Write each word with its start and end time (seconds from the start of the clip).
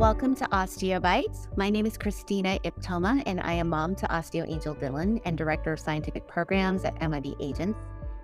welcome 0.00 0.34
to 0.34 0.46
OsteoBytes. 0.46 1.54
My 1.58 1.68
name 1.68 1.84
is 1.84 1.98
Christina 1.98 2.58
Iptoma, 2.64 3.22
and 3.26 3.38
I 3.38 3.52
am 3.52 3.68
mom 3.68 3.94
to 3.96 4.06
Osteo 4.06 4.50
Angel 4.50 4.72
Dillon 4.72 5.20
and 5.26 5.36
Director 5.36 5.74
of 5.74 5.78
Scientific 5.78 6.26
Programs 6.26 6.86
at 6.86 6.98
MIB 7.06 7.34
Agents. 7.38 7.78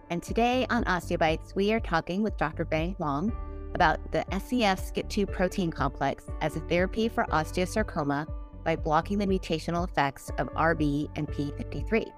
And 0.08 0.22
today 0.22 0.66
on 0.70 0.84
OsteoBytes, 0.84 1.54
we 1.54 1.74
are 1.74 1.80
talking 1.80 2.22
with 2.22 2.38
Dr. 2.38 2.64
Beng 2.64 2.98
Wang 2.98 3.30
about 3.74 4.10
the 4.10 4.24
SCF 4.32 4.90
SCIT2 4.90 5.30
protein 5.30 5.70
complex 5.70 6.24
as 6.40 6.56
a 6.56 6.60
therapy 6.60 7.10
for 7.10 7.24
osteosarcoma 7.24 8.26
by 8.64 8.74
blocking 8.74 9.18
the 9.18 9.26
mutational 9.26 9.86
effects 9.86 10.30
of 10.38 10.48
RB 10.54 11.10
and 11.16 11.28
P53. 11.28 12.10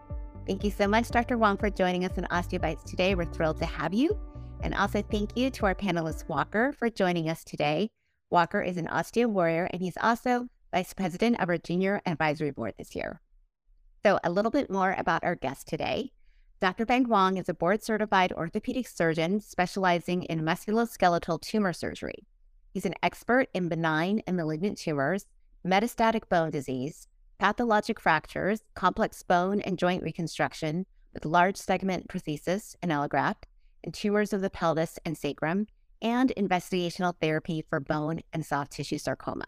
Thank 0.46 0.62
you 0.62 0.70
so 0.70 0.86
much, 0.86 1.09
Dr. 1.09 1.36
Wang, 1.36 1.56
for 1.56 1.68
joining 1.68 2.04
us 2.04 2.16
on 2.16 2.27
OsteoBytes 2.27 2.84
today. 2.84 3.16
We're 3.16 3.25
thrilled 3.25 3.59
to 3.59 3.66
have 3.66 3.93
you. 3.93 4.16
And 4.62 4.72
also 4.75 5.02
thank 5.02 5.36
you 5.36 5.50
to 5.50 5.66
our 5.66 5.75
panelist 5.75 6.29
Walker 6.29 6.72
for 6.79 6.88
joining 6.88 7.29
us 7.29 7.43
today. 7.43 7.90
Walker 8.31 8.61
is 8.61 8.77
an 8.77 8.87
osteo 8.87 9.27
warrior, 9.27 9.68
and 9.73 9.81
he's 9.81 9.96
also 10.00 10.49
vice 10.73 10.93
president 10.93 11.41
of 11.41 11.49
our 11.49 11.59
junior 11.59 12.03
advisory 12.05 12.51
board 12.51 12.75
this 12.77 12.95
year. 12.95 13.21
So, 14.04 14.18
a 14.23 14.31
little 14.31 14.51
bit 14.51 14.71
more 14.71 14.95
about 14.99 15.25
our 15.25 15.35
guest 15.35 15.67
today. 15.67 16.13
Dr. 16.61 16.85
Beng 16.85 17.07
Wang 17.07 17.37
is 17.37 17.49
a 17.49 17.54
board 17.54 17.82
certified 17.82 18.32
orthopedic 18.32 18.89
surgeon 18.89 19.41
specializing 19.41 20.25
in 20.25 20.43
musculoskeletal 20.43 21.41
tumor 21.41 21.73
surgery. 21.73 22.27
He's 22.75 22.85
an 22.85 22.95
expert 23.03 23.49
in 23.54 23.68
benign 23.68 24.23
and 24.27 24.37
malignant 24.37 24.79
tumors, 24.79 25.26
metastatic 25.67 26.29
bone 26.29 26.51
disease, 26.51 27.09
pathologic 27.39 28.01
fractures, 28.01 28.63
complex 28.75 29.23
bone 29.23 29.61
and 29.61 29.79
joint 29.79 30.03
reconstruction 30.03 30.85
with 31.15 31.25
large 31.25 31.57
segment 31.57 32.09
prosthesis 32.09 32.75
and 32.83 32.91
allograft, 32.91 33.45
and 33.84 33.95
tumors 33.95 34.33
of 34.33 34.41
the 34.41 34.51
pelvis 34.51 34.98
and 35.05 35.17
sacrum, 35.17 35.67
and 36.02 36.33
investigational 36.36 37.14
therapy 37.20 37.64
for 37.69 37.80
bone 37.80 38.20
and 38.33 38.44
soft 38.44 38.72
tissue 38.72 38.98
sarcoma. 38.98 39.47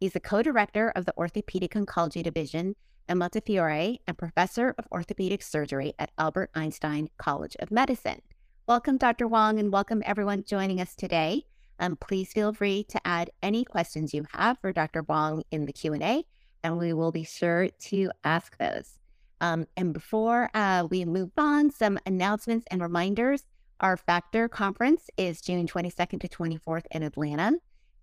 He's 0.00 0.12
the 0.12 0.20
co 0.20 0.42
director 0.42 0.92
of 0.96 1.06
the 1.06 1.16
Orthopedic 1.16 1.72
Oncology 1.72 2.22
Division 2.22 2.76
at 3.08 3.16
Montefiore 3.16 3.98
and 4.06 4.18
professor 4.18 4.74
of 4.78 4.86
orthopedic 4.92 5.42
surgery 5.42 5.94
at 5.98 6.10
Albert 6.18 6.50
Einstein 6.54 7.08
College 7.18 7.56
of 7.60 7.70
Medicine. 7.70 8.22
Welcome, 8.66 8.96
Dr. 8.96 9.28
Wong, 9.28 9.58
and 9.58 9.72
welcome 9.72 10.02
everyone 10.06 10.44
joining 10.44 10.80
us 10.80 10.94
today. 10.94 11.44
Um, 11.78 11.96
please 11.96 12.32
feel 12.32 12.52
free 12.52 12.84
to 12.84 13.00
add 13.06 13.30
any 13.42 13.64
questions 13.64 14.14
you 14.14 14.24
have 14.32 14.58
for 14.60 14.72
Dr. 14.72 15.02
Wong 15.02 15.42
in 15.50 15.66
the 15.66 15.72
Q&A, 15.72 16.24
and 16.62 16.78
we 16.78 16.92
will 16.92 17.12
be 17.12 17.24
sure 17.24 17.68
to 17.68 18.10
ask 18.22 18.56
those. 18.58 18.98
Um, 19.40 19.66
and 19.76 19.92
before 19.92 20.50
uh, 20.54 20.86
we 20.90 21.04
move 21.04 21.32
on, 21.36 21.70
some 21.70 21.98
announcements 22.06 22.66
and 22.70 22.80
reminders. 22.80 23.44
Our 23.80 23.96
Factor 23.96 24.48
conference 24.48 25.10
is 25.16 25.40
June 25.40 25.66
22nd 25.66 26.20
to 26.20 26.28
24th 26.28 26.84
in 26.92 27.02
Atlanta. 27.02 27.54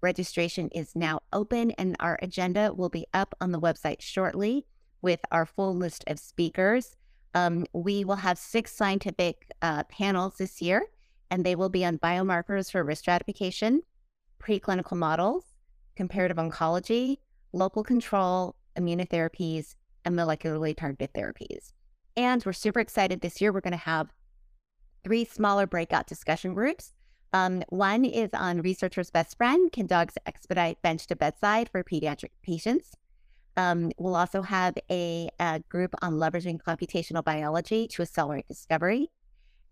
Registration 0.01 0.67
is 0.69 0.95
now 0.95 1.21
open, 1.31 1.71
and 1.71 1.95
our 2.01 2.19
agenda 2.21 2.73
will 2.73 2.89
be 2.89 3.05
up 3.13 3.33
on 3.39 3.51
the 3.51 3.59
website 3.59 4.01
shortly 4.01 4.65
with 5.01 5.21
our 5.31 5.45
full 5.45 5.73
list 5.73 6.03
of 6.07 6.19
speakers. 6.19 6.97
Um, 7.33 7.65
we 7.71 8.03
will 8.03 8.17
have 8.17 8.37
six 8.37 8.75
scientific 8.75 9.49
uh, 9.61 9.83
panels 9.83 10.35
this 10.37 10.61
year, 10.61 10.83
and 11.29 11.45
they 11.45 11.55
will 11.55 11.69
be 11.69 11.85
on 11.85 11.99
biomarkers 11.99 12.69
for 12.69 12.83
risk 12.83 13.03
stratification, 13.03 13.81
preclinical 14.43 14.97
models, 14.97 15.45
comparative 15.95 16.37
oncology, 16.37 17.19
local 17.53 17.83
control, 17.83 18.55
immunotherapies, 18.77 19.75
and 20.03 20.15
molecularly 20.15 20.75
targeted 20.75 21.13
therapies. 21.13 21.71
And 22.17 22.43
we're 22.45 22.51
super 22.51 22.81
excited 22.81 23.21
this 23.21 23.39
year. 23.39 23.53
We're 23.53 23.61
going 23.61 23.71
to 23.71 23.77
have 23.77 24.11
three 25.03 25.25
smaller 25.25 25.67
breakout 25.67 26.07
discussion 26.07 26.53
groups. 26.53 26.93
Um, 27.33 27.63
one 27.69 28.03
is 28.03 28.29
on 28.33 28.61
researcher's 28.61 29.09
best 29.09 29.37
friend 29.37 29.71
can 29.71 29.87
dogs 29.87 30.17
expedite 30.25 30.81
bench 30.81 31.07
to 31.07 31.15
bedside 31.15 31.69
for 31.69 31.83
pediatric 31.83 32.31
patients? 32.43 32.91
Um, 33.57 33.91
we'll 33.97 34.15
also 34.15 34.41
have 34.41 34.75
a, 34.89 35.29
a, 35.39 35.61
group 35.69 35.93
on 36.01 36.13
leveraging 36.13 36.61
computational 36.61 37.23
biology 37.23 37.87
to 37.89 38.01
accelerate 38.01 38.47
discovery. 38.47 39.11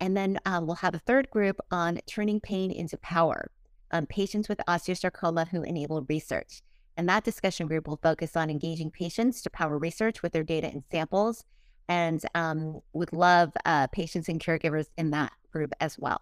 And 0.01 0.15
then 0.15 0.37
um, 0.45 0.65
we'll 0.65 0.75
have 0.77 0.95
a 0.95 0.99
third 0.99 1.29
group 1.29 1.59
on 1.71 1.99
turning 2.05 2.39
pain 2.39 2.71
into 2.71 2.97
power, 2.97 3.51
um, 3.91 4.05
patients 4.05 4.49
with 4.49 4.59
osteosarcoma 4.67 5.49
who 5.49 5.63
enable 5.63 6.01
research. 6.03 6.61
And 6.97 7.07
that 7.07 7.23
discussion 7.23 7.67
group 7.67 7.87
will 7.87 7.99
focus 8.01 8.35
on 8.35 8.49
engaging 8.49 8.91
patients 8.91 9.41
to 9.41 9.49
power 9.49 9.77
research 9.77 10.21
with 10.21 10.33
their 10.33 10.43
data 10.43 10.67
and 10.67 10.83
samples 10.91 11.45
and 11.89 12.23
um, 12.35 12.79
would 12.93 13.11
love 13.11 13.51
uh, 13.65 13.87
patients 13.87 14.29
and 14.29 14.39
caregivers 14.39 14.85
in 14.97 15.09
that 15.09 15.33
group 15.51 15.73
as 15.81 15.97
well. 15.97 16.19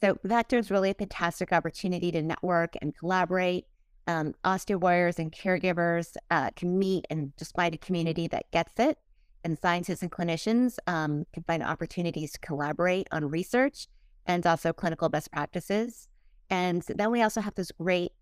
So 0.00 0.18
Vector 0.24 0.58
is 0.58 0.70
really 0.70 0.90
a 0.90 0.94
fantastic 0.94 1.52
opportunity 1.52 2.10
to 2.12 2.22
network 2.22 2.74
and 2.82 2.96
collaborate. 2.96 3.66
Um, 4.06 4.34
osteo 4.44 4.80
warriors 4.80 5.18
and 5.18 5.30
caregivers 5.30 6.16
uh, 6.30 6.50
can 6.56 6.78
meet 6.78 7.06
and 7.08 7.32
just 7.38 7.54
find 7.54 7.74
a 7.74 7.78
community 7.78 8.26
that 8.28 8.50
gets 8.50 8.72
it. 8.78 8.98
And 9.44 9.58
scientists 9.58 10.02
and 10.02 10.10
clinicians 10.10 10.76
um, 10.86 11.24
can 11.32 11.44
find 11.44 11.62
opportunities 11.62 12.32
to 12.32 12.40
collaborate 12.40 13.06
on 13.12 13.24
research 13.26 13.86
and 14.26 14.44
also 14.46 14.72
clinical 14.72 15.08
best 15.08 15.30
practices. 15.30 16.08
And 16.50 16.82
then 16.88 17.12
we 17.12 17.22
also 17.22 17.40
have 17.40 17.54
this 17.54 17.70
great 17.70 18.12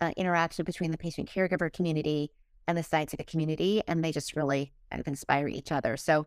uh, 0.00 0.12
interaction 0.16 0.64
between 0.64 0.90
the 0.90 0.98
patient 0.98 1.28
caregiver 1.28 1.70
community 1.72 2.30
and 2.66 2.76
the 2.78 2.82
scientific 2.82 3.26
community, 3.26 3.82
and 3.86 4.04
they 4.04 4.12
just 4.12 4.36
really 4.36 4.72
kind 4.90 5.00
of 5.00 5.08
inspire 5.08 5.48
each 5.48 5.72
other. 5.72 5.96
So 5.96 6.26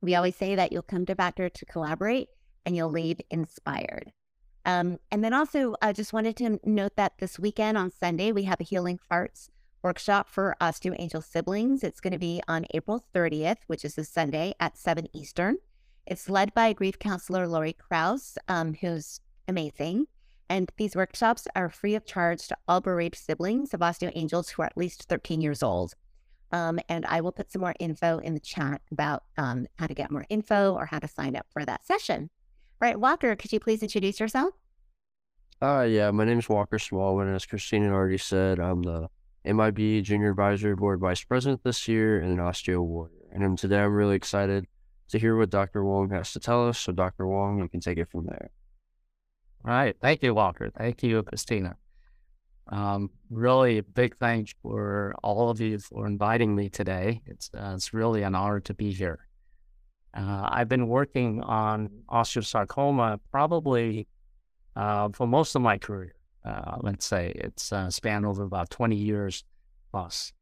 we 0.00 0.14
always 0.14 0.36
say 0.36 0.54
that 0.54 0.72
you'll 0.72 0.82
come 0.82 1.06
to 1.06 1.14
Vector 1.14 1.48
to 1.48 1.64
collaborate 1.66 2.28
and 2.64 2.74
you'll 2.76 2.90
leave 2.90 3.20
inspired. 3.30 4.12
Um, 4.64 4.98
and 5.10 5.24
then 5.24 5.32
also, 5.32 5.74
I 5.80 5.92
just 5.92 6.12
wanted 6.12 6.36
to 6.36 6.60
note 6.64 6.96
that 6.96 7.14
this 7.18 7.38
weekend 7.38 7.78
on 7.78 7.90
Sunday, 7.90 8.32
we 8.32 8.44
have 8.44 8.60
a 8.60 8.64
Healing 8.64 8.98
Hearts 9.10 9.50
workshop 9.82 10.28
for 10.28 10.56
Osteo 10.60 10.94
Angel 10.98 11.22
siblings. 11.22 11.82
It's 11.82 12.00
going 12.00 12.12
to 12.12 12.18
be 12.18 12.42
on 12.46 12.66
April 12.74 13.04
30th, 13.14 13.58
which 13.66 13.84
is 13.84 13.94
this 13.94 14.10
Sunday 14.10 14.54
at 14.60 14.76
7 14.76 15.08
Eastern. 15.14 15.56
It's 16.06 16.28
led 16.28 16.52
by 16.54 16.72
grief 16.72 16.98
counselor 16.98 17.46
Lori 17.46 17.72
Kraus, 17.72 18.36
um, 18.48 18.74
who's 18.74 19.20
amazing. 19.48 20.06
And 20.50 20.68
these 20.76 20.96
workshops 20.96 21.46
are 21.54 21.68
free 21.68 21.94
of 21.94 22.04
charge 22.04 22.48
to 22.48 22.56
all 22.66 22.80
bereaved 22.80 23.14
siblings 23.14 23.72
of 23.72 23.80
Osteo 23.80 24.10
Angels 24.16 24.48
who 24.48 24.62
are 24.62 24.66
at 24.66 24.76
least 24.76 25.04
13 25.04 25.40
years 25.40 25.62
old. 25.62 25.94
Um, 26.50 26.80
and 26.88 27.06
I 27.06 27.20
will 27.20 27.30
put 27.30 27.52
some 27.52 27.60
more 27.60 27.76
info 27.78 28.18
in 28.18 28.34
the 28.34 28.40
chat 28.40 28.82
about 28.90 29.22
um, 29.38 29.68
how 29.78 29.86
to 29.86 29.94
get 29.94 30.10
more 30.10 30.26
info 30.28 30.74
or 30.74 30.86
how 30.86 30.98
to 30.98 31.06
sign 31.06 31.36
up 31.36 31.46
for 31.52 31.64
that 31.64 31.86
session. 31.86 32.30
All 32.82 32.88
right, 32.88 32.98
Walker, 32.98 33.36
could 33.36 33.52
you 33.52 33.60
please 33.60 33.80
introduce 33.84 34.18
yourself? 34.18 34.52
Uh, 35.62 35.86
yeah, 35.88 36.10
my 36.10 36.24
name 36.24 36.40
is 36.40 36.48
Walker 36.48 36.80
Smallwood, 36.80 37.28
as 37.28 37.46
Christina 37.46 37.92
already 37.92 38.18
said, 38.18 38.58
I'm 38.58 38.82
the 38.82 39.08
MIB 39.44 40.02
Junior 40.02 40.30
Advisory 40.30 40.74
Board 40.74 40.98
Vice 40.98 41.22
President 41.22 41.62
this 41.62 41.86
year 41.86 42.18
and 42.18 42.32
an 42.32 42.38
osteo 42.44 42.82
warrior. 42.84 43.12
And 43.32 43.56
today 43.56 43.78
I'm 43.78 43.94
really 43.94 44.16
excited 44.16 44.66
to 45.10 45.18
hear 45.20 45.36
what 45.36 45.50
Dr. 45.50 45.84
Wang 45.84 46.10
has 46.10 46.32
to 46.32 46.40
tell 46.40 46.68
us. 46.68 46.80
So, 46.80 46.92
Dr. 46.92 47.28
Wang, 47.28 47.58
you 47.58 47.68
can 47.68 47.78
take 47.78 47.98
it 47.98 48.10
from 48.10 48.26
there. 48.26 48.50
All 49.64 49.72
right. 49.72 49.96
Thank 50.00 50.22
you, 50.22 50.34
Walker. 50.34 50.70
Thank 50.76 51.02
you, 51.02 51.22
Christina. 51.22 51.76
Um, 52.68 53.10
really 53.30 53.80
big 53.80 54.16
thanks 54.16 54.54
for 54.62 55.14
all 55.22 55.50
of 55.50 55.60
you 55.60 55.78
for 55.78 56.06
inviting 56.06 56.54
me 56.54 56.68
today. 56.68 57.20
It's, 57.26 57.50
uh, 57.54 57.72
it's 57.74 57.92
really 57.92 58.22
an 58.22 58.34
honor 58.34 58.60
to 58.60 58.74
be 58.74 58.92
here. 58.92 59.26
Uh, 60.16 60.48
I've 60.50 60.68
been 60.68 60.88
working 60.88 61.42
on 61.42 61.90
osteosarcoma 62.10 63.20
probably 63.30 64.08
uh, 64.76 65.08
for 65.12 65.26
most 65.26 65.54
of 65.54 65.62
my 65.62 65.78
career. 65.78 66.14
Uh, 66.44 66.78
let's 66.80 67.06
say 67.06 67.32
it's 67.34 67.72
uh, 67.72 67.90
spanned 67.90 68.24
over 68.24 68.44
about 68.44 68.70
20 68.70 68.96
years 68.96 69.44
plus. 69.90 70.32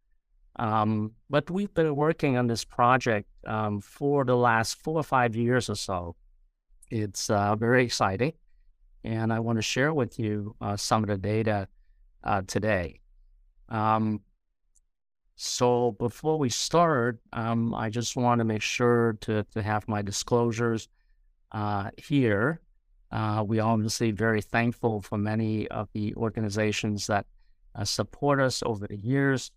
Um, 0.56 1.12
but 1.30 1.50
we've 1.50 1.72
been 1.72 1.94
working 1.94 2.36
on 2.36 2.46
this 2.46 2.64
project 2.64 3.28
um, 3.46 3.80
for 3.80 4.24
the 4.24 4.36
last 4.36 4.74
four 4.82 4.98
or 4.98 5.02
five 5.02 5.36
years 5.36 5.70
or 5.70 5.76
so. 5.76 6.16
It's 6.90 7.30
uh, 7.30 7.54
very 7.56 7.84
exciting, 7.84 8.32
and 9.04 9.32
I 9.32 9.40
want 9.40 9.58
to 9.58 9.62
share 9.62 9.92
with 9.94 10.18
you 10.18 10.54
some 10.76 11.02
of 11.02 11.08
the 11.08 11.16
data 11.16 11.68
uh, 12.24 12.42
today. 12.46 13.00
Um, 13.68 14.20
so 15.36 15.92
before 15.92 16.38
we 16.38 16.48
start, 16.48 17.20
um, 17.32 17.74
I 17.74 17.90
just 17.90 18.16
want 18.16 18.40
to 18.40 18.44
make 18.44 18.62
sure 18.62 19.16
to, 19.20 19.44
to 19.54 19.62
have 19.62 19.86
my 19.86 20.02
disclosures 20.02 20.88
uh, 21.52 21.90
here. 21.96 22.60
Uh, 23.10 23.44
we 23.46 23.60
obviously 23.60 24.10
very 24.10 24.42
thankful 24.42 25.00
for 25.00 25.16
many 25.16 25.68
of 25.68 25.88
the 25.94 26.14
organizations 26.16 27.06
that 27.06 27.26
uh, 27.74 27.84
support 27.84 28.40
us 28.40 28.62
over 28.66 28.86
the 28.86 28.96
years, 28.96 29.50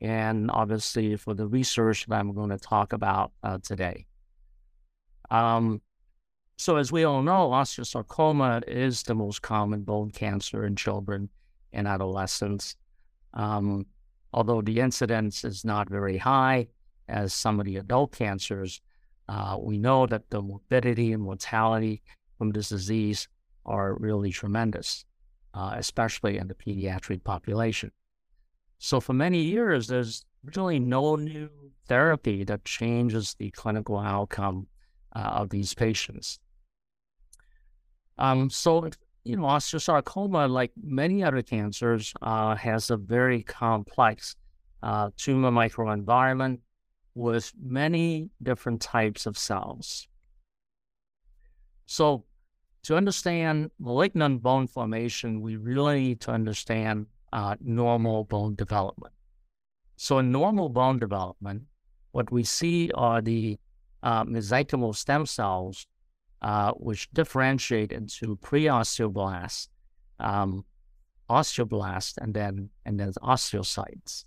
and 0.00 0.50
obviously 0.50 1.14
for 1.16 1.34
the 1.34 1.46
research 1.46 2.06
that 2.06 2.14
I'm 2.14 2.32
going 2.32 2.50
to 2.50 2.58
talk 2.58 2.92
about 2.92 3.32
uh, 3.42 3.58
today. 3.62 4.06
Um, 5.30 5.82
so 6.58 6.76
as 6.76 6.90
we 6.90 7.04
all 7.04 7.22
know, 7.22 7.50
osteosarcoma 7.50 8.64
is 8.66 9.04
the 9.04 9.14
most 9.14 9.42
common 9.42 9.82
bone 9.82 10.10
cancer 10.10 10.66
in 10.66 10.74
children 10.74 11.28
and 11.72 11.86
adolescents. 11.86 12.74
Um, 13.32 13.86
although 14.32 14.60
the 14.60 14.80
incidence 14.80 15.44
is 15.44 15.64
not 15.64 15.88
very 15.88 16.18
high 16.18 16.66
as 17.08 17.32
some 17.32 17.60
of 17.60 17.66
the 17.66 17.76
adult 17.76 18.10
cancers, 18.10 18.80
uh, 19.28 19.56
we 19.60 19.78
know 19.78 20.06
that 20.06 20.30
the 20.30 20.42
morbidity 20.42 21.12
and 21.12 21.22
mortality 21.22 22.02
from 22.38 22.50
this 22.50 22.70
disease 22.70 23.28
are 23.64 23.94
really 23.94 24.32
tremendous, 24.32 25.04
uh, 25.54 25.74
especially 25.76 26.38
in 26.38 26.48
the 26.48 26.54
pediatric 26.54 27.22
population. 27.22 27.92
So 28.78 28.98
for 28.98 29.12
many 29.12 29.42
years, 29.42 29.86
there's 29.86 30.24
really 30.56 30.80
no 30.80 31.14
new 31.14 31.50
therapy 31.86 32.42
that 32.44 32.64
changes 32.64 33.36
the 33.38 33.52
clinical 33.52 33.96
outcome 33.98 34.66
uh, 35.14 35.20
of 35.20 35.50
these 35.50 35.72
patients. 35.72 36.40
Um, 38.18 38.50
so, 38.50 38.90
you 39.24 39.36
know, 39.36 39.44
osteosarcoma, 39.44 40.50
like 40.50 40.72
many 40.82 41.22
other 41.22 41.42
cancers, 41.42 42.12
uh, 42.22 42.54
has 42.56 42.90
a 42.90 42.96
very 42.96 43.42
complex 43.42 44.36
uh, 44.82 45.10
tumor 45.16 45.50
microenvironment 45.50 46.58
with 47.14 47.52
many 47.60 48.30
different 48.42 48.80
types 48.80 49.26
of 49.26 49.36
cells. 49.36 50.08
So, 51.86 52.24
to 52.84 52.96
understand 52.96 53.70
malignant 53.78 54.42
bone 54.42 54.66
formation, 54.66 55.40
we 55.40 55.56
really 55.56 56.00
need 56.00 56.20
to 56.22 56.30
understand 56.30 57.06
uh, 57.32 57.56
normal 57.60 58.24
bone 58.24 58.54
development. 58.54 59.14
So, 59.96 60.18
in 60.18 60.30
normal 60.30 60.68
bone 60.68 60.98
development, 60.98 61.64
what 62.12 62.30
we 62.30 62.44
see 62.44 62.90
are 62.94 63.20
the 63.20 63.58
uh, 64.02 64.24
mesenchymal 64.24 64.94
stem 64.94 65.26
cells, 65.26 65.86
uh, 66.42 66.72
which 66.72 67.10
differentiate 67.12 67.92
into 67.92 68.36
pre-osteoblasts, 68.36 69.68
um, 70.20 70.64
osteoblasts, 71.28 72.16
and 72.18 72.34
then 72.34 72.70
and 72.84 72.98
then 72.98 73.12
osteocytes. 73.22 74.24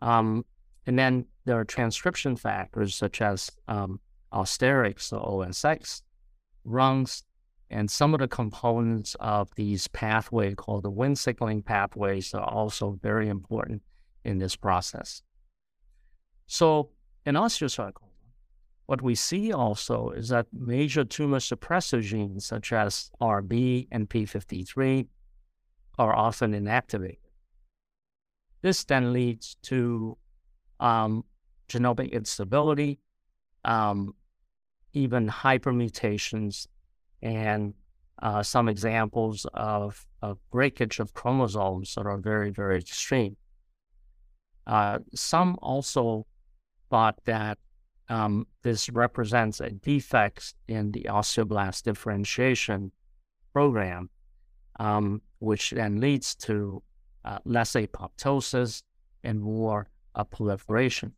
Um, 0.00 0.44
and 0.86 0.98
then 0.98 1.26
there 1.44 1.58
are 1.58 1.64
transcription 1.64 2.36
factors 2.36 2.94
such 2.94 3.20
as 3.22 3.50
um, 3.68 4.00
Osterix 4.32 5.12
or 5.12 5.44
OSX, 5.44 6.02
rungs, 6.64 7.22
and 7.70 7.90
some 7.90 8.14
of 8.14 8.20
the 8.20 8.28
components 8.28 9.16
of 9.20 9.48
these 9.56 9.88
pathways 9.88 10.54
called 10.56 10.82
the 10.82 10.90
wind 10.90 11.18
signaling 11.18 11.62
pathways 11.62 12.34
are 12.34 12.48
also 12.48 12.98
very 13.02 13.28
important 13.28 13.82
in 14.24 14.38
this 14.38 14.56
process. 14.56 15.22
So 16.46 16.90
in 17.24 17.34
osteosarcoma, 17.34 18.13
what 18.86 19.00
we 19.00 19.14
see 19.14 19.52
also 19.52 20.10
is 20.10 20.28
that 20.28 20.46
major 20.52 21.04
tumor 21.04 21.38
suppressor 21.38 22.02
genes 22.02 22.44
such 22.44 22.72
as 22.72 23.10
RB 23.20 23.88
and 23.90 24.08
P53 24.08 25.06
are 25.98 26.14
often 26.14 26.52
inactivated. 26.52 27.16
This 28.62 28.84
then 28.84 29.12
leads 29.12 29.56
to 29.62 30.18
um, 30.80 31.24
genomic 31.68 32.12
instability, 32.12 32.98
um, 33.64 34.14
even 34.92 35.28
hypermutations, 35.28 36.66
and 37.22 37.74
uh, 38.22 38.42
some 38.42 38.68
examples 38.68 39.46
of, 39.54 40.06
of, 40.22 40.38
breakage 40.50 41.00
of 41.00 41.12
chromosomes 41.14 41.94
that 41.94 42.06
are 42.06 42.18
very, 42.18 42.50
very 42.50 42.78
extreme. 42.78 43.36
Uh, 44.66 44.98
some 45.14 45.58
also 45.60 46.26
thought 46.90 47.18
that 47.24 47.58
um, 48.08 48.46
this 48.62 48.90
represents 48.90 49.60
a 49.60 49.70
defect 49.70 50.54
in 50.68 50.92
the 50.92 51.06
osteoblast 51.08 51.82
differentiation 51.84 52.92
program, 53.52 54.10
um, 54.78 55.22
which 55.38 55.70
then 55.70 56.00
leads 56.00 56.34
to 56.34 56.82
uh, 57.24 57.38
less 57.44 57.72
apoptosis 57.72 58.82
and 59.22 59.40
more 59.40 59.88
uh, 60.14 60.24
proliferation. 60.24 61.12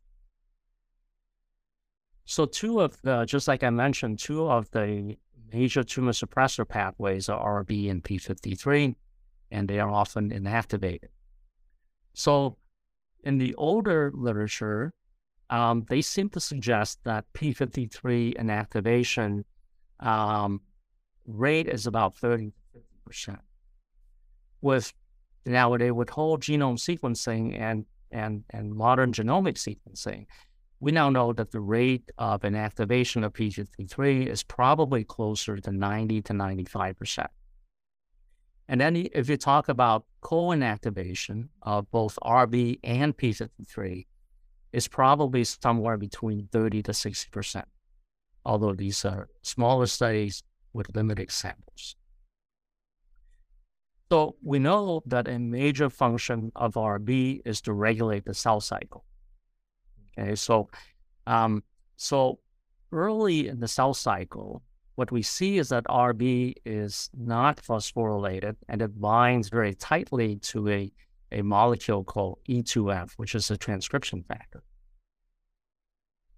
So 2.25 2.45
two 2.45 2.81
of 2.81 3.01
the, 3.01 3.25
just 3.25 3.47
like 3.47 3.63
I 3.63 3.69
mentioned, 3.69 4.19
two 4.19 4.49
of 4.49 4.69
the 4.71 5.17
major 5.53 5.83
tumor 5.83 6.11
suppressor 6.11 6.67
pathways 6.67 7.29
are 7.29 7.63
RB 7.63 7.89
and 7.89 8.03
P53, 8.03 8.95
and 9.51 9.67
they 9.67 9.79
are 9.79 9.89
often 9.89 10.29
inactivated. 10.31 11.09
So 12.13 12.57
in 13.23 13.37
the 13.37 13.55
older 13.55 14.11
literature, 14.13 14.93
um, 15.49 15.85
they 15.89 16.01
seem 16.01 16.29
to 16.29 16.39
suggest 16.39 16.99
that 17.05 17.25
P53 17.33 18.35
inactivation 18.37 19.43
um, 19.99 20.61
rate 21.25 21.67
is 21.67 21.87
about 21.87 22.17
30 22.17 22.51
to 22.73 23.11
50%. 23.11 23.37
With 24.61 24.93
nowadays, 25.45 25.93
with 25.93 26.09
whole 26.09 26.37
genome 26.37 26.77
sequencing 26.77 27.59
and, 27.59 27.85
and, 28.11 28.43
and 28.49 28.73
modern 28.73 29.11
genomic 29.11 29.55
sequencing, 29.55 30.25
we 30.79 30.91
now 30.91 31.09
know 31.09 31.33
that 31.33 31.51
the 31.51 31.59
rate 31.59 32.09
of 32.17 32.41
inactivation 32.41 33.23
of 33.25 33.33
P53 33.33 34.27
is 34.27 34.43
probably 34.43 35.03
closer 35.03 35.57
to 35.57 35.71
90 35.71 36.21
to 36.23 36.33
95%. 36.33 37.27
And 38.69 38.81
then 38.81 39.07
if 39.13 39.29
you 39.29 39.37
talk 39.37 39.69
about 39.69 40.05
co-inactivation 40.21 41.47
of 41.61 41.89
both 41.89 42.19
RB 42.21 42.79
and 42.83 43.15
P53, 43.15 44.05
is 44.71 44.87
probably 44.87 45.43
somewhere 45.43 45.97
between 45.97 46.47
30 46.51 46.83
to 46.83 46.91
60%, 46.91 47.63
although 48.45 48.73
these 48.73 49.03
are 49.05 49.29
smaller 49.41 49.85
studies 49.85 50.43
with 50.73 50.95
limited 50.95 51.31
samples. 51.31 51.95
So 54.11 54.35
we 54.41 54.59
know 54.59 55.01
that 55.05 55.27
a 55.27 55.37
major 55.37 55.89
function 55.89 56.51
of 56.55 56.75
RB 56.75 57.41
is 57.45 57.59
to 57.61 57.73
regulate 57.73 58.25
the 58.25 58.33
cell 58.33 58.61
cycle. 58.61 59.03
Okay, 60.17 60.35
so 60.35 60.69
um, 61.25 61.63
so 61.97 62.39
early 62.91 63.49
in 63.49 63.59
the 63.59 63.67
cell 63.67 63.93
cycle, 63.93 64.63
what 64.95 65.11
we 65.11 65.21
see 65.21 65.57
is 65.57 65.69
that 65.69 65.83
RB 65.85 66.53
is 66.65 67.09
not 67.15 67.57
phosphorylated 67.57 68.55
and 68.69 68.81
it 68.81 68.99
binds 68.99 69.49
very 69.49 69.75
tightly 69.75 70.37
to 70.37 70.69
a 70.69 70.91
a 71.31 71.41
molecule 71.41 72.03
called 72.03 72.39
E2F, 72.47 73.13
which 73.17 73.35
is 73.35 73.51
a 73.51 73.57
transcription 73.57 74.23
factor. 74.23 74.63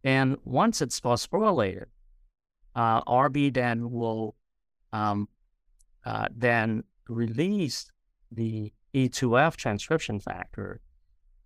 And 0.04 0.38
once 0.44 0.82
it's 0.82 1.00
phosphorylated, 1.00 1.86
uh, 2.76 3.04
RB 3.04 3.54
then 3.54 3.92
will 3.92 4.36
um, 4.94 5.28
uh, 6.06 6.28
then 6.36 6.84
release 7.08 7.92
the 8.32 8.72
E2F 8.94 9.56
transcription 9.56 10.20
factor, 10.20 10.82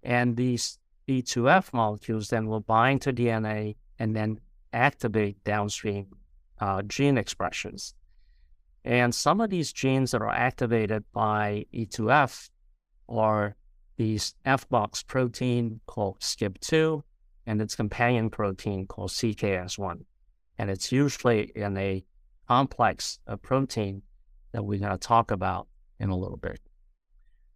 and 0.04 0.38
these 0.38 0.78
E2F 1.08 1.74
molecules 1.74 2.30
then 2.30 2.48
will 2.48 2.62
bind 2.62 3.02
to 3.02 3.14
DNA 3.14 3.76
and 4.00 4.16
then 4.16 4.40
activate 4.72 5.44
downstream 5.44 6.08
uh, 6.60 6.82
gene 6.84 7.18
expressions. 7.18 7.96
And 8.86 9.14
some 9.16 9.40
of 9.40 9.50
these 9.50 9.72
genes 9.72 10.12
that 10.12 10.22
are 10.22 10.30
activated 10.30 11.04
by 11.14 11.66
E2F 11.74 12.50
are 13.08 13.56
these 13.98 14.36
F-box 14.46 15.04
protein 15.04 15.80
called 15.86 16.20
SCIP2 16.20 17.04
and 17.46 17.62
its 17.62 17.76
companion 17.76 18.30
protein 18.30 18.88
called 18.88 19.12
CKS1. 19.12 20.02
And 20.58 20.70
it's 20.70 20.92
usually 20.92 21.52
in 21.56 21.78
a 21.78 22.04
complex 22.48 23.20
a 23.28 23.38
protein 23.38 24.02
that 24.52 24.64
we're 24.64 24.80
going 24.80 24.92
to 24.92 24.98
talk 24.98 25.32
about 25.32 25.68
in 26.00 26.10
a 26.10 26.18
little 26.18 26.38
bit. 26.38 26.60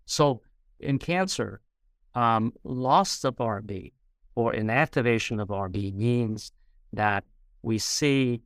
So 0.05 0.41
in 0.79 0.99
cancer, 0.99 1.61
um, 2.15 2.53
loss 2.63 3.23
of 3.23 3.35
RB 3.35 3.93
or 4.35 4.53
inactivation 4.53 5.41
of 5.41 5.49
RB 5.49 5.93
means 5.93 6.51
that 6.93 7.23
we 7.61 7.77
see 7.77 8.41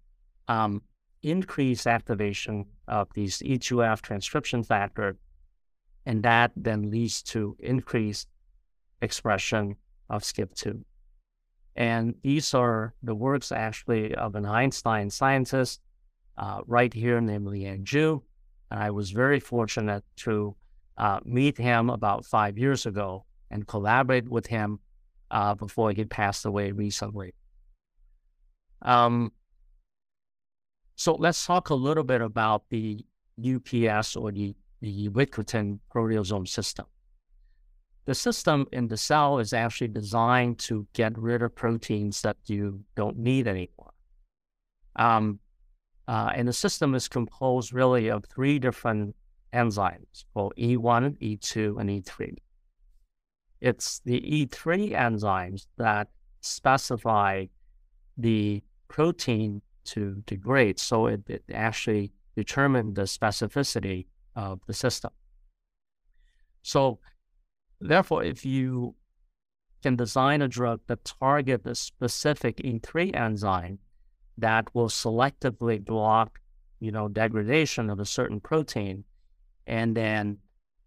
um, 0.48 0.82
increased 1.24 1.88
activation 1.88 2.66
of 2.88 3.08
these 3.14 3.40
E2F 3.40 4.02
transcription 4.02 4.64
factor 4.64 5.18
and 6.06 6.24
that 6.24 6.52
then 6.56 6.90
leads 6.90 7.22
to 7.22 7.56
increased 7.60 8.28
expression 9.02 9.76
of 10.10 10.24
SCIP2. 10.24 10.84
And 11.76 12.16
these 12.24 12.54
are 12.54 12.94
the 13.02 13.16
works 13.16 13.52
actually 13.52 14.14
of 14.16 14.36
an 14.36 14.46
Einstein 14.46 15.10
scientist 15.10 15.80
uh, 16.38 16.62
right 16.66 16.94
here 16.94 17.22
named 17.22 17.48
Liang 17.48 17.86
Zhu. 17.86 18.22
And 18.70 18.80
I 18.80 18.92
was 18.92 19.12
very 19.12 19.40
fortunate 19.40 20.04
to 20.18 20.56
uh, 20.98 21.20
meet 21.24 21.58
him 21.58 21.90
about 21.90 22.26
five 22.26 22.58
years 22.58 22.86
ago 22.86 23.26
and 23.50 23.68
collaborate 23.68 24.30
with 24.30 24.48
him 24.48 24.80
uh, 25.30 25.56
before 25.56 25.92
he 25.92 26.06
passed 26.06 26.46
away 26.46 26.72
recently. 26.72 27.34
Um, 28.82 29.32
so 30.96 31.16
let's 31.16 31.46
talk 31.46 31.70
a 31.70 31.76
little 31.76 32.04
bit 32.04 32.22
about 32.22 32.64
the 32.70 33.06
UPS 33.40 34.16
or 34.16 34.32
the 34.32 34.56
the 34.82 35.10
ubiquitin 35.10 35.80
proteasome 35.94 36.48
system. 36.48 36.86
The 38.06 38.16
system 38.16 38.66
in 38.72 38.88
the 38.88 38.98
cell 38.98 39.38
is 39.40 39.54
actually 39.54 39.90
designed 39.90 40.58
to 40.60 40.88
get 40.94 41.18
rid 41.18 41.44
of 41.44 41.56
proteins 41.56 42.22
that 42.24 42.38
you 42.46 42.84
don't 42.96 43.18
need 43.18 43.48
anymore. 43.48 43.94
Um, 44.96 45.40
uh, 46.08 46.32
and 46.36 46.48
the 46.48 46.54
system 46.54 46.96
is 46.96 47.08
composed 47.08 47.74
really 47.74 48.10
of 48.10 48.26
three 48.26 48.58
different 48.60 49.16
enzymes 49.54 50.26
called 50.34 50.54
E1, 50.58 51.18
E2, 51.20 51.80
and 51.80 51.90
E3. 51.90 52.36
It's 53.62 54.02
the 54.04 54.20
E3 54.20 54.94
enzymes 54.94 55.68
that 55.78 56.08
specify 56.42 57.46
the 58.18 58.64
protein 58.88 59.62
to 59.84 60.24
degrade. 60.26 60.80
So 60.80 61.06
it, 61.06 61.22
it 61.28 61.44
actually 61.54 62.12
determines 62.36 62.96
the 62.96 63.04
specificity 63.04 64.08
of 64.36 64.60
the 64.68 64.74
system. 64.74 65.12
So 66.64 67.00
therefore, 67.80 68.24
if 68.24 68.46
you 68.46 68.96
can 69.82 69.96
design 69.96 70.42
a 70.42 70.48
drug 70.48 70.82
that 70.88 71.04
targets 71.04 71.66
a 71.66 71.76
specific 71.76 72.58
E3 72.58 73.16
enzyme 73.16 73.80
that 74.38 74.74
will 74.74 74.90
selectively 74.90 75.84
block, 75.84 76.40
you 76.80 76.92
know, 76.92 77.08
degradation 77.08 77.90
of 77.90 78.00
a 78.00 78.06
certain 78.06 78.40
protein, 78.40 79.04
and 79.68 79.96
then 79.96 80.38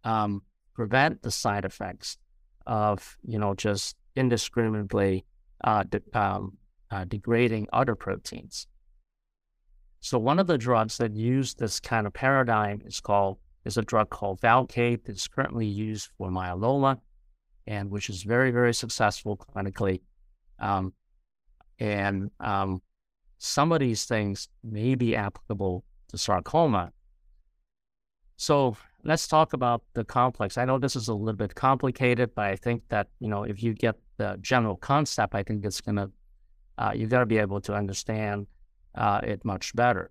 um, 0.04 0.42
prevent 0.74 1.22
the 1.22 1.30
side 1.30 1.64
effects 1.64 2.18
of, 2.66 3.16
you 3.26 3.38
know, 3.38 3.54
just 3.54 3.96
indiscriminately 4.16 5.24
uh, 5.62 5.82
de- 5.84 6.02
um, 6.18 6.56
uh, 6.90 7.04
degrading 7.04 7.68
other 7.72 7.94
proteins. 7.94 8.66
So 10.04 10.18
one 10.18 10.38
of 10.38 10.46
the 10.46 10.58
drugs 10.58 10.98
that 10.98 11.14
use 11.14 11.54
this 11.54 11.80
kind 11.80 12.06
of 12.06 12.12
paradigm 12.12 12.82
is 12.84 13.00
called 13.00 13.38
is 13.64 13.78
a 13.78 13.82
drug 13.82 14.10
called 14.10 14.38
Velcade. 14.42 15.08
It's 15.08 15.26
currently 15.26 15.64
used 15.64 16.10
for 16.18 16.28
myeloma, 16.28 16.98
and 17.66 17.90
which 17.90 18.10
is 18.10 18.22
very 18.22 18.50
very 18.50 18.74
successful 18.74 19.38
clinically. 19.38 20.02
Um, 20.58 20.92
and 21.78 22.30
um, 22.38 22.82
some 23.38 23.72
of 23.72 23.80
these 23.80 24.04
things 24.04 24.50
may 24.62 24.94
be 24.94 25.16
applicable 25.16 25.86
to 26.08 26.18
sarcoma. 26.18 26.92
So 28.36 28.76
let's 29.04 29.26
talk 29.26 29.54
about 29.54 29.84
the 29.94 30.04
complex. 30.04 30.58
I 30.58 30.66
know 30.66 30.78
this 30.78 30.96
is 30.96 31.08
a 31.08 31.14
little 31.14 31.32
bit 31.32 31.54
complicated, 31.54 32.34
but 32.34 32.44
I 32.44 32.56
think 32.56 32.82
that 32.90 33.08
you 33.20 33.28
know 33.28 33.44
if 33.44 33.62
you 33.62 33.72
get 33.72 33.96
the 34.18 34.36
general 34.42 34.76
concept, 34.76 35.34
I 35.34 35.42
think 35.42 35.64
it's 35.64 35.80
gonna 35.80 36.10
uh, 36.76 36.92
you 36.94 37.06
got 37.06 37.20
to 37.20 37.26
be 37.26 37.38
able 37.38 37.62
to 37.62 37.72
understand 37.72 38.48
uh, 38.94 39.20
it 39.22 39.44
much 39.44 39.74
better. 39.74 40.10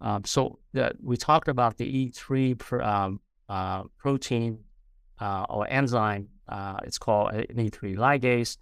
Um, 0.00 0.24
so 0.24 0.58
we 1.00 1.16
talked 1.16 1.48
about 1.48 1.76
the 1.76 2.10
E3 2.10 2.58
pr- 2.58 2.82
um, 2.82 3.20
uh, 3.48 3.84
protein 3.98 4.58
uh, 5.20 5.44
or 5.48 5.68
enzyme. 5.68 6.28
Uh, 6.48 6.76
it's 6.84 6.98
called 6.98 7.32
an 7.32 7.56
E3 7.56 7.96
ligase. 7.96 8.56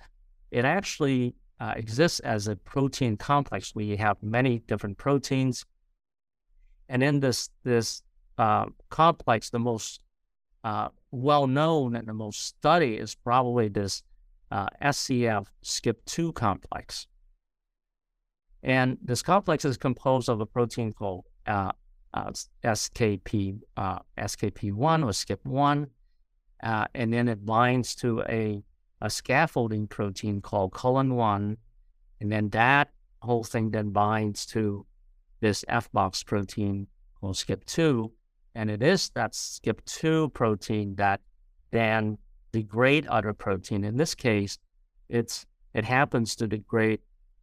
It 0.51 0.65
actually 0.65 1.35
uh, 1.61 1.75
exists 1.77 2.21
as 2.21 2.49
a 2.49 2.57
protein 2.57 3.17
complex. 3.17 3.75
We 3.75 3.97
have 3.97 4.23
many 4.23 4.59
different 4.67 4.99
proteins, 4.99 5.65
and 6.89 7.03
in 7.03 7.21
this 7.21 7.51
this 7.65 8.03
uh, 8.37 8.67
complex, 8.91 9.51
the 9.51 9.59
most 9.59 10.01
well 11.13 11.47
known 11.47 11.97
and 11.97 12.07
the 12.07 12.15
most 12.15 12.45
studied 12.45 12.99
is 12.99 13.15
probably 13.15 13.69
this 13.69 14.03
SCF 14.53 15.47
SCIP2 15.65 16.35
complex. 16.35 17.07
And 18.63 18.99
this 19.03 19.23
complex 19.23 19.65
is 19.65 19.77
composed 19.77 20.29
of 20.29 20.41
a 20.41 20.47
protein 20.47 20.93
called 20.93 21.25
uh, 21.47 21.73
uh, 22.13 22.31
SKP, 22.65 23.61
uh, 23.77 23.99
SKP1 24.19 25.05
or 25.05 25.13
SKIP1. 25.13 25.87
uh, 26.63 26.85
and 26.95 27.13
then 27.13 27.29
it 27.29 27.45
binds 27.47 27.95
to 27.97 28.23
a, 28.29 28.63
a 29.01 29.09
scaffolding 29.09 29.87
protein 29.87 30.41
called 30.43 30.73
colon1, 30.73 31.57
and 32.21 32.33
then 32.33 32.51
that 32.51 32.91
whole 33.23 33.45
thing 33.45 33.71
then 33.71 33.91
binds 33.91 34.45
to 34.47 34.85
this 35.41 35.65
F-box 35.69 36.23
protein 36.23 36.87
called 37.19 37.37
SKIP2. 37.37 38.11
and 38.55 38.71
it 38.71 38.83
is 38.83 39.11
that 39.11 39.33
SKIP2 39.33 40.33
protein 40.35 40.97
that 40.97 41.21
then 41.71 42.19
degrade 42.53 43.07
other 43.07 43.33
protein. 43.33 43.85
In 43.85 43.97
this 43.97 44.15
case, 44.15 44.59
it's 45.09 45.47
it 45.73 45.85
happens 45.85 46.35
to 46.37 46.49
degrade 46.49 47.01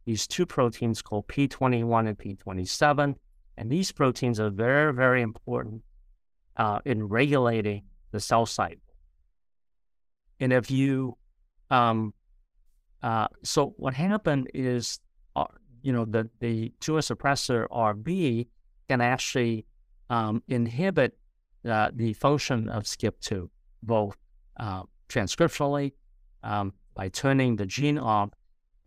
these 0.08 0.26
two 0.26 0.46
proteins 0.46 1.02
called 1.02 1.28
P21 1.28 2.08
and 2.08 2.16
P27. 2.16 3.14
And 3.58 3.70
these 3.70 3.92
proteins 3.92 4.40
are 4.40 4.48
very, 4.48 4.94
very 4.94 5.20
important 5.20 5.82
uh, 6.56 6.78
in 6.86 7.08
regulating 7.08 7.82
the 8.12 8.18
cell 8.18 8.46
cycle. 8.46 8.80
And 10.40 10.50
if 10.50 10.70
you, 10.70 11.18
um, 11.70 12.14
uh, 13.02 13.28
so 13.44 13.74
what 13.76 13.92
happened 13.92 14.50
is, 14.54 14.98
uh, 15.36 15.44
you 15.82 15.92
know, 15.92 16.06
the, 16.06 16.30
the 16.40 16.72
tumor 16.80 17.00
suppressor 17.00 17.68
RB 17.68 18.46
can 18.88 19.02
actually 19.02 19.66
um, 20.08 20.42
inhibit 20.48 21.18
uh, 21.68 21.90
the 21.94 22.14
function 22.14 22.70
of 22.70 22.84
SKIP2, 22.84 23.50
both 23.82 24.16
uh, 24.58 24.84
transcriptionally 25.10 25.92
um, 26.42 26.72
by 26.94 27.10
turning 27.10 27.56
the 27.56 27.66
gene 27.66 27.98
off 27.98 28.30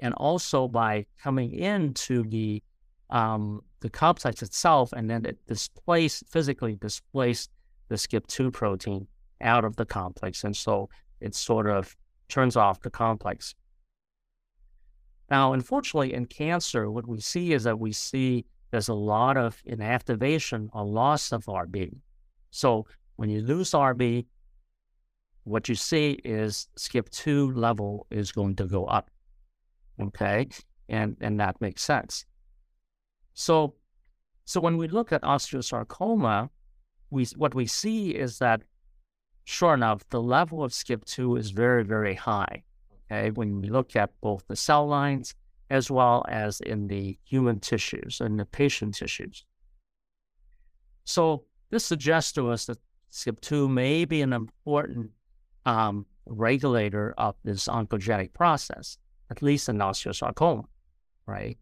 and 0.01 0.13
also 0.15 0.67
by 0.67 1.05
coming 1.21 1.53
into 1.53 2.23
the 2.23 2.61
um, 3.09 3.61
the 3.81 3.89
complex 3.89 4.41
itself, 4.41 4.93
and 4.93 5.09
then 5.09 5.25
it 5.25 5.37
displace 5.47 6.23
physically 6.29 6.75
displace 6.75 7.49
the 7.89 7.95
skip2 7.95 8.53
protein 8.53 9.07
out 9.41 9.65
of 9.65 9.75
the 9.75 9.85
complex, 9.85 10.43
and 10.43 10.55
so 10.55 10.89
it 11.19 11.35
sort 11.35 11.67
of 11.67 11.95
turns 12.29 12.55
off 12.55 12.79
the 12.81 12.89
complex. 12.89 13.53
Now, 15.29 15.53
unfortunately, 15.53 16.13
in 16.13 16.25
cancer, 16.25 16.89
what 16.89 17.07
we 17.07 17.19
see 17.21 17.53
is 17.53 17.63
that 17.63 17.79
we 17.79 17.91
see 17.91 18.45
there's 18.71 18.89
a 18.89 18.93
lot 18.93 19.37
of 19.37 19.61
inactivation 19.67 20.69
or 20.73 20.85
loss 20.85 21.31
of 21.31 21.45
RB. 21.45 21.93
So 22.49 22.87
when 23.17 23.29
you 23.29 23.41
lose 23.41 23.71
RB, 23.71 24.25
what 25.43 25.67
you 25.69 25.75
see 25.75 26.19
is 26.23 26.67
skip2 26.77 27.55
level 27.55 28.07
is 28.09 28.31
going 28.31 28.55
to 28.55 28.65
go 28.65 28.85
up. 28.85 29.10
Okay. 30.01 30.47
And, 30.89 31.15
and 31.21 31.39
that 31.39 31.59
makes 31.61 31.81
sense. 31.81 32.25
So, 33.33 33.75
so 34.45 34.59
when 34.59 34.77
we 34.77 34.87
look 34.87 35.11
at 35.11 35.21
osteosarcoma, 35.21 36.49
we, 37.09 37.25
what 37.37 37.55
we 37.55 37.65
see 37.65 38.11
is 38.11 38.39
that 38.39 38.61
sure 39.43 39.73
enough, 39.73 40.07
the 40.09 40.21
level 40.21 40.63
of 40.63 40.71
SCIP2 40.71 41.39
is 41.39 41.51
very, 41.51 41.83
very 41.83 42.15
high. 42.15 42.63
Okay. 43.11 43.31
When 43.31 43.61
we 43.61 43.69
look 43.69 43.95
at 43.95 44.11
both 44.21 44.45
the 44.47 44.55
cell 44.55 44.87
lines 44.87 45.35
as 45.69 45.89
well 45.89 46.25
as 46.27 46.59
in 46.59 46.87
the 46.87 47.17
human 47.23 47.59
tissues 47.59 48.19
and 48.19 48.37
the 48.37 48.45
patient 48.45 48.95
tissues. 48.95 49.45
So 51.05 51.45
this 51.69 51.85
suggests 51.85 52.33
to 52.33 52.49
us 52.51 52.65
that 52.65 52.77
SCIP2 53.13 53.69
may 53.69 54.03
be 54.03 54.21
an 54.21 54.33
important 54.33 55.11
um, 55.65 56.05
regulator 56.25 57.13
of 57.17 57.35
this 57.43 57.67
oncogenic 57.67 58.33
process 58.33 58.97
at 59.31 59.41
least 59.41 59.69
in 59.69 59.77
osteosarcoma, 59.77 60.65
right? 61.25 61.57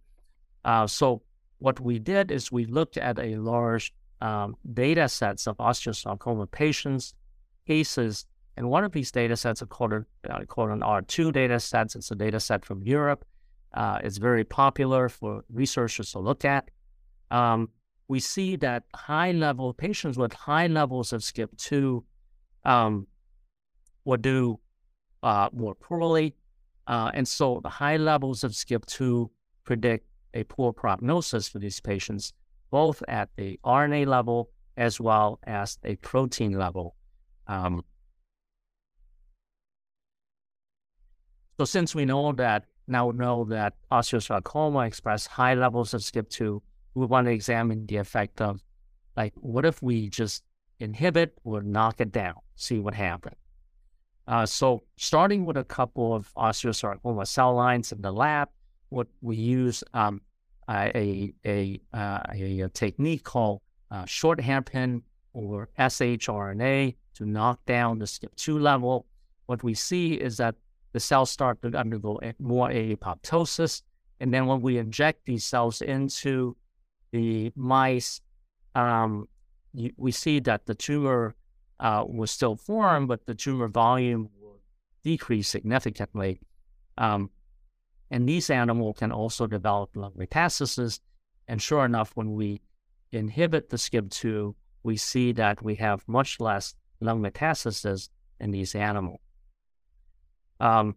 Uh, 0.65 0.87
so 0.87 1.21
what 1.59 1.79
we 1.79 1.99
did 1.99 2.31
is 2.31 2.51
we 2.51 2.65
looked 2.65 2.97
at 2.97 3.19
a 3.19 3.35
large 3.37 3.93
um, 4.21 4.55
data 4.73 5.07
sets 5.07 5.47
of 5.47 5.55
osteosarcoma 5.57 6.49
patients, 6.51 7.13
cases, 7.67 8.25
and 8.57 8.69
one 8.69 8.83
of 8.83 8.91
these 8.91 9.11
data 9.11 9.37
sets 9.37 9.61
are 9.61 9.67
called, 9.67 9.93
uh, 9.93 10.39
called 10.47 10.71
an 10.71 10.81
R2 10.81 11.31
data 11.31 11.59
sets. 11.59 11.95
It's 11.95 12.11
a 12.11 12.15
data 12.15 12.39
set 12.39 12.65
from 12.65 12.83
Europe. 12.83 13.23
Uh, 13.73 13.99
it's 14.03 14.17
very 14.17 14.43
popular 14.43 15.07
for 15.07 15.45
researchers 15.53 16.11
to 16.11 16.19
look 16.19 16.43
at. 16.43 16.69
Um, 17.31 17.69
we 18.07 18.19
see 18.19 18.55
that 18.57 18.83
high 18.95 19.31
level 19.31 19.73
patients 19.73 20.17
with 20.17 20.33
high 20.33 20.67
levels 20.67 21.13
of 21.13 21.21
SCIP2 21.21 22.03
um, 22.65 23.07
will 24.03 24.17
do 24.17 24.59
uh, 25.21 25.49
more 25.53 25.75
poorly 25.75 26.35
uh, 26.89 27.11
and 27.13 27.27
so 27.27 27.59
the 27.61 27.69
high 27.69 27.97
levels 27.97 28.43
of 28.43 28.51
SCIP2 28.51 29.29
predict 29.63 30.07
a 30.33 30.43
poor 30.45 30.73
prognosis 30.73 31.47
for 31.47 31.59
these 31.59 31.79
patients, 31.79 32.33
both 32.71 33.03
at 33.07 33.29
the 33.37 33.59
RNA 33.63 34.07
level 34.07 34.49
as 34.75 34.99
well 34.99 35.39
as 35.43 35.77
a 35.83 35.95
protein 35.97 36.57
level. 36.57 36.95
Um, 37.45 37.83
so 41.59 41.65
since 41.65 41.93
we 41.93 42.05
know 42.05 42.31
that, 42.33 42.65
now 42.87 43.11
know 43.11 43.45
that 43.45 43.75
osteosarcoma 43.91 44.87
express 44.87 45.27
high 45.27 45.53
levels 45.53 45.93
of 45.93 46.01
SCIP2, 46.01 46.59
we 46.95 47.05
want 47.05 47.27
to 47.27 47.31
examine 47.31 47.85
the 47.85 47.97
effect 47.97 48.41
of, 48.41 48.63
like, 49.15 49.33
what 49.35 49.63
if 49.63 49.83
we 49.83 50.09
just 50.09 50.43
inhibit 50.79 51.37
or 51.43 51.61
knock 51.61 52.01
it 52.01 52.11
down, 52.11 52.35
see 52.55 52.79
what 52.79 52.95
happens. 52.95 53.35
Uh, 54.29 54.45
so 54.45 54.83
starting 54.95 55.43
with 55.43 55.57
a 55.57 55.63
couple 55.63 56.13
of 56.13 56.31
osteosarcoma 56.35 57.25
cell 57.25 57.55
lines 57.55 57.91
in 57.91 57.99
the 57.99 58.11
lab, 58.11 58.47
what 58.89 59.07
we 59.21 59.35
use 59.35 59.83
um, 59.95 60.21
a, 60.69 61.33
a, 61.43 61.81
uh, 61.95 62.19
a, 62.35 62.59
a, 62.61 62.69
technique 62.69 63.23
called 63.23 63.59
uh, 63.89 64.05
short 64.05 64.39
hairpin 64.39 65.01
or 65.33 65.67
shRNA 65.79 66.95
to 67.15 67.25
knock 67.25 67.59
down 67.65 67.97
the 67.97 68.05
SCIP2 68.05 68.61
level. 68.61 69.07
What 69.47 69.63
we 69.63 69.73
see 69.73 70.13
is 70.13 70.37
that 70.37 70.53
the 70.93 70.99
cells 70.99 71.31
start 71.31 71.59
to 71.63 71.75
undergo 71.75 72.19
more 72.37 72.69
apoptosis. 72.69 73.81
And 74.19 74.31
then 74.31 74.45
when 74.45 74.61
we 74.61 74.77
inject 74.77 75.25
these 75.25 75.43
cells 75.43 75.81
into 75.81 76.55
the 77.11 77.51
mice, 77.55 78.21
um, 78.75 79.27
you, 79.73 79.91
we 79.97 80.11
see 80.11 80.39
that 80.41 80.67
the 80.67 80.75
tumor 80.75 81.33
uh, 81.79 82.03
was 82.07 82.31
still 82.31 82.55
formed, 82.55 83.07
but 83.07 83.25
the 83.25 83.35
tumor 83.35 83.67
volume 83.67 84.29
will 84.41 84.59
decrease 85.03 85.47
significantly. 85.47 86.39
Um, 86.97 87.29
and 88.11 88.27
these 88.27 88.49
animals 88.49 88.97
can 88.99 89.11
also 89.11 89.47
develop 89.47 89.95
lung 89.95 90.13
metastasis. 90.13 90.99
And 91.47 91.61
sure 91.61 91.85
enough, 91.85 92.11
when 92.15 92.33
we 92.33 92.61
inhibit 93.11 93.69
the 93.69 93.77
SCIP2, 93.77 94.53
we 94.83 94.97
see 94.97 95.31
that 95.33 95.61
we 95.61 95.75
have 95.75 96.07
much 96.07 96.39
less 96.39 96.75
lung 96.99 97.21
metastasis 97.21 98.09
in 98.39 98.51
these 98.51 98.75
animals. 98.75 99.19
Um, 100.59 100.95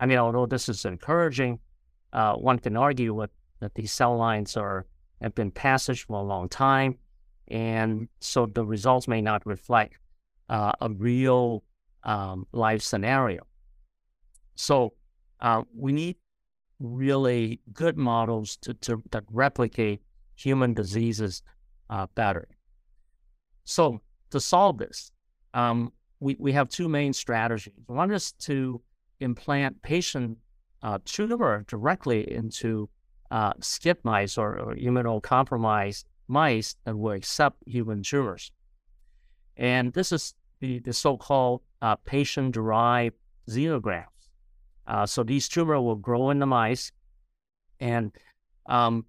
I 0.00 0.06
mean, 0.06 0.18
although 0.18 0.46
this 0.46 0.68
is 0.68 0.84
encouraging, 0.84 1.60
uh, 2.12 2.34
one 2.34 2.58
can 2.58 2.76
argue 2.76 3.14
with, 3.14 3.30
that 3.60 3.74
these 3.74 3.92
cell 3.92 4.16
lines 4.16 4.56
are 4.56 4.86
have 5.20 5.34
been 5.34 5.50
passaged 5.50 6.06
for 6.06 6.20
a 6.20 6.22
long 6.22 6.48
time, 6.48 6.96
and 7.48 8.08
so 8.20 8.46
the 8.46 8.64
results 8.64 9.08
may 9.08 9.20
not 9.20 9.44
reflect 9.44 9.98
uh, 10.48 10.72
a 10.80 10.90
real 10.90 11.64
um, 12.04 12.46
life 12.52 12.82
scenario. 12.82 13.46
So 14.54 14.94
uh, 15.40 15.62
we 15.74 15.92
need 15.92 16.16
really 16.80 17.60
good 17.72 17.96
models 17.96 18.56
to, 18.62 18.74
to 18.74 19.02
that 19.10 19.24
replicate 19.30 20.00
human 20.36 20.74
diseases 20.74 21.42
uh, 21.90 22.06
better. 22.14 22.48
So 23.64 24.00
to 24.30 24.40
solve 24.40 24.78
this, 24.78 25.10
um, 25.54 25.92
we, 26.20 26.36
we 26.38 26.52
have 26.52 26.68
two 26.68 26.88
main 26.88 27.12
strategies. 27.12 27.74
One 27.86 28.10
is 28.10 28.32
to 28.32 28.80
implant 29.20 29.82
patient 29.82 30.38
uh, 30.82 30.98
tumor 31.04 31.64
directly 31.66 32.32
into 32.32 32.88
uh, 33.30 33.52
skip 33.60 34.00
mice 34.04 34.38
or, 34.38 34.58
or 34.58 34.74
immunocompromised 34.76 36.04
mice 36.28 36.76
that 36.84 36.96
will 36.96 37.12
accept 37.12 37.56
human 37.66 38.02
tumors. 38.02 38.52
And 39.56 39.92
this 39.92 40.12
is 40.12 40.34
the, 40.60 40.80
the 40.80 40.92
so-called 40.92 41.62
uh, 41.82 41.96
patient-derived 41.96 43.16
xenografts. 43.48 44.28
Uh, 44.86 45.06
so 45.06 45.22
these 45.22 45.48
tumors 45.48 45.80
will 45.80 45.96
grow 45.96 46.30
in 46.30 46.38
the 46.38 46.46
mice. 46.46 46.92
And, 47.80 48.12
um, 48.66 49.04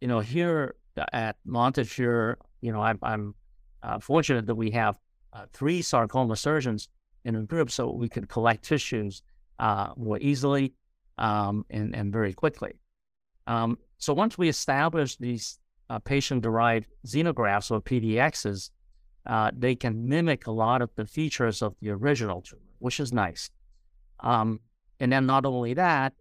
you 0.00 0.08
know, 0.08 0.20
here 0.20 0.76
at 1.12 1.36
Montefiore, 1.44 2.38
you 2.60 2.72
know, 2.72 2.80
I'm, 2.80 2.98
I'm 3.02 3.34
uh, 3.82 3.98
fortunate 3.98 4.46
that 4.46 4.54
we 4.54 4.70
have 4.72 4.98
uh, 5.32 5.46
three 5.52 5.82
sarcoma 5.82 6.36
surgeons 6.36 6.88
in 7.24 7.36
a 7.36 7.42
group 7.42 7.70
so 7.70 7.90
we 7.90 8.08
could 8.08 8.28
collect 8.28 8.64
tissues 8.64 9.22
uh, 9.58 9.92
more 9.96 10.18
easily 10.20 10.72
um, 11.18 11.64
and, 11.70 11.94
and 11.94 12.12
very 12.12 12.32
quickly. 12.32 12.78
Um, 13.46 13.78
so 13.98 14.12
once 14.12 14.38
we 14.38 14.48
establish 14.48 15.16
these 15.16 15.58
uh, 15.90 15.98
patient-derived 15.98 16.86
xenografts 17.06 17.70
or 17.70 17.80
PDXs, 17.80 18.70
uh, 19.28 19.50
they 19.56 19.74
can 19.74 20.08
mimic 20.08 20.46
a 20.46 20.50
lot 20.50 20.82
of 20.82 20.90
the 20.96 21.04
features 21.04 21.62
of 21.62 21.74
the 21.80 21.90
original 21.90 22.40
tumor, 22.40 22.62
which 22.78 22.98
is 22.98 23.12
nice. 23.12 23.50
Um, 24.20 24.60
and 25.00 25.12
then 25.12 25.26
not 25.26 25.44
only 25.44 25.74
that, 25.74 26.14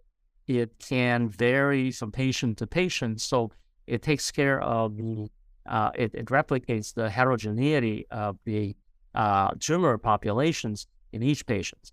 it 0.47 0.71
can 0.79 1.29
vary 1.29 1.91
from 1.91 2.11
patient 2.11 2.57
to 2.59 2.67
patient. 2.67 3.21
So 3.21 3.51
it 3.87 4.01
takes 4.01 4.29
care 4.29 4.61
of 4.61 4.97
the, 4.97 5.29
uh, 5.65 5.91
it, 5.95 6.13
it, 6.13 6.25
replicates 6.25 6.93
the 6.93 7.09
heterogeneity 7.09 8.05
of 8.11 8.37
the 8.45 8.75
uh, 9.15 9.51
tumor 9.59 9.97
populations 9.97 10.87
in 11.13 11.23
each 11.23 11.45
patient. 11.45 11.91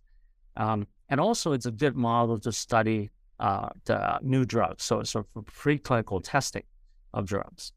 Um, 0.56 0.86
and 1.08 1.20
also, 1.20 1.52
it's 1.52 1.66
a 1.66 1.70
good 1.70 1.96
model 1.96 2.38
to 2.40 2.52
study 2.52 3.10
uh, 3.38 3.68
the 3.84 4.18
new 4.22 4.44
drugs. 4.44 4.84
So, 4.84 5.02
so 5.02 5.24
for 5.32 5.42
preclinical 5.42 6.20
testing 6.22 6.62
of 7.12 7.26
drugs. 7.26 7.72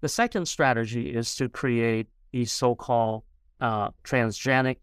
The 0.00 0.08
second 0.08 0.46
strategy 0.46 1.14
is 1.14 1.34
to 1.36 1.48
create 1.48 2.06
these 2.32 2.52
so-called 2.52 3.22
uh, 3.60 3.90
transgenic 4.02 4.76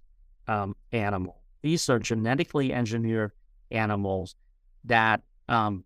um, 0.48 0.76
animal. 0.92 1.42
These 1.64 1.90
are 1.90 2.00
genetically 2.00 2.72
engineered 2.72 3.32
animals 3.72 4.36
that 4.86 5.22
um, 5.50 5.84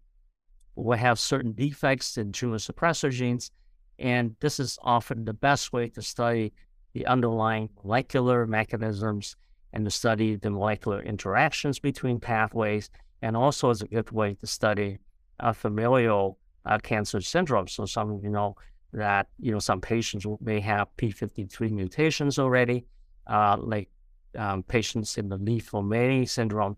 will 0.76 0.98
have 0.98 1.18
certain 1.20 1.54
defects 1.54 2.18
in 2.18 2.32
tumor 2.32 2.58
suppressor 2.58 3.10
genes, 3.10 3.52
and 4.00 4.36
this 4.42 4.60
is 4.60 4.78
often 4.82 5.24
the 5.24 5.34
best 5.34 5.72
way 5.72 5.88
to 5.90 6.02
study 6.02 6.52
the 6.94 7.06
underlying 7.06 7.70
molecular 7.84 8.46
mechanisms 8.46 9.38
and 9.72 9.86
to 9.86 9.92
study 9.92 10.36
the 10.36 10.50
molecular 10.50 11.02
interactions 11.02 11.80
between 11.80 12.20
pathways, 12.20 12.90
and 13.22 13.38
also 13.38 13.70
is 13.70 13.82
a 13.82 13.88
good 13.88 14.12
way 14.12 14.34
to 14.34 14.46
study 14.46 14.98
uh, 15.40 15.54
familial 15.54 16.38
uh, 16.66 16.78
cancer 16.80 17.22
syndrome. 17.22 17.68
So 17.68 17.86
some 17.86 18.12
of 18.12 18.24
you 18.24 18.30
know 18.30 18.56
that 18.94 19.28
you 19.40 19.52
know 19.52 19.60
some 19.60 19.82
patients 19.82 20.26
may 20.42 20.60
have 20.60 20.88
p53 20.98 21.72
mutations 21.72 22.40
already, 22.40 22.86
uh, 23.28 23.58
like 23.60 23.90
um, 24.38 24.64
patients 24.64 25.18
in 25.18 25.30
the 25.30 25.38
Li-Fo-Mei 25.38 26.26
syndrome. 26.26 26.78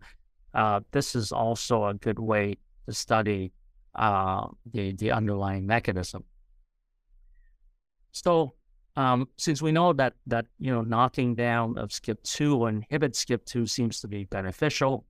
Uh, 0.53 0.81
this 0.91 1.15
is 1.15 1.31
also 1.31 1.85
a 1.85 1.93
good 1.93 2.19
way 2.19 2.57
to 2.85 2.93
study 2.93 3.51
uh, 3.95 4.47
the 4.71 4.93
the 4.93 5.11
underlying 5.11 5.65
mechanism. 5.65 6.23
So 8.11 8.53
um, 8.95 9.27
since 9.37 9.61
we 9.61 9.71
know 9.71 9.93
that 9.93 10.13
that 10.27 10.45
you 10.59 10.71
know 10.71 10.81
knocking 10.81 11.35
down 11.35 11.77
of 11.77 11.89
skip2 11.89 12.57
or 12.57 12.69
inhibit 12.69 13.13
skip2 13.13 13.67
seems 13.67 13.99
to 14.01 14.07
be 14.07 14.25
beneficial, 14.25 15.05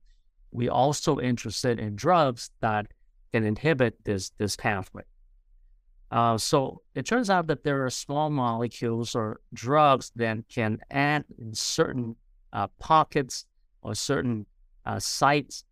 we 0.52 0.68
also 0.68 1.20
interested 1.20 1.78
in 1.78 1.96
drugs 1.96 2.50
that 2.60 2.86
can 3.32 3.44
inhibit 3.44 4.02
this 4.04 4.30
this 4.38 4.56
pathway. 4.56 5.02
Uh, 6.10 6.38
so 6.38 6.80
it 6.94 7.06
turns 7.06 7.30
out 7.30 7.46
that 7.48 7.64
there 7.64 7.84
are 7.84 7.90
small 7.90 8.30
molecules 8.30 9.14
or 9.14 9.40
drugs 9.52 10.12
that 10.16 10.38
can 10.48 10.78
add 10.90 11.24
in 11.38 11.54
certain 11.54 12.16
uh, 12.52 12.68
pockets 12.78 13.46
or 13.82 13.94
certain 13.94 14.46
uh, 14.86 14.98
sites 14.98 15.64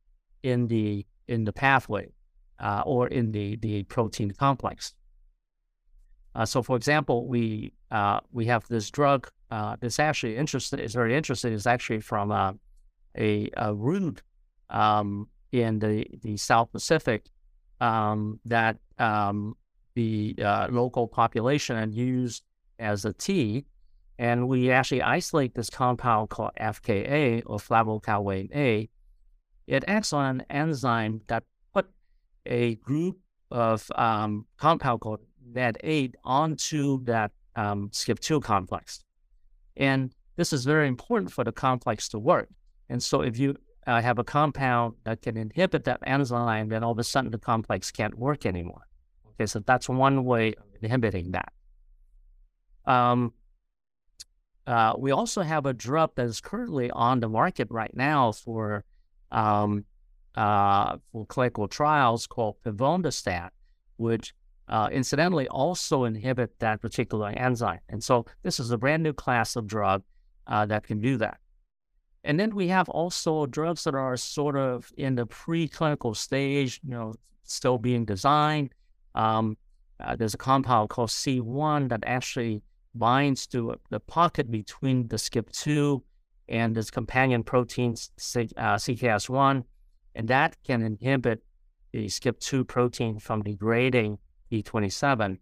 in 0.43 0.67
the 0.67 1.07
in 1.29 1.45
the 1.45 1.53
pathway 1.53 2.09
uh, 2.59 2.83
or 2.85 3.07
in 3.09 3.33
the 3.33 3.57
the 3.57 3.83
protein 3.85 4.31
complex. 4.33 4.95
Uh, 6.35 6.47
so, 6.47 6.63
for 6.63 6.77
example, 6.77 7.27
we 7.29 7.73
uh, 7.91 8.19
we 8.33 8.47
have 8.47 8.67
this 8.69 8.91
drug. 8.91 9.29
this 9.81 9.99
actually 10.01 10.37
interesting 10.37 10.79
is 10.79 10.95
very 10.95 11.15
interesting. 11.15 11.53
It's 11.53 11.67
actually 11.67 12.01
from 12.01 12.31
a, 12.33 12.55
a 13.57 13.75
root 13.75 14.23
um, 14.71 15.29
in 15.53 15.79
the 15.79 16.07
the 16.23 16.37
South 16.37 16.73
Pacific 16.73 17.27
um, 17.81 18.41
that 18.45 18.79
um, 18.99 19.57
the 19.95 20.35
uh, 20.43 20.69
local 20.71 21.07
population 21.07 21.77
and 21.77 21.95
used 21.95 22.43
as 22.79 23.05
a 23.05 23.13
tea. 23.13 23.65
And 24.19 24.49
we 24.49 24.71
actually 24.71 25.03
isolate 25.03 25.55
this 25.55 25.71
compound 25.71 26.31
called 26.31 26.53
FKA 26.61 27.43
or 27.47 27.59
flavokawain 27.59 28.55
A. 28.55 28.89
It 29.67 29.85
acts 29.87 30.13
on 30.13 30.41
an 30.41 30.47
enzyme 30.51 31.23
that 31.29 31.45
put 31.73 31.87
a 32.47 32.77
group 32.77 33.19
of 33.51 33.91
um, 33.95 34.47
compound 34.59 35.01
called 35.01 35.21
NAD8 35.53 36.15
onto 36.25 37.03
that 37.05 37.33
um, 37.57 37.91
SCIP2 37.91 38.43
complex. 38.43 39.01
And 39.77 40.15
this 40.37 40.53
is 40.53 40.65
very 40.65 40.89
important 40.89 41.33
for 41.33 41.45
the 41.45 41.53
complex 41.53 42.09
to 42.11 42.19
work. 42.19 42.49
And 42.89 43.03
so 43.03 43.23
if 43.23 43.39
you 43.39 43.57
uh, 43.87 44.01
have 44.01 44.19
a 44.19 44.25
compound 44.25 44.95
that 45.05 45.23
can 45.23 45.37
inhibit 45.37 45.85
that 45.85 46.01
enzyme, 46.05 46.69
then 46.69 46.85
all 46.85 46.93
of 46.93 46.99
a 46.99 47.05
sudden 47.05 47.31
the 47.31 47.39
complex 47.39 47.91
can't 47.91 48.17
work 48.17 48.47
anymore. 48.47 48.87
Okay, 49.43 49.49
so 49.49 49.59
that's 49.59 49.89
one 49.89 50.25
way 50.25 50.55
of 50.55 50.65
inhibiting 50.81 51.33
that. 51.33 51.53
Um, 52.85 53.33
uh, 54.69 54.95
we 54.97 55.11
also 55.11 55.43
have 55.43 55.67
a 55.67 55.73
drug 55.73 56.13
that 56.15 56.27
is 56.27 56.41
currently 56.41 56.93
on 56.93 57.19
the 57.19 57.29
market 57.29 57.67
right 57.69 57.91
now 57.93 58.31
for 58.31 58.85
um, 59.33 59.85
uh, 60.37 60.99
for 61.11 61.27
clinical 61.27 61.67
trials 61.67 62.29
called 62.29 62.55
pevonedistat, 62.65 63.51
which 63.97 64.33
uh, 64.69 64.89
incidentally 64.93 65.49
also 65.49 66.05
inhibit 66.05 66.61
that 66.61 66.81
particular 66.81 67.31
enzyme. 67.31 67.81
And 67.89 68.03
so 68.05 68.25
this 68.45 68.61
is 68.61 68.71
a 68.71 68.79
brand 68.79 69.03
new 69.03 69.13
class 69.13 69.57
of 69.57 69.67
drug 69.67 70.05
uh, 70.47 70.67
that 70.67 70.85
can 70.85 71.01
do 71.01 71.17
that. 71.17 71.39
And 72.23 72.39
then 72.39 72.55
we 72.55 72.69
have 72.69 72.89
also 72.89 73.47
drugs 73.47 73.83
that 73.83 73.97
are 73.97 74.17
sort 74.17 74.57
of 74.57 74.93
in 74.97 75.17
the 75.17 75.27
preclinical 75.27 76.15
stage, 76.15 76.81
you 76.85 76.91
know, 76.91 77.15
still 77.43 77.79
being 77.79 78.05
designed. 78.05 78.71
Um, 79.15 79.57
uh, 80.01 80.17
there's 80.17 80.35
a 80.35 80.39
compound 80.39 80.89
called 80.89 81.11
C1 81.11 81.89
that 81.91 82.03
actually 82.07 82.63
binds 82.95 83.47
to 83.49 83.77
the 83.91 84.01
pocket 84.01 84.51
between 84.51 85.09
the 85.09 85.17
skip2 85.17 86.03
and 86.49 86.75
this 86.75 86.91
companion 86.91 87.43
protein 87.43 87.93
uh, 87.93 88.77
CKS1, 88.77 89.65
and 90.15 90.29
that 90.29 90.57
can 90.65 90.83
inhibit 90.83 91.43
the 91.93 92.07
skip2 92.07 92.67
protein 92.67 93.19
from 93.19 93.43
degrading 93.43 94.19
E27. 94.51 95.39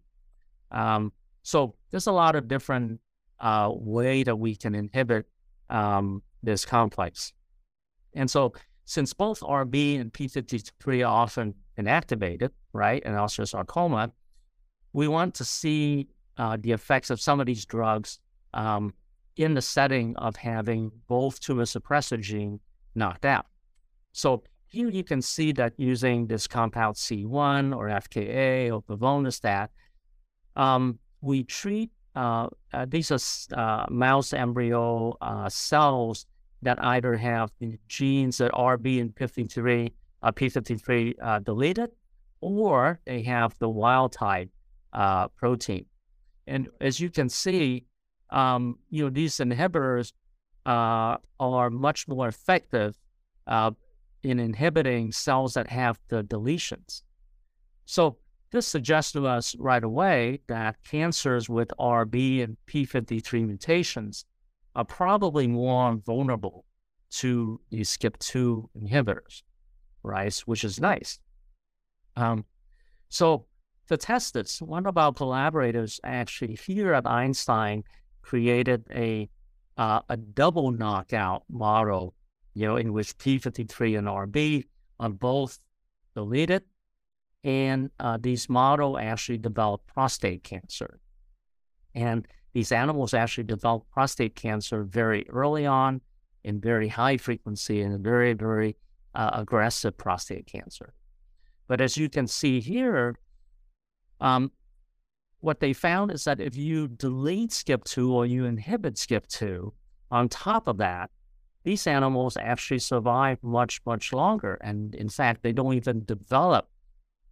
Um, 0.71 1.13
so 1.43 1.75
there's 1.91 2.07
a 2.07 2.13
lot 2.13 2.37
of 2.37 2.49
different 2.49 3.01
uh, 3.41 3.71
way 3.73 4.23
that 4.23 4.37
we 4.37 4.55
can 4.55 4.75
inhibit 4.75 5.27
um, 5.69 6.23
this 6.43 6.65
complex. 6.65 7.33
And 8.15 8.31
so 8.31 8.53
since 8.85 9.13
both 9.15 9.41
RB 9.41 10.01
and 10.01 10.13
P53 10.13 11.01
are 11.01 11.23
often 11.23 11.55
inactivated, 11.79 12.51
right, 12.73 13.03
and 13.05 13.15
osteosarcoma, 13.17 14.13
we 14.93 15.09
want 15.09 15.35
to 15.35 15.45
see 15.45 16.09
uh, 16.39 16.57
the 16.61 16.73
effects 16.73 17.11
of 17.11 17.21
some 17.21 17.41
of 17.41 17.47
these 17.47 17.65
drugs 17.65 18.19
um, 18.55 18.93
in 19.37 19.55
the 19.55 19.63
setting 19.63 20.17
of 20.17 20.37
having 20.37 20.91
both 21.07 21.41
tumor 21.41 21.65
suppressor 21.65 22.21
gene 22.21 22.61
knocked 22.95 23.25
out. 23.25 23.47
So 24.13 24.43
here 24.67 24.89
you 24.89 25.05
can 25.05 25.23
see 25.23 25.53
that 25.53 25.73
using 25.77 26.27
this 26.27 26.47
compound 26.47 26.97
C1 26.97 27.77
or 27.77 27.87
FKA 27.89 28.73
or 28.73 28.83
pevonedistat, 28.83 29.69
um, 30.57 30.99
we 31.21 31.45
treat 31.45 31.91
uh, 32.15 32.49
uh, 32.73 32.87
these 32.89 33.11
are 33.11 33.19
uh, 33.57 33.87
mouse 33.89 34.33
embryo 34.33 35.17
uh, 35.21 35.49
cells 35.49 36.27
that 36.63 36.83
either 36.85 37.17
have 37.17 37.51
the 37.61 37.79
genes 37.89 38.39
that 38.39 38.51
RB 38.53 39.01
and 39.01 39.17
53, 39.17 39.93
uh, 40.23 40.33
P53 40.33 41.15
uh, 41.23 41.39
deleted, 41.41 41.91
or 42.41 43.01
they 43.07 43.23
have 43.23 43.55
the 43.59 43.69
wild 43.69 44.13
type 44.13 44.51
uh, 44.93 45.29
protein. 45.29 45.87
And 46.47 46.69
as 46.81 47.01
you 47.01 47.11
can 47.11 47.29
see, 47.29 47.87
um, 48.31 48.79
you 48.91 49.05
know, 49.05 49.11
these 49.11 49.37
inhibitors 49.37 50.13
uh, 50.67 51.17
are 51.39 51.71
much 51.71 52.09
more 52.09 52.29
effective 52.29 52.97
uh, 53.47 53.71
in 54.23 54.39
inhibiting 54.39 55.13
cells 55.13 55.55
that 55.55 55.69
have 55.69 55.99
the 56.09 56.23
deletions. 56.23 57.03
So 57.87 58.19
this 58.53 58.67
suggests 58.67 59.13
to 59.13 59.27
us 59.27 59.55
right 59.59 59.83
away 59.83 60.41
that 60.49 60.77
cancers 60.85 61.49
with 61.49 61.69
RB 61.79 62.43
and 62.43 62.57
P53 62.67 63.47
mutations 63.47 64.25
are 64.75 64.85
probably 64.85 65.47
more 65.47 65.97
vulnerable 65.97 66.65
to 67.11 67.61
these 67.71 67.97
SCIP2 67.97 68.69
inhibitors, 68.81 69.43
right? 70.03 70.35
Which 70.47 70.65
is 70.65 70.81
nice. 70.81 71.19
Um, 72.17 72.45
so 73.09 73.47
to 73.89 73.97
test 73.97 74.35
this, 74.35 74.61
one 74.63 74.87
of 74.87 74.97
our 74.97 75.13
collaborators 75.13 76.01
actually 76.05 76.55
here 76.55 76.95
at 76.95 77.07
Einstein 77.07 77.85
created 78.23 78.85
a 78.95 79.29
uh, 79.77 80.01
a 80.11 80.17
double 80.17 80.71
knockout 80.71 81.43
model, 81.49 82.15
you 82.53 82.67
know, 82.67 82.77
in 82.77 82.93
which 82.93 83.17
P53 83.17 83.99
and 83.99 84.07
RB 84.07 84.65
are 84.99 85.09
both 85.09 85.59
deleted, 86.15 86.65
and 87.45 87.91
uh, 87.99 88.19
these 88.21 88.49
model 88.49 88.99
actually 88.99 89.39
developed 89.39 89.87
prostate 89.87 90.45
cancer. 90.45 91.01
And 91.95 92.29
these 92.53 92.73
animals 92.73 93.15
actually 93.15 93.45
develop 93.45 93.85
prostate 93.91 94.35
cancer 94.35 94.83
very 94.83 95.29
early 95.31 95.67
on 95.67 96.01
in 96.45 96.61
very 96.61 96.89
high 96.89 97.17
frequency 97.17 97.81
and 97.81 98.03
very, 98.03 98.35
very 98.35 98.77
uh, 99.15 99.31
aggressive 99.33 99.97
prostate 99.97 100.47
cancer. 100.47 100.95
But 101.67 101.81
as 101.81 101.97
you 101.97 102.09
can 102.09 102.27
see 102.27 102.61
here, 102.61 103.19
um, 104.21 104.53
what 105.41 105.61
they 105.61 105.73
found 105.73 106.11
is 106.11 106.25
that 106.25 106.41
if 106.41 106.57
you 106.57 106.89
delete 106.89 107.51
SKIP2 107.51 108.11
or 108.11 108.27
you 108.27 108.45
inhibit 108.45 108.95
SKIP2 108.95 109.73
on 110.11 110.29
top 110.29 110.69
of 110.69 110.77
that, 110.79 111.11
these 111.63 111.87
animals 111.87 112.37
actually 112.37 112.79
survive 112.79 113.43
much, 113.43 113.81
much 113.85 114.13
longer. 114.13 114.59
And 114.63 114.95
in 114.95 115.09
fact, 115.09 115.43
they 115.43 115.53
don't 115.53 115.75
even 115.75 116.05
develop 116.05 116.69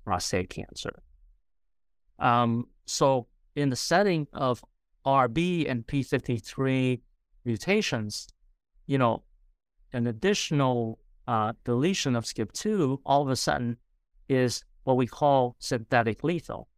prostate 0.04 0.50
cancer. 0.50 1.02
Um, 2.18 2.66
so, 2.86 3.26
in 3.54 3.70
the 3.70 3.76
setting 3.76 4.26
of 4.32 4.62
RB 5.04 5.68
and 5.68 5.86
P53 5.86 7.00
mutations, 7.44 8.28
you 8.86 8.98
know, 8.98 9.22
an 9.92 10.06
additional 10.06 10.98
uh, 11.28 11.52
deletion 11.64 12.16
of 12.16 12.24
SKIP2 12.24 12.98
all 13.04 13.22
of 13.22 13.28
a 13.28 13.36
sudden 13.36 13.76
is 14.28 14.64
what 14.84 14.96
we 14.96 15.06
call 15.06 15.54
synthetic 15.58 16.24
lethal, 16.24 16.68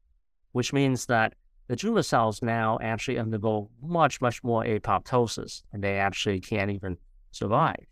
which 0.53 0.73
means 0.73 1.07
that 1.07 1.35
the 1.69 1.77
tumor 1.77 2.03
cells 2.03 2.43
now 2.43 2.77
actually 2.83 3.17
undergo 3.17 3.71
much, 3.81 4.21
much 4.21 4.43
more 4.43 4.65
apoptosis 4.65 5.63
and 5.73 5.85
they 5.85 5.99
actually 5.99 6.41
can't 6.41 6.71
even 6.71 6.99
survive. 7.31 7.87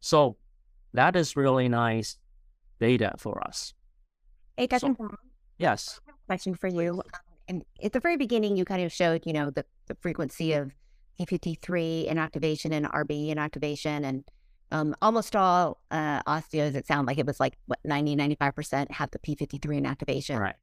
So 0.00 0.36
that 0.92 1.16
is 1.16 1.36
really 1.36 1.70
nice 1.70 2.18
data 2.78 3.12
for 3.16 3.42
us. 3.42 3.72
Hey, 4.58 4.66
Dr. 4.66 4.94
So, 4.98 5.16
yes. 5.56 6.00
question 6.26 6.54
for 6.54 6.68
you. 6.68 7.02
Um, 7.14 7.20
and 7.48 7.64
at 7.82 7.92
the 7.92 8.00
very 8.00 8.18
beginning, 8.18 8.58
you 8.58 8.66
kind 8.66 8.82
of 8.82 8.92
showed, 8.92 9.22
you 9.24 9.32
know, 9.32 9.48
the, 9.48 9.64
the 9.86 9.96
frequency 10.00 10.52
of 10.52 10.72
P53 11.18 12.10
inactivation 12.12 12.72
and 12.72 12.84
RB 12.86 13.34
inactivation. 13.34 14.04
And 14.04 14.24
um, 14.72 14.96
almost 15.02 15.36
all 15.36 15.78
uh, 15.90 16.22
osteos, 16.22 16.74
it 16.74 16.86
sounded 16.86 17.06
like 17.06 17.18
it 17.18 17.26
was 17.26 17.38
like, 17.38 17.56
what, 17.66 17.78
90, 17.84 18.16
95% 18.16 18.90
have 18.90 19.10
the 19.10 19.18
P53 19.18 19.60
inactivation. 19.60 20.38
Right. 20.38 20.56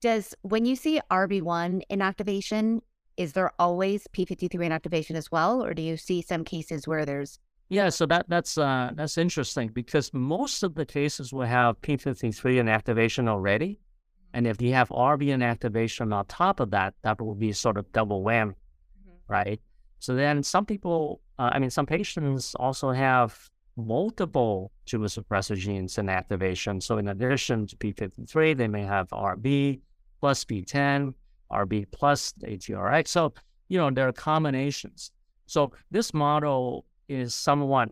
Does, 0.00 0.34
when 0.42 0.64
you 0.64 0.76
see 0.76 1.00
RB1 1.10 1.82
inactivation, 1.90 2.80
is 3.16 3.32
there 3.32 3.50
always 3.58 4.06
P53 4.12 4.50
inactivation 4.54 5.16
as 5.16 5.30
well? 5.30 5.62
Or 5.62 5.74
do 5.74 5.82
you 5.82 5.96
see 5.96 6.22
some 6.22 6.44
cases 6.44 6.86
where 6.86 7.04
there's 7.04 7.38
yeah, 7.70 7.90
so 7.90 8.06
that 8.06 8.24
that's 8.30 8.56
uh, 8.56 8.92
that's 8.94 9.18
interesting 9.18 9.68
because 9.68 10.14
most 10.14 10.62
of 10.62 10.74
the 10.74 10.86
cases 10.86 11.34
will 11.34 11.44
have 11.44 11.78
P53 11.82 12.32
inactivation 12.62 13.28
already, 13.28 13.78
and 14.32 14.46
if 14.46 14.62
you 14.62 14.72
have 14.72 14.88
RB 14.88 15.24
inactivation 15.24 16.14
on 16.14 16.24
top 16.26 16.60
of 16.60 16.70
that, 16.70 16.94
that 17.02 17.20
will 17.20 17.34
be 17.34 17.52
sort 17.52 17.76
of 17.76 17.92
double 17.92 18.24
whammy, 18.24 18.54
mm-hmm. 18.54 19.10
right? 19.32 19.60
So 20.00 20.14
then 20.14 20.42
some 20.42 20.64
people, 20.64 21.20
uh, 21.38 21.50
I 21.52 21.58
mean, 21.58 21.70
some 21.70 21.86
patients 21.86 22.54
also 22.54 22.90
have 22.90 23.50
multiple 23.76 24.72
tumor 24.86 25.06
suppressor 25.06 25.56
genes 25.56 25.98
in 25.98 26.08
activation. 26.08 26.80
So 26.80 26.98
in 26.98 27.08
addition 27.08 27.66
to 27.68 27.76
P53, 27.76 28.56
they 28.56 28.68
may 28.68 28.82
have 28.82 29.08
RB 29.08 29.80
plus 30.20 30.44
B10, 30.44 31.14
RB 31.52 31.86
plus 31.90 32.32
ATRX. 32.42 33.08
So, 33.08 33.32
you 33.68 33.78
know, 33.78 33.90
there 33.90 34.08
are 34.08 34.12
combinations. 34.12 35.12
So 35.46 35.72
this 35.90 36.12
model 36.12 36.84
is 37.08 37.34
somewhat, 37.34 37.90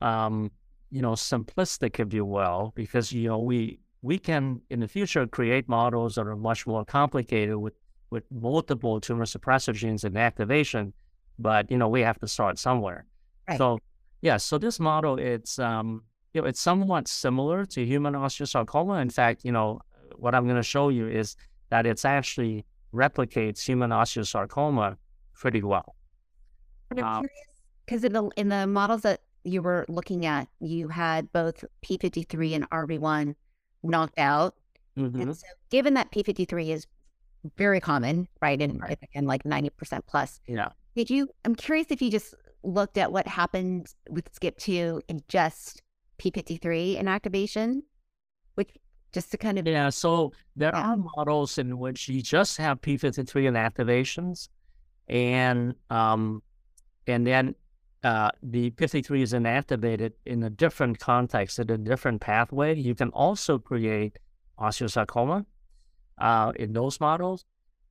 um, 0.00 0.50
you 0.90 1.02
know, 1.02 1.12
simplistic, 1.12 2.00
if 2.00 2.12
you 2.12 2.24
will, 2.24 2.72
because, 2.74 3.12
you 3.12 3.28
know, 3.28 3.38
we, 3.38 3.78
we 4.02 4.18
can 4.18 4.60
in 4.70 4.80
the 4.80 4.88
future 4.88 5.26
create 5.26 5.68
models 5.68 6.14
that 6.14 6.26
are 6.26 6.36
much 6.36 6.66
more 6.66 6.84
complicated 6.84 7.56
with, 7.56 7.74
with 8.10 8.24
multiple 8.30 9.00
tumor 9.00 9.24
suppressor 9.24 9.74
genes 9.74 10.04
in 10.04 10.16
activation 10.16 10.92
but 11.38 11.70
you 11.70 11.78
know 11.78 11.88
we 11.88 12.00
have 12.02 12.18
to 12.20 12.28
start 12.28 12.58
somewhere. 12.58 13.04
Right. 13.48 13.58
So 13.58 13.78
yeah, 14.22 14.36
so 14.36 14.58
this 14.58 14.80
model 14.80 15.18
it's 15.18 15.58
um 15.58 16.02
you 16.32 16.40
know 16.40 16.46
it's 16.46 16.60
somewhat 16.60 17.08
similar 17.08 17.64
to 17.66 17.84
human 17.84 18.14
osteosarcoma. 18.14 19.00
In 19.00 19.10
fact, 19.10 19.44
you 19.44 19.52
know 19.52 19.80
what 20.16 20.34
I'm 20.34 20.44
going 20.44 20.56
to 20.56 20.62
show 20.62 20.88
you 20.88 21.06
is 21.08 21.36
that 21.70 21.86
it's 21.86 22.04
actually 22.04 22.64
replicates 22.94 23.62
human 23.64 23.90
osteosarcoma 23.90 24.96
pretty 25.34 25.62
well. 25.62 25.94
Because 26.88 28.04
um, 28.04 28.04
in 28.04 28.12
the 28.12 28.30
in 28.36 28.48
the 28.48 28.66
models 28.66 29.02
that 29.02 29.20
you 29.44 29.62
were 29.62 29.84
looking 29.88 30.26
at, 30.26 30.48
you 30.60 30.88
had 30.88 31.30
both 31.32 31.64
P53 31.84 32.54
and 32.54 32.70
RB1 32.70 33.34
knocked 33.82 34.18
out. 34.18 34.54
Mm-hmm. 34.98 35.20
And 35.20 35.36
so, 35.36 35.46
given 35.70 35.94
that 35.94 36.10
P53 36.10 36.70
is 36.70 36.86
very 37.56 37.80
common, 37.80 38.28
right, 38.40 38.60
and 38.60 38.80
right. 38.80 38.98
and 39.14 39.26
like 39.26 39.44
ninety 39.44 39.70
percent 39.70 40.06
plus, 40.06 40.40
yeah, 40.46 40.70
did 40.96 41.10
you? 41.10 41.28
I'm 41.44 41.54
curious 41.54 41.88
if 41.90 42.00
you 42.02 42.10
just 42.10 42.34
looked 42.64 42.98
at 42.98 43.12
what 43.12 43.28
happened 43.28 43.94
with 44.08 44.34
skip 44.34 44.56
two 44.58 45.00
and 45.08 45.22
just 45.28 45.82
P53 46.18 46.98
inactivation, 47.00 47.82
which 48.54 48.70
just 49.12 49.30
to 49.30 49.36
kind 49.36 49.58
of 49.58 49.66
yeah. 49.66 49.90
So 49.90 50.32
there 50.56 50.72
yeah. 50.74 50.92
are 50.92 50.96
models 50.96 51.58
in 51.58 51.78
which 51.78 52.08
you 52.08 52.22
just 52.22 52.56
have 52.56 52.80
P53 52.80 53.26
inactivations, 53.26 54.48
and 55.08 55.74
um, 55.90 56.42
and 57.06 57.26
then 57.26 57.54
uh, 58.02 58.30
the 58.42 58.70
P53 58.70 59.20
is 59.20 59.32
inactivated 59.34 60.12
in 60.24 60.42
a 60.42 60.50
different 60.50 60.98
context, 60.98 61.58
in 61.58 61.70
a 61.70 61.78
different 61.78 62.22
pathway. 62.22 62.74
You 62.74 62.94
can 62.94 63.10
also 63.10 63.58
create 63.58 64.18
osteosarcoma 64.58 65.44
uh, 66.18 66.52
in 66.56 66.72
those 66.72 67.00
models. 67.00 67.44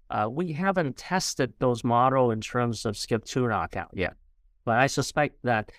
Uh, 0.10 0.28
we 0.32 0.52
haven't 0.52 0.98
tested 0.98 1.54
those 1.60 1.84
model 1.84 2.32
in 2.32 2.40
terms 2.42 2.86
of 2.86 2.96
skip2 2.96 3.50
knockout 3.50 3.90
yet, 3.94 4.16
but 4.64 4.78
I 4.78 4.88
suspect 4.88 5.38
that 5.44 5.72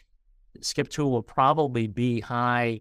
skip2 0.61 0.99
will 1.11 1.23
probably 1.23 1.87
be 1.87 2.21
high 2.21 2.81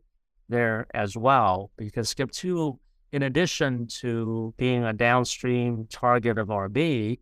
there 0.50 0.88
as 0.94 1.16
well 1.16 1.72
because 1.78 2.14
skip2, 2.14 2.78
in 3.12 3.24
addition 3.24 3.88
to 3.88 4.54
being 4.58 4.84
a 4.84 4.94
downstream 4.94 5.88
target 5.90 6.38
of 6.38 6.48
RB, 6.48 7.20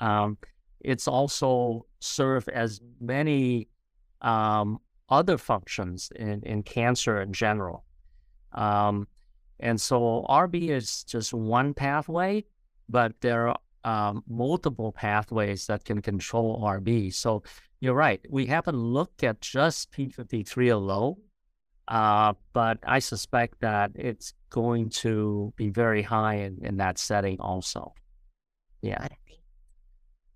um, 0.00 0.36
it's 0.80 1.08
also 1.08 1.86
served 2.00 2.48
as 2.50 2.80
many 3.00 3.68
um, 4.20 4.78
other 5.08 5.38
functions 5.38 6.10
in, 6.16 6.42
in 6.42 6.62
cancer 6.62 7.20
in 7.20 7.32
general. 7.32 7.84
Um, 8.52 9.08
and 9.60 9.80
so 9.80 10.26
RB 10.28 10.70
is 10.70 11.04
just 11.04 11.32
one 11.32 11.74
pathway, 11.74 12.44
but 12.88 13.12
there 13.20 13.48
are 13.48 13.58
um, 13.84 14.24
multiple 14.28 14.92
pathways 14.92 15.66
that 15.66 15.84
can 15.84 16.00
control 16.00 16.62
RB. 16.62 17.12
So 17.12 17.42
you're 17.80 17.94
right. 17.94 18.20
We 18.30 18.46
haven't 18.46 18.76
looked 18.76 19.22
at 19.22 19.40
just 19.40 19.92
P53 19.92 20.72
alone, 20.72 21.16
uh, 21.88 22.32
but 22.52 22.78
I 22.86 22.98
suspect 22.98 23.60
that 23.60 23.92
it's 23.94 24.32
going 24.50 24.88
to 24.90 25.52
be 25.56 25.68
very 25.68 26.02
high 26.02 26.36
in, 26.36 26.58
in 26.62 26.76
that 26.78 26.98
setting 26.98 27.38
also. 27.40 27.92
Yeah. 28.80 29.06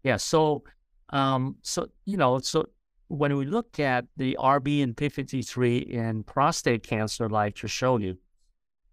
Yeah. 0.03 0.17
So, 0.17 0.65
um, 1.11 1.57
so, 1.63 1.89
you 2.05 2.17
know, 2.17 2.39
so 2.39 2.67
when 3.09 3.35
we 3.37 3.47
look 3.47 3.81
at 3.81 4.05
the 4.17 4.37
RB 4.39 4.83
and 4.83 4.95
P53 4.95 5.89
in 5.89 6.23
prostate 6.25 6.83
cancer, 6.83 7.29
like 7.29 7.57
to 7.57 7.69
show 7.69 7.99
you, 7.99 8.19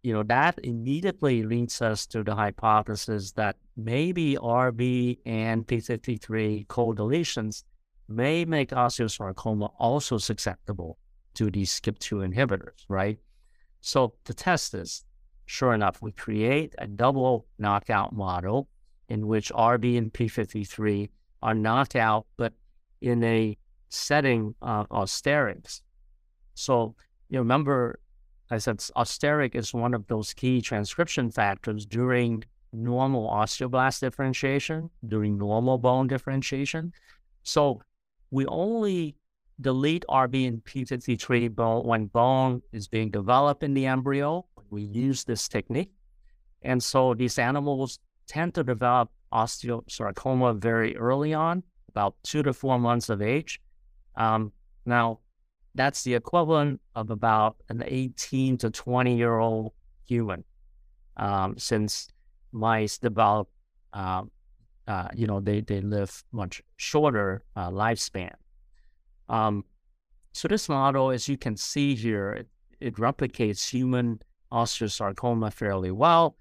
you 0.06 0.14
know, 0.14 0.22
that 0.22 0.60
immediately 0.62 1.42
leads 1.42 1.82
us 1.82 2.06
to 2.06 2.24
the 2.24 2.36
hypothesis 2.36 3.32
that 3.32 3.56
maybe 3.76 4.36
RB 4.36 5.18
and 5.26 5.66
P53 5.66 6.68
co-deletions 6.68 7.64
may 8.08 8.46
make 8.46 8.70
osteosarcoma 8.70 9.72
also 9.80 10.20
susceptible 10.20 11.00
to 11.34 11.50
these 11.50 11.82
SCIP2 11.82 12.32
inhibitors, 12.32 12.86
right? 12.88 13.18
So 13.82 14.14
the 14.26 14.36
test 14.36 14.76
is, 14.76 15.04
sure 15.48 15.74
enough, 15.74 16.04
we 16.04 16.12
create 16.12 16.76
a 16.78 16.86
double 16.86 17.48
knockout 17.58 18.14
model 18.14 18.70
in 19.10 19.26
which 19.26 19.52
RB 19.54 19.98
and 19.98 20.14
P53 20.14 21.10
are 21.42 21.56
knocked 21.56 21.96
out, 21.96 22.28
but 22.38 22.54
in 23.02 23.24
a 23.24 23.58
setting 23.90 24.54
uh, 24.62 24.84
of 24.92 25.08
sterics. 25.08 25.82
So 26.54 26.94
you 27.30 27.40
remember, 27.40 28.00
I 28.52 28.58
said 28.60 28.78
osteric 28.78 29.56
is 29.56 29.74
one 29.74 29.94
of 29.94 30.08
those 30.08 30.34
key 30.34 30.62
transcription 30.62 31.32
factors 31.32 31.86
during 31.86 32.44
normal 32.72 33.30
osteoblast 33.30 34.02
differentiation, 34.02 34.90
during 35.08 35.38
normal 35.38 35.78
bone 35.78 36.08
differentiation. 36.08 36.94
So 37.44 37.82
we 38.32 38.46
only 38.48 39.16
delete 39.62 40.06
RB 40.10 40.48
and 40.48 40.64
P53 40.64 41.56
bone 41.56 41.86
when 41.86 42.06
bone 42.08 42.62
is 42.72 42.88
being 42.88 43.10
developed 43.10 43.64
in 43.64 43.74
the 43.74 43.86
embryo. 43.86 44.46
We 44.70 44.84
use 44.84 45.24
this 45.24 45.48
technique. 45.48 45.92
And 46.62 46.84
so 46.84 47.14
these 47.14 47.40
animals 47.40 48.00
tend 48.28 48.56
to 48.56 48.64
develop 48.64 49.10
osteosarcoma 49.32 50.58
very 50.58 50.98
early 50.98 51.34
on, 51.34 51.64
about 51.90 52.16
two 52.24 52.44
to 52.44 52.54
four 52.54 52.80
months 52.80 53.10
of 53.10 53.22
age. 53.22 53.62
Um, 54.16 54.52
now, 54.86 55.20
that's 55.76 56.04
the 56.04 56.16
equivalent 56.16 56.82
of 56.96 57.12
about 57.12 57.58
an 57.70 57.84
18 57.86 58.58
to 58.60 58.70
20 58.70 59.16
year 59.16 59.38
old 59.38 59.74
human, 60.06 60.44
um, 61.18 61.58
since 61.58 62.08
mice 62.52 62.98
develop, 62.98 63.50
uh, 63.94 64.24
uh, 64.88 65.08
you 65.14 65.28
know, 65.28 65.40
they, 65.40 65.62
they 65.62 65.82
live 65.82 66.24
much 66.32 66.62
shorter 66.78 67.44
uh, 67.56 67.70
lifespan. 67.70 68.34
Um, 69.30 69.66
so 70.34 70.48
this 70.48 70.70
model, 70.70 71.12
as 71.12 71.28
you 71.28 71.38
can 71.38 71.58
see 71.58 71.96
here, 71.96 72.32
it, 72.34 72.48
it 72.80 72.96
replicates 72.96 73.70
human 73.70 74.20
osteosarcoma 74.52 75.52
fairly 75.52 75.92
well, 75.92 76.36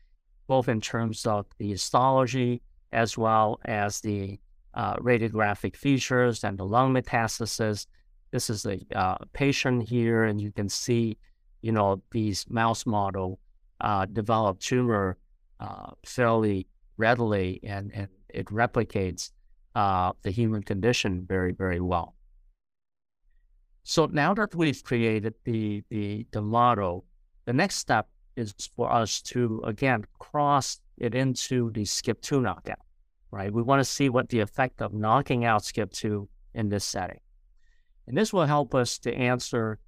both 0.47 0.69
in 0.69 0.81
terms 0.81 1.27
of 1.27 1.47
the 1.59 1.71
histology 1.71 2.63
as 2.93 3.19
well 3.19 3.59
as 3.65 4.01
the 4.01 4.39
uh, 4.75 4.97
radiographic 4.97 5.77
features 5.77 6.45
and 6.45 6.59
the 6.59 6.65
lung 6.65 6.93
metastasis. 6.95 7.87
This 8.35 8.51
is 8.51 8.67
a 8.67 8.81
uh, 8.97 9.19
patient 9.33 9.89
here, 9.89 10.25
and 10.25 10.41
you 10.41 10.51
can 10.51 10.69
see, 10.69 11.17
you 11.63 11.71
know, 11.71 12.03
these 12.11 12.45
mouse 12.51 12.85
model 12.85 13.39
uh, 13.81 14.07
develop 14.07 14.59
tumor 14.59 15.19
uh, 15.61 15.93
fairly 16.05 16.67
readily, 16.97 17.61
and, 17.63 17.93
and 17.95 18.09
it 18.29 18.47
replicates 18.47 19.31
uh, 19.77 20.11
the 20.23 20.33
human 20.33 20.65
condition 20.65 21.25
very, 21.29 21.53
very 21.53 21.79
well. 21.79 22.17
So 23.85 24.07
now 24.07 24.35
that 24.35 24.53
we've 24.53 24.83
created 24.83 25.35
the, 25.45 25.85
the, 25.89 26.27
the 26.33 26.43
model, 26.43 27.05
the 27.45 27.53
next 27.53 27.77
step 27.77 28.09
is 28.35 28.53
for 28.75 28.91
us 28.91 29.23
to, 29.31 29.63
again, 29.65 30.07
cross 30.19 30.81
it 30.99 31.15
into 31.15 31.71
the 31.71 31.85
skip 31.85 32.21
2 32.21 32.41
knockout, 32.41 32.81
right? 33.31 33.53
We 33.53 33.63
want 33.63 33.79
to 33.79 33.85
see 33.85 34.09
what 34.09 34.29
the 34.29 34.41
effect 34.41 34.83
of 34.83 34.93
knocking 34.93 35.45
out 35.45 35.65
skip 35.65 35.93
2 35.93 36.29
in 36.55 36.69
this 36.69 36.85
setting. 36.85 37.21
And 38.07 38.17
this 38.17 38.33
will 38.33 38.47
help 38.47 38.75
us 38.75 38.99
to 39.01 39.15
answer 39.15 39.79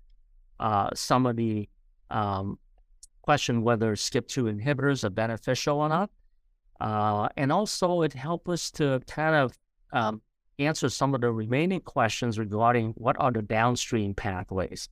uh, 0.59 0.91
some 0.95 1.27
of 1.27 1.37
the 1.37 1.69
um, 2.11 2.59
question 3.23 3.63
whether 3.63 3.95
SKIP2 3.95 4.61
inhibitors 4.61 5.05
are 5.05 5.11
beneficial 5.11 5.81
or 5.81 5.89
not. 5.89 6.11
Uh, 6.81 7.29
and 7.37 7.53
also 7.53 8.03
it 8.03 8.13
helps 8.13 8.49
us 8.49 8.71
to 8.71 9.01
kind 9.07 9.35
of 9.35 9.59
um, 9.93 10.23
answer 10.59 10.89
some 10.89 11.15
of 11.15 11.21
the 11.21 11.31
remaining 11.31 11.81
questions 11.81 12.39
regarding 12.39 12.93
what 12.97 13.17
are 13.19 13.33
the 13.33 13.43
downstream 13.43 14.15
pathways 14.15 14.89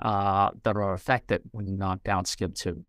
uh, 0.00 0.50
that 0.62 0.76
are 0.76 0.94
affected 0.94 1.42
when 1.52 1.66
you 1.66 1.76
knock 1.76 2.02
down 2.04 2.24
SKIP2. 2.24 2.82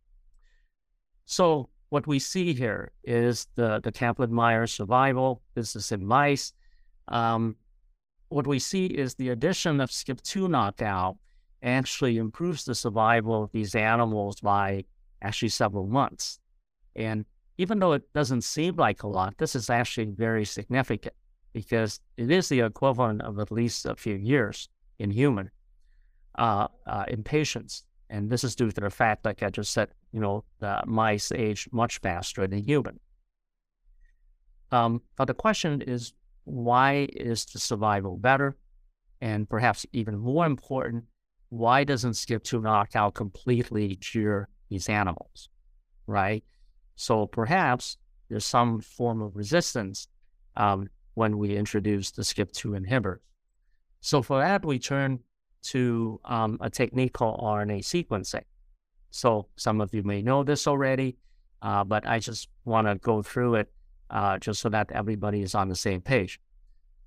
So 1.26 1.70
what 1.90 2.08
we 2.08 2.20
see 2.20 2.54
here 2.54 2.92
is 3.04 3.48
the, 3.56 3.80
the 3.84 3.92
Kaplan-Meier 3.92 4.68
survival. 4.68 5.42
This 5.54 5.76
is 5.76 5.92
in 5.92 6.06
mice. 6.06 6.54
Um, 7.08 7.56
what 8.36 8.46
we 8.46 8.60
see 8.60 8.88
is 8.88 9.16
the 9.16 9.30
addition 9.30 9.80
of 9.80 9.90
SCIP2 9.90 10.50
knockout 10.50 11.16
actually 11.64 12.18
improves 12.18 12.66
the 12.66 12.76
survival 12.76 13.44
of 13.44 13.52
these 13.54 13.76
animals 13.76 14.42
by 14.42 14.84
actually 15.22 15.48
several 15.48 15.88
months. 15.88 16.42
And 16.98 17.24
even 17.58 17.80
though 17.80 17.94
it 17.94 18.04
doesn't 18.14 18.42
seem 18.42 18.76
like 18.76 19.04
a 19.04 19.08
lot, 19.08 19.38
this 19.38 19.56
is 19.56 19.70
actually 19.70 20.08
very 20.08 20.44
significant 20.44 21.16
because 21.54 22.02
it 22.18 22.30
is 22.30 22.50
the 22.50 22.60
equivalent 22.60 23.22
of 23.22 23.40
at 23.40 23.54
least 23.54 23.86
a 23.86 23.96
few 23.96 24.16
years 24.16 24.68
in 25.00 25.12
human, 25.12 25.50
uh, 26.38 26.68
uh, 26.88 27.06
in 27.08 27.24
patients. 27.24 27.86
And 28.10 28.30
this 28.30 28.44
is 28.44 28.54
due 28.54 28.70
to 28.70 28.82
the 28.82 28.90
fact, 28.90 29.24
like 29.24 29.44
I 29.44 29.50
just 29.50 29.72
said, 29.72 29.92
you 30.12 30.20
know, 30.20 30.44
the 30.60 30.84
mice 30.86 31.32
age 31.32 31.70
much 31.72 32.02
faster 32.02 32.46
than 32.46 32.62
human. 32.66 33.00
Um, 34.74 35.02
but 35.16 35.28
the 35.28 35.34
question 35.34 35.82
is, 35.84 36.12
why 36.46 37.08
is 37.14 37.46
the 37.46 37.60
survival 37.60 38.18
better? 38.18 38.56
And 39.22 39.50
perhaps 39.50 39.86
even 39.92 40.18
more 40.18 40.46
important, 40.46 41.06
why 41.50 41.84
doesn't 41.84 42.12
SCIP2 42.12 42.62
knockout 42.62 43.14
completely 43.14 43.96
cure 43.96 44.50
these 44.70 44.90
animals, 44.90 45.50
right? 46.08 46.44
So 46.96 47.28
perhaps 47.28 47.98
there's 48.30 48.46
some 48.46 48.82
form 48.82 49.22
of 49.22 49.36
resistance 49.36 50.08
um, 50.56 50.90
when 51.16 51.38
we 51.38 51.56
introduce 51.56 52.12
the 52.12 52.24
SCIP2 52.24 52.86
inhibitor. 52.86 53.18
So 54.02 54.22
for 54.22 54.40
that, 54.40 54.64
we 54.64 54.80
turn 54.80 55.20
to 55.64 56.20
um, 56.26 56.58
a 56.62 56.70
technique 56.70 57.14
called 57.14 57.40
RNA 57.40 57.80
sequencing. 57.80 58.44
So 59.10 59.48
some 59.56 59.82
of 59.82 59.94
you 59.94 60.04
may 60.04 60.22
know 60.22 60.44
this 60.44 60.68
already, 60.68 61.18
uh, 61.62 61.84
but 61.84 62.06
I 62.06 62.20
just 62.20 62.50
want 62.66 62.88
to 62.88 62.96
go 62.96 63.22
through 63.22 63.56
it 63.56 63.72
uh, 64.10 64.38
just 64.38 64.62
so 64.62 64.70
that 64.70 64.92
everybody 64.92 65.42
is 65.42 65.56
on 65.56 65.68
the 65.70 65.76
same 65.76 66.02
page. 66.02 66.40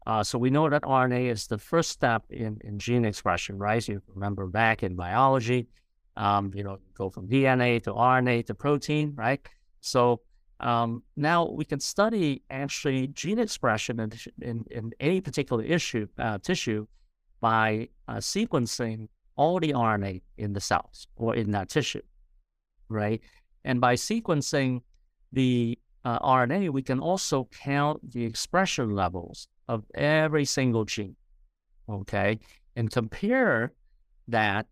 Uh, 0.06 0.22
so 0.24 0.38
we 0.38 0.48
know 0.50 0.70
that 0.70 0.82
RNA 0.82 1.30
is 1.30 1.46
the 1.46 1.58
first 1.58 1.90
step 1.90 2.24
in, 2.30 2.58
in 2.62 2.78
gene 2.78 3.04
expression, 3.04 3.58
right? 3.58 3.86
You 3.86 4.00
remember 4.14 4.46
back 4.46 4.82
in 4.82 4.96
biology, 4.96 5.68
um, 6.16 6.50
you 6.54 6.64
know, 6.64 6.78
go 6.94 7.10
from 7.10 7.28
DNA 7.28 7.82
to 7.82 7.92
RNA 7.92 8.46
to 8.46 8.54
protein, 8.54 9.12
right? 9.16 9.46
So 9.80 10.22
um, 10.60 11.02
now 11.16 11.48
we 11.50 11.64
can 11.64 11.78
study 11.78 12.42
actually 12.50 13.08
gene 13.08 13.38
expression 13.38 14.00
in, 14.00 14.12
in, 14.40 14.64
in 14.70 14.92
any 14.98 15.20
particular 15.20 15.62
issue 15.62 16.06
uh, 16.18 16.38
tissue 16.38 16.86
by 17.40 17.88
uh, 18.08 18.16
sequencing 18.16 19.08
all 19.36 19.60
the 19.60 19.72
RNA 19.72 20.22
in 20.38 20.52
the 20.52 20.60
cells 20.60 21.06
or 21.16 21.36
in 21.36 21.52
that 21.52 21.68
tissue, 21.68 22.02
right? 22.88 23.20
And 23.64 23.80
by 23.80 23.94
sequencing 23.94 24.80
the 25.32 25.78
uh, 26.08 26.18
RNA, 26.20 26.70
we 26.70 26.80
can 26.80 27.00
also 27.00 27.48
count 27.52 28.12
the 28.12 28.24
expression 28.24 28.94
levels 28.94 29.46
of 29.68 29.84
every 29.94 30.46
single 30.46 30.86
gene, 30.86 31.16
okay? 31.86 32.38
And 32.76 32.90
compare 32.90 33.74
that, 34.26 34.66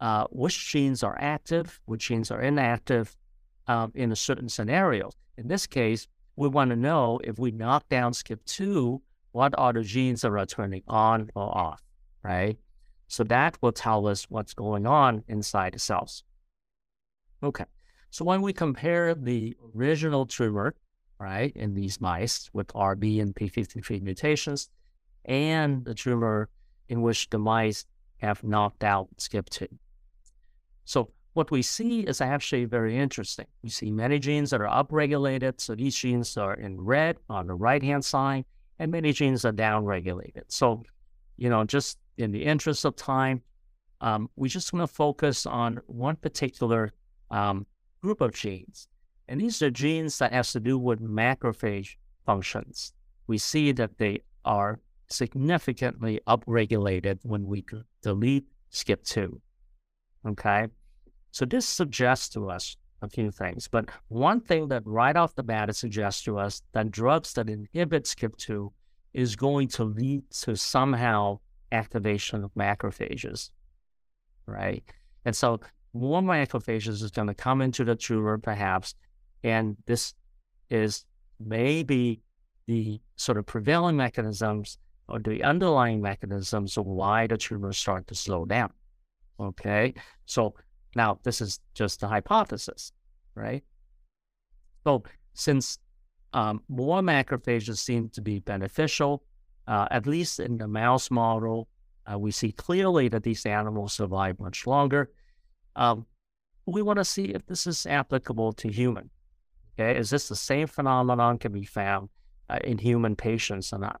uh, 0.00 0.24
which 0.30 0.70
genes 0.70 1.02
are 1.02 1.18
active, 1.20 1.78
which 1.84 2.08
genes 2.08 2.30
are 2.30 2.40
inactive 2.40 3.14
um, 3.66 3.92
in 3.94 4.12
a 4.12 4.16
certain 4.16 4.48
scenario. 4.48 5.10
In 5.36 5.48
this 5.48 5.66
case, 5.66 6.08
we 6.36 6.48
want 6.48 6.70
to 6.70 6.76
know 6.76 7.20
if 7.22 7.38
we 7.38 7.50
knock 7.50 7.86
down 7.90 8.12
SKIP2, 8.12 8.98
what 9.32 9.52
are 9.58 9.74
the 9.74 9.82
genes 9.82 10.22
that 10.22 10.30
are 10.30 10.46
turning 10.46 10.84
on 10.88 11.28
or 11.34 11.54
off, 11.54 11.82
right? 12.22 12.56
So 13.08 13.24
that 13.24 13.58
will 13.60 13.72
tell 13.72 14.06
us 14.06 14.24
what's 14.30 14.54
going 14.54 14.86
on 14.86 15.22
inside 15.28 15.74
the 15.74 15.80
cells. 15.80 16.24
Okay, 17.42 17.66
so 18.10 18.24
when 18.24 18.42
we 18.42 18.52
compare 18.52 19.14
the 19.14 19.56
original 19.74 20.26
tumor, 20.26 20.74
right, 21.18 21.52
in 21.54 21.74
these 21.74 22.00
mice 22.00 22.48
with 22.52 22.68
RB 22.68 23.20
and 23.20 23.34
P53 23.34 24.02
mutations, 24.02 24.70
and 25.24 25.84
the 25.84 25.94
tumor 25.94 26.48
in 26.88 27.02
which 27.02 27.28
the 27.30 27.38
mice 27.38 27.84
have 28.18 28.42
knocked 28.42 28.82
out 28.82 29.08
SCIP2. 29.18 29.68
So 30.84 31.10
what 31.34 31.50
we 31.50 31.62
see 31.62 32.00
is 32.00 32.20
actually 32.20 32.64
very 32.64 32.96
interesting. 32.96 33.46
We 33.62 33.70
see 33.70 33.90
many 33.90 34.18
genes 34.18 34.50
that 34.50 34.60
are 34.60 34.84
upregulated. 34.84 35.60
So 35.60 35.74
these 35.74 35.94
genes 35.94 36.36
are 36.36 36.54
in 36.54 36.80
red 36.80 37.18
on 37.28 37.46
the 37.46 37.54
right 37.54 37.82
hand 37.82 38.04
side, 38.04 38.44
and 38.78 38.90
many 38.90 39.12
genes 39.12 39.44
are 39.44 39.52
downregulated. 39.52 40.44
So, 40.48 40.82
you 41.36 41.50
know, 41.50 41.64
just 41.64 41.98
in 42.16 42.32
the 42.32 42.42
interest 42.42 42.84
of 42.84 42.96
time, 42.96 43.42
um, 44.00 44.30
we 44.36 44.48
just 44.48 44.72
want 44.72 44.88
to 44.88 44.92
focus 44.92 45.46
on 45.46 45.80
one 45.86 46.16
particular 46.16 46.90
um, 47.30 47.66
group 48.00 48.20
of 48.20 48.32
genes. 48.32 48.88
And 49.28 49.40
these 49.40 49.60
are 49.62 49.70
genes 49.70 50.18
that 50.18 50.32
has 50.32 50.52
to 50.52 50.60
do 50.60 50.78
with 50.78 51.00
macrophage 51.00 51.96
functions. 52.24 52.92
We 53.26 53.38
see 53.38 53.72
that 53.72 53.98
they 53.98 54.22
are 54.44 54.80
significantly 55.10 56.20
upregulated 56.26 57.18
when 57.22 57.46
we 57.46 57.64
delete 58.02 58.46
skip 58.70 59.04
two. 59.04 59.40
Okay. 60.26 60.68
So 61.30 61.44
this 61.44 61.66
suggests 61.66 62.28
to 62.30 62.50
us 62.50 62.76
a 63.02 63.08
few 63.08 63.30
things. 63.30 63.68
But 63.68 63.90
one 64.08 64.40
thing 64.40 64.68
that 64.68 64.82
right 64.84 65.16
off 65.16 65.34
the 65.34 65.42
bat 65.42 65.68
it 65.68 65.76
suggests 65.76 66.22
to 66.24 66.38
us 66.38 66.62
that 66.72 66.90
drugs 66.90 67.32
that 67.34 67.48
inhibit 67.48 68.06
skip 68.06 68.36
two 68.36 68.72
is 69.14 69.36
going 69.36 69.68
to 69.68 69.84
lead 69.84 70.22
to 70.30 70.56
somehow 70.56 71.38
activation 71.72 72.44
of 72.44 72.52
macrophages, 72.54 73.50
right? 74.46 74.82
And 75.24 75.36
so 75.36 75.60
more 75.94 76.20
macrophages 76.20 77.02
is 77.02 77.10
going 77.10 77.28
to 77.28 77.34
come 77.34 77.60
into 77.60 77.84
the 77.84 77.96
tumor, 77.96 78.38
perhaps, 78.38 78.94
and 79.42 79.76
this 79.86 80.14
is 80.70 81.04
maybe 81.40 82.20
the 82.66 83.00
sort 83.16 83.38
of 83.38 83.46
prevailing 83.46 83.96
mechanisms 83.96 84.78
or 85.08 85.18
the 85.18 85.42
underlying 85.42 86.02
mechanisms 86.02 86.76
of 86.76 86.86
why 86.86 87.26
the 87.26 87.36
tumors 87.36 87.78
start 87.78 88.06
to 88.06 88.14
slow 88.14 88.44
down. 88.44 88.70
Okay, 89.40 89.94
so 90.26 90.54
now 90.94 91.18
this 91.22 91.40
is 91.40 91.60
just 91.74 92.02
a 92.02 92.08
hypothesis, 92.08 92.92
right? 93.34 93.64
So 94.84 95.02
since 95.32 95.78
um, 96.32 96.62
more 96.68 97.00
macrophages 97.00 97.78
seem 97.78 98.10
to 98.10 98.20
be 98.20 98.40
beneficial, 98.40 99.22
uh, 99.66 99.86
at 99.90 100.06
least 100.06 100.40
in 100.40 100.58
the 100.58 100.68
mouse 100.68 101.10
model, 101.10 101.68
uh, 102.10 102.18
we 102.18 102.30
see 102.30 102.52
clearly 102.52 103.08
that 103.08 103.22
these 103.22 103.46
animals 103.46 103.92
survive 103.92 104.38
much 104.40 104.66
longer. 104.66 105.10
Um, 105.78 106.06
we 106.66 106.82
want 106.82 106.98
to 106.98 107.04
see 107.04 107.26
if 107.26 107.46
this 107.46 107.66
is 107.66 107.86
applicable 107.86 108.52
to 108.54 108.68
human. 108.68 109.10
Okay, 109.78 109.98
is 109.98 110.10
this 110.10 110.28
the 110.28 110.36
same 110.36 110.66
phenomenon 110.66 111.38
can 111.38 111.52
be 111.52 111.64
found 111.64 112.10
uh, 112.50 112.58
in 112.64 112.78
human 112.78 113.14
patients 113.16 113.72
or 113.72 113.78
not? 113.78 114.00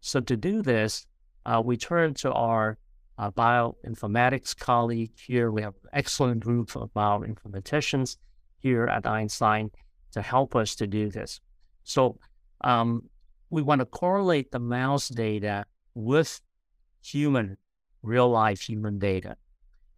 So 0.00 0.20
to 0.20 0.36
do 0.36 0.60
this, 0.60 1.06
uh, 1.46 1.62
we 1.64 1.76
turn 1.76 2.14
to 2.14 2.32
our 2.32 2.78
uh, 3.16 3.30
bioinformatics 3.30 4.58
colleague 4.58 5.12
here. 5.16 5.50
We 5.50 5.62
have 5.62 5.74
an 5.84 5.90
excellent 5.92 6.40
group 6.40 6.76
of 6.76 6.92
bioinformaticians 6.92 8.16
here 8.58 8.86
at 8.86 9.06
Einstein 9.06 9.70
to 10.12 10.20
help 10.20 10.56
us 10.56 10.74
to 10.76 10.86
do 10.86 11.08
this. 11.10 11.40
So 11.84 12.18
um, 12.62 13.04
we 13.50 13.62
want 13.62 13.80
to 13.80 13.86
correlate 13.86 14.50
the 14.50 14.58
mouse 14.58 15.08
data 15.08 15.64
with 15.94 16.40
human, 17.02 17.56
real 18.02 18.28
life 18.28 18.60
human 18.60 18.98
data. 18.98 19.36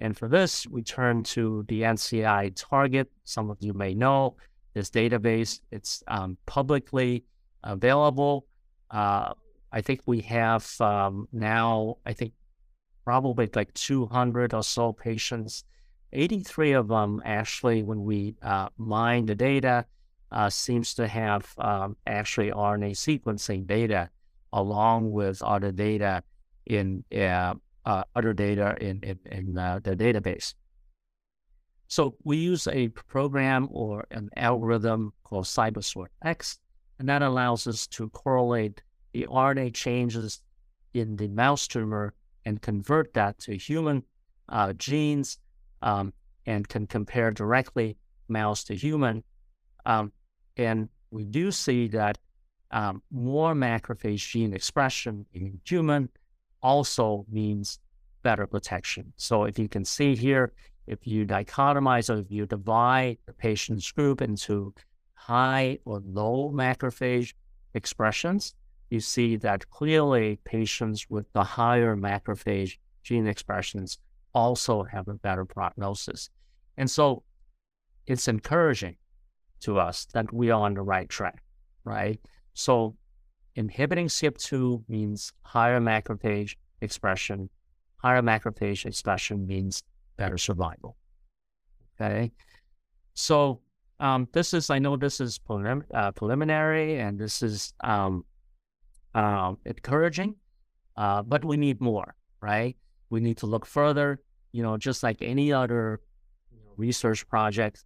And 0.01 0.17
for 0.17 0.29
this, 0.29 0.67
we 0.67 0.83
turn 0.83 1.23
to 1.25 1.65
the 1.69 1.83
NCI 1.83 2.53
target. 2.57 3.11
Some 3.25 3.51
of 3.51 3.59
you 3.61 3.75
may 3.75 3.95
know 3.95 4.37
this 4.75 4.91
database. 4.91 5.61
It's 5.71 6.03
um, 6.09 6.39
publicly 6.47 7.25
available. 7.63 8.47
Uh, 8.91 9.35
I 9.73 9.81
think 9.83 10.01
we 10.07 10.21
have 10.23 10.69
um, 10.81 11.29
now, 11.33 11.99
I 12.07 12.13
think 12.15 12.33
probably 13.05 13.49
like 13.55 13.73
200 13.75 14.55
or 14.55 14.63
so 14.63 14.93
patients. 14.93 15.65
83 16.13 16.73
of 16.73 16.89
them 16.89 17.23
actually, 17.25 17.83
when 17.83 18.03
we 18.03 18.35
uh, 18.43 18.69
mine 18.79 19.27
the 19.27 19.35
data, 19.35 19.85
uh, 20.33 20.49
seems 20.49 20.95
to 20.95 21.07
have 21.07 21.53
um, 21.59 21.97
actually 22.07 22.51
RNA 22.51 22.93
sequencing 22.93 23.67
data 23.67 24.09
along 24.53 25.11
with 25.11 25.43
other 25.43 25.73
data 25.73 26.23
in 26.67 27.05
uh, 27.17 27.55
uh 27.90 28.05
other 28.14 28.33
data 28.33 28.76
in 28.81 28.96
in, 29.11 29.18
in 29.38 29.59
uh, 29.59 29.81
the 29.83 29.94
database. 29.96 30.55
So 31.88 32.14
we 32.22 32.37
use 32.37 32.68
a 32.68 32.88
program 33.14 33.68
or 33.70 34.07
an 34.12 34.31
algorithm 34.37 35.12
called 35.24 35.46
CyberSort 35.46 36.11
X, 36.22 36.61
and 36.98 37.09
that 37.09 37.22
allows 37.22 37.66
us 37.66 37.88
to 37.88 38.09
correlate 38.11 38.81
the 39.12 39.26
RNA 39.29 39.74
changes 39.74 40.40
in 40.94 41.16
the 41.16 41.29
mouse 41.29 41.66
tumor 41.66 42.14
and 42.44 42.62
convert 42.62 43.12
that 43.14 43.38
to 43.40 43.57
human 43.57 44.05
uh, 44.48 44.72
genes 44.74 45.38
um, 45.83 46.12
and 46.46 46.68
can 46.68 46.87
compare 46.87 47.31
directly 47.33 47.96
mouse 48.29 48.62
to 48.64 48.74
human. 48.76 49.24
Um, 49.85 50.12
and 50.57 50.88
we 51.11 51.24
do 51.24 51.50
see 51.50 51.88
that 51.88 52.18
um, 52.70 53.03
more 53.11 53.53
macrophage 53.55 54.24
gene 54.31 54.55
expression 54.55 55.26
in 55.33 55.61
human 55.64 56.09
also 56.62 57.25
means 57.31 57.79
better 58.23 58.46
protection. 58.46 59.12
So 59.16 59.44
if 59.44 59.59
you 59.59 59.68
can 59.68 59.85
see 59.85 60.14
here, 60.14 60.53
if 60.87 61.07
you 61.07 61.25
dichotomize 61.25 62.14
or 62.14 62.20
if 62.20 62.31
you 62.31 62.46
divide 62.46 63.18
the 63.27 63.33
patient's 63.33 63.90
group 63.92 64.20
into 64.20 64.75
high 65.14 65.79
or 65.85 66.03
low 66.05 66.51
macrophage 66.53 67.35
expressions, 67.75 68.55
you 68.90 69.01
see 69.01 69.37
that 69.37 69.70
clearly 69.70 70.40
patients 70.44 71.09
with 71.09 71.33
the 71.33 71.44
higher 71.44 71.96
macrophage 71.96 72.77
gene 73.03 73.27
expressions 73.27 73.99
also 74.35 74.83
have 74.83 75.09
a 75.09 75.14
better 75.14 75.44
prognosis. 75.44 76.29
And 76.77 76.90
so 76.90 77.23
it's 78.07 78.29
encouraging 78.29 78.96
to 79.61 79.79
us 79.79 80.07
that 80.12 80.33
we 80.33 80.51
are 80.51 80.61
on 80.61 80.75
the 80.75 80.83
right 80.83 81.09
track, 81.09 81.42
right? 81.85 82.18
So 82.55 82.96
inhibiting 83.57 84.07
Skp2 84.07 84.85
means 84.89 85.33
higher 85.43 85.81
macrophage 85.81 86.57
expression. 86.81 87.49
Higher 87.97 88.23
macrophage 88.23 88.87
expression 88.87 89.47
means 89.47 89.83
better 90.17 90.39
survival. 90.39 90.97
Okay. 92.01 92.33
So 93.15 93.61
um, 93.99 94.29
this 94.33 94.55
is, 94.55 94.71
I 94.71 94.79
know 94.79 94.97
this 94.97 95.21
is 95.21 95.39
prelim- 95.39 95.85
uh, 95.93 96.13
preliminary 96.13 96.99
and 96.99 97.19
this 97.19 97.43
is 97.43 97.75
um, 97.81 98.25
uh, 99.15 99.55
encouraging, 99.67 100.37
uh, 100.97 101.23
but 101.23 101.45
we 101.45 101.57
need 101.57 101.81
more, 101.81 102.15
right? 102.41 102.77
We 103.11 103.21
need 103.21 103.37
to 103.39 103.47
look 103.47 103.67
further, 103.67 104.21
you 104.53 104.63
know, 104.63 104.77
just 104.79 105.03
like 105.03 105.19
any 105.21 105.53
other 105.53 106.01
research 106.77 107.29
project. 107.29 107.85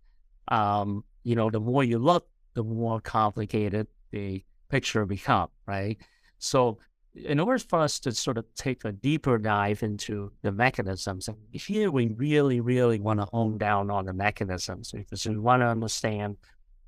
Um, 0.49 1.05
you 1.25 1.35
know, 1.35 1.51
the 1.51 1.61
more 1.61 1.83
you 1.83 1.99
look, 1.99 2.29
the 2.55 2.63
more 2.63 3.01
complicated 3.01 3.89
the 4.13 4.45
picture 4.75 5.07
become, 5.07 5.49
right? 5.67 5.97
So 6.39 6.79
in 7.15 7.39
order 7.39 7.61
for 7.61 7.79
us 7.79 8.01
to 8.01 8.11
sort 8.11 8.39
of 8.39 8.45
take 8.57 8.85
a 8.85 8.91
deeper 8.91 9.39
dive 9.39 9.85
into 9.85 10.33
the 10.43 10.51
mechanisms, 10.51 11.29
and 11.29 11.37
here 11.53 11.93
we 11.93 12.09
really, 12.09 12.61
really 12.61 12.99
want 12.99 13.21
to 13.21 13.27
hone 13.27 13.57
down 13.57 13.89
on 13.89 14.07
the 14.07 14.13
mechanisms 14.13 14.91
because 14.91 15.25
we 15.29 15.39
want 15.39 15.63
to 15.63 15.67
understand 15.67 16.37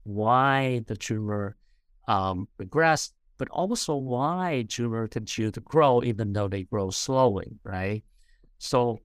why 0.03 0.83
the 0.89 0.97
tumor 0.97 1.57
um, 2.09 2.49
regressed, 2.61 3.13
but 3.39 3.49
also 3.51 3.95
why 3.95 4.67
tumor 4.69 5.07
continue 5.07 5.53
to 5.53 5.61
grow 5.61 6.03
even 6.03 6.33
though 6.33 6.49
they 6.49 6.65
grow 6.65 6.91
slowly, 6.91 7.53
right? 7.63 8.03
So 8.59 8.99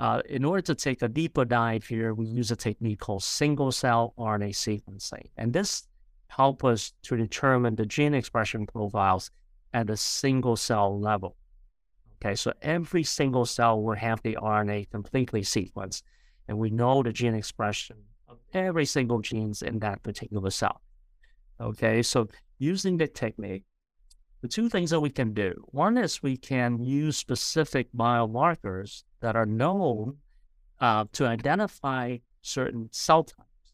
uh, 0.00 0.20
in 0.28 0.44
order 0.44 0.62
to 0.62 0.74
take 0.74 1.00
a 1.02 1.08
deeper 1.08 1.44
dive 1.44 1.84
here, 1.84 2.12
we 2.12 2.26
use 2.26 2.50
a 2.50 2.56
technique 2.56 2.98
called 2.98 3.22
single 3.22 3.70
cell 3.70 4.14
RNA 4.18 4.50
sequencing. 4.50 5.26
And 5.36 5.52
this 5.52 5.86
helps 6.36 6.64
us 6.64 6.92
to 7.02 7.16
determine 7.16 7.76
the 7.76 7.86
gene 7.86 8.12
expression 8.12 8.66
profiles 8.66 9.30
at 9.72 9.88
a 9.88 9.96
single 9.96 10.56
cell 10.56 11.00
level. 11.00 11.34
Okay, 12.16 12.34
so 12.34 12.52
every 12.60 13.02
single 13.02 13.46
cell 13.46 13.82
will 13.82 13.96
have 13.96 14.22
the 14.22 14.36
RNA 14.36 14.90
completely 14.90 15.42
sequenced, 15.42 16.02
and 16.46 16.58
we 16.58 16.70
know 16.70 17.02
the 17.02 17.12
gene 17.12 17.34
expression 17.34 17.96
of 18.28 18.38
every 18.52 18.84
single 18.84 19.20
genes 19.20 19.62
in 19.62 19.78
that 19.78 20.02
particular 20.02 20.50
cell. 20.50 20.82
Okay, 21.60 22.02
so 22.02 22.28
using 22.58 22.98
the 22.98 23.06
technique, 23.06 23.64
the 24.42 24.48
two 24.48 24.68
things 24.68 24.90
that 24.90 25.00
we 25.00 25.10
can 25.10 25.32
do 25.32 25.54
one 25.68 25.96
is 25.96 26.22
we 26.22 26.36
can 26.36 26.78
use 26.78 27.16
specific 27.16 27.88
biomarkers 27.96 29.04
that 29.20 29.36
are 29.36 29.46
known 29.46 30.18
uh, 30.80 31.06
to 31.12 31.26
identify 31.26 32.18
certain 32.42 32.88
cell 32.92 33.24
types. 33.24 33.72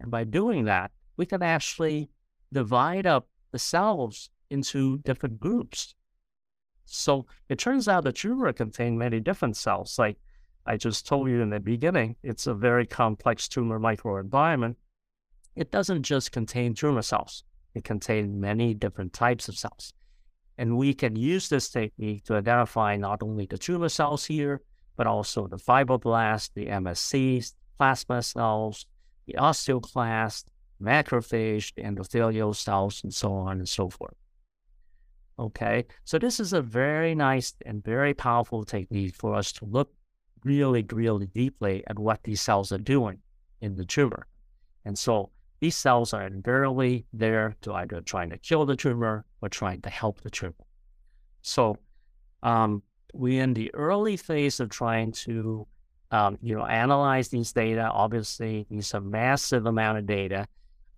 And 0.00 0.10
by 0.10 0.22
doing 0.22 0.64
that, 0.66 0.92
we 1.16 1.26
can 1.26 1.42
actually 1.42 2.10
divide 2.52 3.06
up 3.06 3.28
the 3.52 3.58
cells 3.58 4.30
into 4.50 4.98
different 4.98 5.40
groups. 5.40 5.94
So 6.84 7.26
it 7.48 7.58
turns 7.58 7.88
out 7.88 8.04
the 8.04 8.12
tumor 8.12 8.52
contains 8.52 8.98
many 8.98 9.20
different 9.20 9.56
cells. 9.56 9.98
Like 9.98 10.18
I 10.66 10.76
just 10.76 11.06
told 11.06 11.28
you 11.28 11.40
in 11.40 11.50
the 11.50 11.60
beginning, 11.60 12.16
it's 12.22 12.46
a 12.46 12.54
very 12.54 12.86
complex 12.86 13.48
tumor 13.48 13.78
microenvironment. 13.78 14.76
It 15.56 15.70
doesn't 15.70 16.02
just 16.02 16.32
contain 16.32 16.74
tumor 16.74 17.02
cells. 17.02 17.44
It 17.74 17.84
contains 17.84 18.28
many 18.34 18.74
different 18.74 19.12
types 19.12 19.48
of 19.48 19.56
cells. 19.56 19.92
And 20.56 20.76
we 20.76 20.94
can 20.94 21.16
use 21.16 21.48
this 21.48 21.68
technique 21.68 22.24
to 22.24 22.36
identify 22.36 22.96
not 22.96 23.22
only 23.22 23.46
the 23.46 23.58
tumor 23.58 23.88
cells 23.88 24.24
here, 24.24 24.62
but 24.96 25.06
also 25.06 25.48
the 25.48 25.56
fibroblasts, 25.56 26.50
the 26.54 26.66
MSCs, 26.66 27.54
plasma 27.76 28.22
cells, 28.22 28.86
the 29.26 29.34
osteoclast, 29.34 30.44
macrophage, 30.82 31.72
endothelial 31.74 32.54
cells, 32.54 33.02
and 33.02 33.12
so 33.12 33.32
on 33.32 33.58
and 33.58 33.68
so 33.68 33.88
forth. 33.88 34.16
Okay, 35.38 35.84
so 36.04 36.18
this 36.18 36.38
is 36.38 36.52
a 36.52 36.62
very 36.62 37.14
nice 37.14 37.54
and 37.66 37.82
very 37.82 38.14
powerful 38.14 38.64
technique 38.64 39.16
for 39.16 39.34
us 39.34 39.50
to 39.52 39.64
look 39.64 39.92
really, 40.44 40.84
really 40.92 41.26
deeply 41.26 41.82
at 41.88 41.98
what 41.98 42.22
these 42.22 42.40
cells 42.40 42.70
are 42.70 42.78
doing 42.78 43.18
in 43.60 43.74
the 43.74 43.84
tumor. 43.84 44.26
And 44.84 44.96
so 44.96 45.30
these 45.60 45.74
cells 45.74 46.12
are 46.12 46.26
invariably 46.26 47.06
there 47.12 47.56
to 47.62 47.72
either 47.72 48.00
trying 48.02 48.30
to 48.30 48.38
kill 48.38 48.66
the 48.66 48.76
tumor 48.76 49.24
or 49.40 49.48
trying 49.48 49.80
to 49.82 49.90
help 49.90 50.20
the 50.20 50.30
tumor. 50.30 50.54
So 51.42 51.78
um, 52.42 52.82
we're 53.12 53.42
in 53.42 53.54
the 53.54 53.74
early 53.74 54.16
phase 54.16 54.60
of 54.60 54.68
trying 54.68 55.12
to 55.12 55.66
um, 56.10 56.38
you 56.42 56.54
know 56.56 56.66
analyze 56.66 57.28
these 57.28 57.52
data. 57.52 57.90
Obviously, 57.90 58.66
these 58.70 58.94
are 58.94 59.00
massive 59.00 59.66
amount 59.66 59.98
of 59.98 60.06
data, 60.06 60.46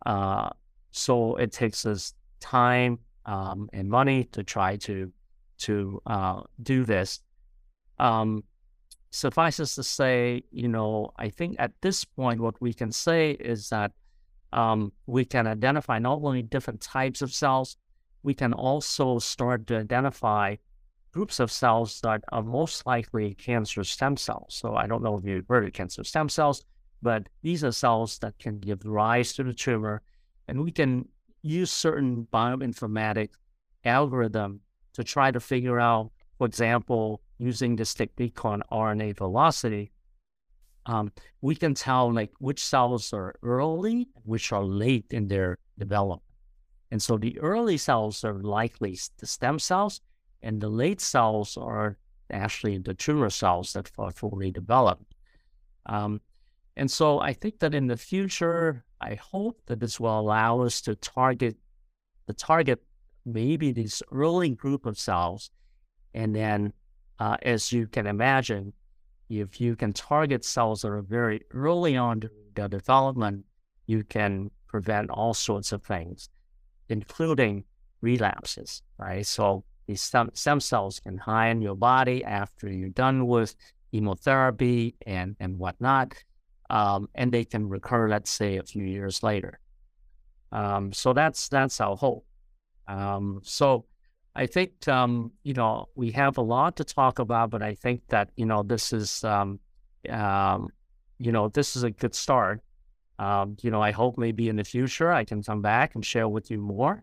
uh, 0.07 0.51
so 0.93 1.35
it 1.37 1.53
takes 1.53 1.85
us 1.85 2.15
time 2.41 2.99
um, 3.27 3.69
and 3.73 3.91
money 3.91 4.25
to 4.33 4.43
try 4.43 4.77
to 4.77 5.13
to 5.59 6.01
uh, 6.07 6.43
do 6.63 6.85
this. 6.85 7.21
Um, 7.99 8.45
suffices 9.11 9.75
to 9.75 9.83
say, 9.83 10.43
you 10.51 10.69
know, 10.69 11.13
I 11.17 11.31
think 11.31 11.57
at 11.59 11.73
this 11.81 12.05
point, 12.05 12.41
what 12.41 12.61
we 12.61 12.73
can 12.73 12.93
say 12.93 13.33
is 13.33 13.71
that 13.71 13.93
um, 14.53 14.93
we 15.07 15.25
can 15.25 15.47
identify 15.47 15.99
not 15.99 16.21
only 16.23 16.43
different 16.43 16.81
types 16.83 17.21
of 17.23 17.33
cells, 17.33 17.77
we 18.23 18.35
can 18.35 18.53
also 18.53 19.19
start 19.19 19.67
to 19.69 19.79
identify 19.79 20.57
groups 21.13 21.41
of 21.41 21.51
cells 21.51 22.01
that 22.03 22.23
are 22.31 22.43
most 22.43 22.87
likely 22.87 23.35
cancer 23.35 23.83
stem 23.83 24.17
cells. 24.17 24.55
So 24.55 24.77
I 24.77 24.87
don't 24.87 25.03
know 25.03 25.17
if 25.17 25.25
you've 25.25 25.49
heard 25.49 25.65
of 25.65 25.73
cancer 25.73 26.05
stem 26.05 26.29
cells, 26.29 26.65
but 27.07 27.29
these 27.41 27.63
are 27.63 27.71
cells 27.71 28.19
that 28.19 28.37
can 28.41 28.59
give 28.59 28.85
rise 28.85 29.33
to 29.35 29.45
the 29.45 29.55
tumor, 29.55 30.03
and 30.49 30.65
we 30.65 30.73
can 30.73 31.07
use 31.41 31.71
certain 31.71 32.27
bioinformatic 32.33 33.29
algorithm 33.85 34.59
to 34.95 35.05
try 35.05 35.31
to 35.31 35.39
figure 35.39 35.79
out, 35.79 36.11
for 36.37 36.49
example, 36.49 37.23
using 37.39 37.77
this 37.77 37.95
technique 37.95 38.35
called 38.35 38.63
RNA 38.73 39.19
velocity, 39.19 39.93
um, 40.87 41.13
we 41.43 41.55
can 41.55 41.75
tell 41.75 42.13
like 42.13 42.33
which 42.41 42.65
cells 42.65 43.13
are 43.13 43.37
early, 43.45 44.09
which 44.25 44.51
are 44.51 44.65
late 44.65 45.07
in 45.13 45.29
their 45.29 45.59
development. 45.79 46.23
And 46.91 47.01
so 47.01 47.17
the 47.19 47.39
early 47.39 47.77
cells 47.77 48.25
are 48.25 48.35
likely 48.35 48.99
the 49.19 49.29
stem 49.29 49.61
cells, 49.61 50.01
and 50.43 50.61
the 50.61 50.69
late 50.83 51.01
cells 51.01 51.57
are 51.57 51.99
actually 52.33 52.79
the 52.79 52.95
tumor 52.95 53.31
cells 53.31 53.75
that 53.75 53.93
are 53.97 54.11
fully 54.11 54.51
developed. 54.51 55.15
Um, 55.87 56.21
and 56.77 56.91
so 56.91 57.21
I 57.21 57.33
think 57.33 57.59
that 57.61 57.75
in 57.75 57.87
the 57.87 57.97
future, 57.97 58.85
I 59.01 59.15
hope 59.15 59.61
that 59.67 59.81
this 59.81 59.99
will 59.99 60.19
allow 60.19 60.61
us 60.61 60.81
to 60.83 60.95
target 60.95 61.57
the 62.27 62.35
target 62.35 62.83
maybe 63.25 63.73
this 63.73 64.03
early 64.13 64.51
group 64.51 64.87
of 64.87 64.99
cells. 64.99 65.51
And 66.15 66.35
then, 66.35 66.73
uh, 67.19 67.37
as 67.43 67.73
you 67.73 67.87
can 67.87 68.07
imagine, 68.07 68.73
if 69.29 69.61
you 69.61 69.75
can 69.75 69.93
target 69.93 70.45
cells 70.45 70.83
that 70.83 70.89
are 70.89 71.03
very 71.03 71.43
early 71.53 71.97
on 71.97 72.23
their 72.55 72.69
development, 72.69 73.45
you 73.87 74.05
can 74.05 74.51
prevent 74.69 75.11
all 75.11 75.35
sorts 75.35 75.73
of 75.73 75.83
things, 75.83 76.29
including 76.89 77.65
relapses, 78.01 78.83
right? 78.99 79.27
So 79.27 79.65
these 79.87 80.03
stem, 80.03 80.31
stem 80.35 80.61
cells 80.61 81.01
can 81.01 81.19
hide 81.19 81.51
in 81.51 81.63
your 81.63 81.75
body 81.75 82.25
after 82.25 82.69
you're 82.69 82.89
done 82.91 83.27
with 83.27 83.55
chemotherapy 83.91 84.95
and, 85.07 85.37
and 85.41 85.59
whatnot, 85.59 86.15
um, 86.71 87.09
and 87.15 87.33
they 87.33 87.45
can 87.45 87.69
recur, 87.69 88.09
let's 88.09 88.31
say, 88.31 88.57
a 88.57 88.63
few 88.63 88.85
years 88.85 89.23
later. 89.23 89.61
Um, 90.53 90.93
so 90.93 91.13
that's 91.13 91.49
that's 91.49 91.81
our 91.81 91.97
hope. 91.97 92.25
Um, 92.89 93.41
so 93.43 93.87
I 94.35 94.47
think 94.47 94.87
um, 94.89 95.33
you 95.43 95.55
know 95.55 95.87
we 95.95 96.13
have 96.13 96.39
a 96.39 96.43
lot 96.43 96.77
to 96.77 96.85
talk 96.85 97.19
about, 97.19 97.51
but 97.51 97.63
I 97.63 97.75
think 97.75 98.03
that 98.09 98.31
you 98.37 98.47
know 98.47 98.63
this 98.63 98.93
is 98.93 99.25
um, 99.25 99.59
um, 100.09 100.69
you 101.19 101.33
know 101.33 101.49
this 101.49 101.77
is 101.77 101.83
a 101.83 101.91
good 101.91 102.15
start. 102.15 102.63
You 103.19 103.71
know, 103.71 103.81
I 103.81 103.93
hope 103.93 104.19
maybe 104.19 104.49
in 104.49 104.57
the 104.57 104.65
future 104.65 105.11
I 105.11 105.25
can 105.25 105.43
come 105.43 105.63
back 105.63 105.95
and 105.95 106.05
share 106.05 106.29
with 106.29 106.51
you 106.51 106.59
more. 106.59 107.03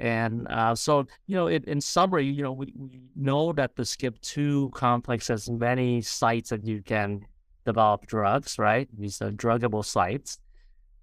And 0.00 0.48
uh, 0.48 0.74
so, 0.74 1.06
you 1.26 1.36
know, 1.36 1.46
it, 1.46 1.66
in 1.66 1.78
summary, 1.78 2.24
you 2.24 2.42
know, 2.42 2.52
we, 2.52 2.72
we 2.74 3.02
know 3.14 3.52
that 3.52 3.76
the 3.76 3.84
skip 3.84 4.18
two 4.22 4.70
complex 4.74 5.28
has 5.28 5.50
many 5.50 6.00
sites 6.00 6.48
that 6.48 6.64
you 6.64 6.82
can 6.82 7.20
develop 7.64 8.06
drugs, 8.06 8.58
right? 8.58 8.88
These 8.96 9.20
are 9.22 9.30
druggable 9.30 9.84
sites. 9.84 10.38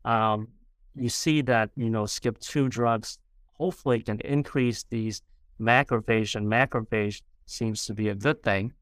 Um, 0.06 0.50
you 0.96 1.10
see 1.10 1.42
that, 1.44 1.70
you 1.76 1.90
know, 1.90 2.04
Skp2 2.04 2.70
drugs 2.70 3.20
hopefully 3.54 4.02
can 4.02 4.20
increase 4.22 4.86
these 4.90 5.22
macrophage, 5.60 6.36
and 6.36 6.48
macrophage 6.48 7.22
seems 7.46 7.86
to 7.86 7.94
be 7.94 8.10
a 8.10 8.16
good 8.16 8.44
thing. 8.44 8.74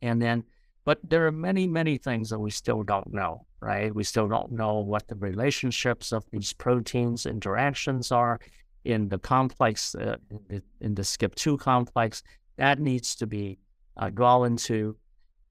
And 0.00 0.20
then, 0.20 0.44
but 0.84 0.98
there 1.08 1.26
are 1.26 1.32
many, 1.32 1.66
many 1.66 1.96
things 1.96 2.30
that 2.30 2.38
we 2.38 2.50
still 2.50 2.82
don't 2.82 3.12
know, 3.12 3.46
right? 3.60 3.94
We 3.94 4.04
still 4.04 4.28
don't 4.28 4.52
know 4.52 4.80
what 4.80 5.06
the 5.06 5.14
relationships 5.14 6.12
of 6.12 6.24
these 6.30 6.52
proteins 6.52 7.26
interactions 7.26 8.10
are 8.10 8.40
in 8.84 9.08
the 9.08 9.18
complex, 9.18 9.94
uh, 9.94 10.16
in, 10.30 10.40
the, 10.48 10.62
in, 10.80 10.94
the, 10.94 11.02
Skp2 11.02 11.58
complex. 11.58 12.24
That 12.56 12.80
needs 12.80 13.14
to 13.16 13.26
be 13.26 13.58
uh, 13.96 14.10
gone 14.10 14.46
into. 14.46 14.96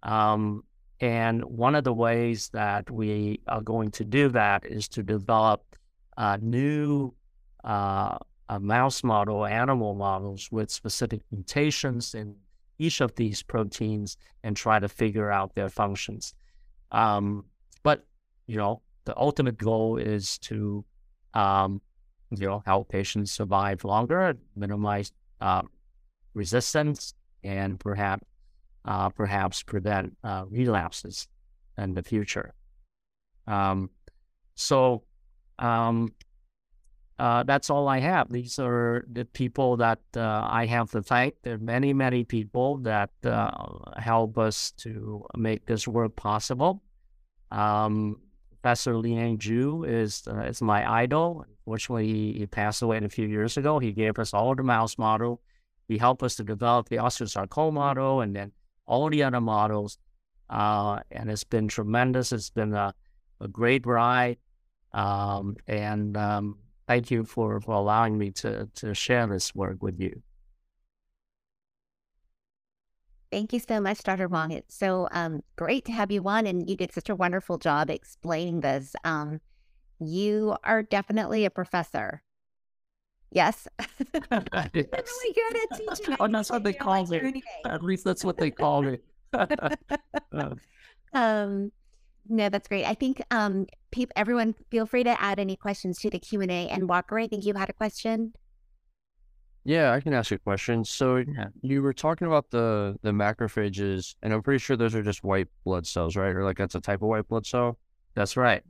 Um, 0.04 0.64
and 1.02 1.44
one 1.44 1.74
of 1.74 1.84
the 1.84 1.94
ways 1.94 2.50
that 2.50 2.90
we 2.92 3.42
are 3.48 3.62
going 3.62 3.90
to 3.92 4.06
do 4.06 4.30
that 4.30 4.66
is 4.68 4.88
to 4.90 5.02
develop 5.02 5.64
uh, 6.16 6.38
new 6.40 7.12
uh, 7.64 8.20
mouse 8.60 9.04
model, 9.04 9.46
animal 9.46 9.96
models 9.96 10.50
with 10.52 10.70
specific 10.70 11.22
mutations 11.32 12.14
in 12.14 12.36
each 12.78 13.02
of 13.02 13.16
these 13.16 13.42
proteins 13.42 14.16
and 14.44 14.56
try 14.56 14.78
to 14.80 14.88
figure 14.88 15.32
out 15.32 15.56
their 15.56 15.70
functions. 15.70 16.36
Um, 16.92 17.46
but, 17.82 18.06
you 18.46 18.58
know, 18.58 18.84
the 19.06 19.18
ultimate 19.18 19.58
goal 19.58 19.98
is 19.98 20.38
to, 20.40 20.86
um, 21.34 21.82
you 22.30 22.46
know, 22.46 22.62
help 22.64 22.90
patients 22.90 23.32
survive 23.32 23.84
longer, 23.84 24.38
minimize 24.56 25.12
uh, 25.40 25.64
resistance, 26.36 27.16
and 27.44 27.80
perhaps 27.80 28.24
uh, 28.86 29.10
perhaps 29.10 29.64
prevent 29.64 30.18
uh, 30.24 30.46
relapses 30.50 31.28
in 31.78 31.94
the 31.94 32.04
future. 32.04 32.54
Um, 33.48 33.90
so 34.56 35.04
um, 35.60 36.14
uh, 37.20 37.44
that's 37.44 37.70
all 37.70 37.88
I 37.88 38.00
have. 38.00 38.32
These 38.32 38.58
are 38.60 39.06
the 39.12 39.26
people 39.26 39.78
that 39.78 40.00
uh, 40.16 40.48
I 40.50 40.66
have 40.66 40.92
to 40.92 41.04
thank. 41.04 41.36
There 41.44 41.56
are 41.56 41.60
many, 41.60 41.94
many 41.94 42.24
people 42.24 42.78
that 42.78 43.12
uh, 43.24 43.52
help 43.98 44.38
us 44.38 44.72
to 44.78 45.26
make 45.36 45.66
this 45.66 45.88
work 45.88 46.16
possible. 46.16 46.82
Um, 47.52 48.18
Professor 48.62 48.96
Liang 48.96 49.38
Zhu 49.38 49.88
is 49.88 50.24
uh, 50.28 50.42
is 50.42 50.62
my 50.62 50.90
idol. 51.04 51.46
Unfortunately, 51.48 52.08
he, 52.08 52.34
he 52.40 52.46
passed 52.46 52.82
away 52.82 52.98
a 52.98 53.10
few 53.10 53.28
years 53.28 53.58
ago. 53.58 53.80
He 53.80 53.92
gave 53.92 54.20
us 54.20 54.34
all 54.34 54.56
the 54.56 54.64
mouse 54.64 54.98
model. 54.98 55.42
He 55.88 55.98
helped 55.98 56.24
us 56.24 56.36
to 56.36 56.44
develop 56.44 56.90
the 56.90 56.98
osteosarcoma 56.98 57.74
model, 57.74 58.22
and 58.22 58.36
then 58.36 58.52
all 58.92 59.10
the 59.10 59.24
other 59.24 59.40
models. 59.40 59.98
Uh, 60.50 61.00
and 61.10 61.32
it's 61.32 61.46
been 61.46 61.70
tremendous. 61.70 62.34
It's 62.34 62.50
been 62.50 62.74
a, 62.74 62.94
a 63.40 63.48
great 63.48 63.86
ride. 63.86 64.38
Um, 64.92 65.56
and 65.66 66.18
um, 66.18 66.58
thank 66.88 67.10
you 67.10 67.24
for, 67.24 67.62
for 67.62 67.72
allowing 67.72 68.18
me 68.18 68.32
to, 68.32 68.68
to 68.76 68.94
share 68.94 69.26
this 69.28 69.56
work 69.56 69.82
with 69.82 69.98
you. 69.98 70.22
Thank 73.32 73.54
you 73.54 73.60
so 73.60 73.80
much, 73.80 74.04
Dr. 74.04 74.28
Hoang. 74.28 74.52
It's 74.52 74.76
so 74.76 75.08
um, 75.12 75.42
great 75.56 75.86
to 75.86 75.94
have 75.94 76.12
you 76.12 76.22
on, 76.28 76.46
and 76.46 76.70
you 76.70 76.76
did 76.76 76.92
such 76.92 77.08
a 77.08 77.16
wonderful 77.16 77.58
job 77.58 77.90
explaining 77.90 78.60
this. 78.60 78.94
Um, 79.06 79.40
you 80.02 80.58
are 80.66 80.84
definitely 80.84 81.46
a 81.46 81.50
professor. 81.50 82.24
Yes. 83.32 83.68
I'm 84.32 84.46
really 84.52 85.34
good 85.34 85.58
at 85.58 85.78
teaching. 85.78 86.16
oh, 86.20 86.28
that's 86.28 86.50
what 86.50 86.64
they 86.64 86.74
call 86.74 87.06
me. 87.06 87.44
At 87.66 87.84
least 87.84 88.04
that's 88.04 88.24
what 88.24 88.38
they 88.38 88.52
call 88.52 88.82
me. 88.82 88.98
um, 91.14 91.72
no, 92.28 92.50
that's 92.50 92.68
great. 92.68 92.86
I 92.86 92.94
think 92.94 93.22
um, 93.32 93.68
people, 93.92 94.14
everyone, 94.16 94.54
feel 94.70 94.86
free 94.86 95.04
to 95.04 95.22
add 95.22 95.40
any 95.40 95.56
questions 95.56 96.00
to 96.00 96.10
the 96.10 96.20
Q 96.20 96.42
and 96.42 96.52
A. 96.52 96.68
And 96.68 96.88
Walker, 96.90 97.18
I 97.18 97.28
think 97.28 97.46
you 97.46 97.54
had 97.54 97.70
a 97.70 97.74
question. 97.74 98.34
Yeah, 99.64 99.94
I 99.94 100.02
can 100.02 100.14
ask 100.14 100.32
a 100.32 100.40
question. 100.40 100.84
So 100.84 101.18
yeah. 101.18 101.48
you 101.62 101.82
were 101.82 101.94
talking 101.94 102.28
about 102.28 102.50
the 102.50 102.98
the 103.04 103.12
macrophages, 103.12 104.16
and 104.24 104.34
I'm 104.34 104.42
pretty 104.42 104.58
sure 104.58 104.76
those 104.76 104.96
are 104.96 105.04
just 105.04 105.24
white 105.24 105.48
blood 105.64 105.86
cells, 105.86 106.16
right? 106.16 106.36
Or 106.36 106.44
like 106.44 106.58
that's 106.58 106.76
a 106.76 106.82
type 106.82 107.02
of 107.02 107.10
white 107.10 107.28
blood 107.28 107.46
cell. 107.46 107.78
That's 108.16 108.36
right. 108.36 108.64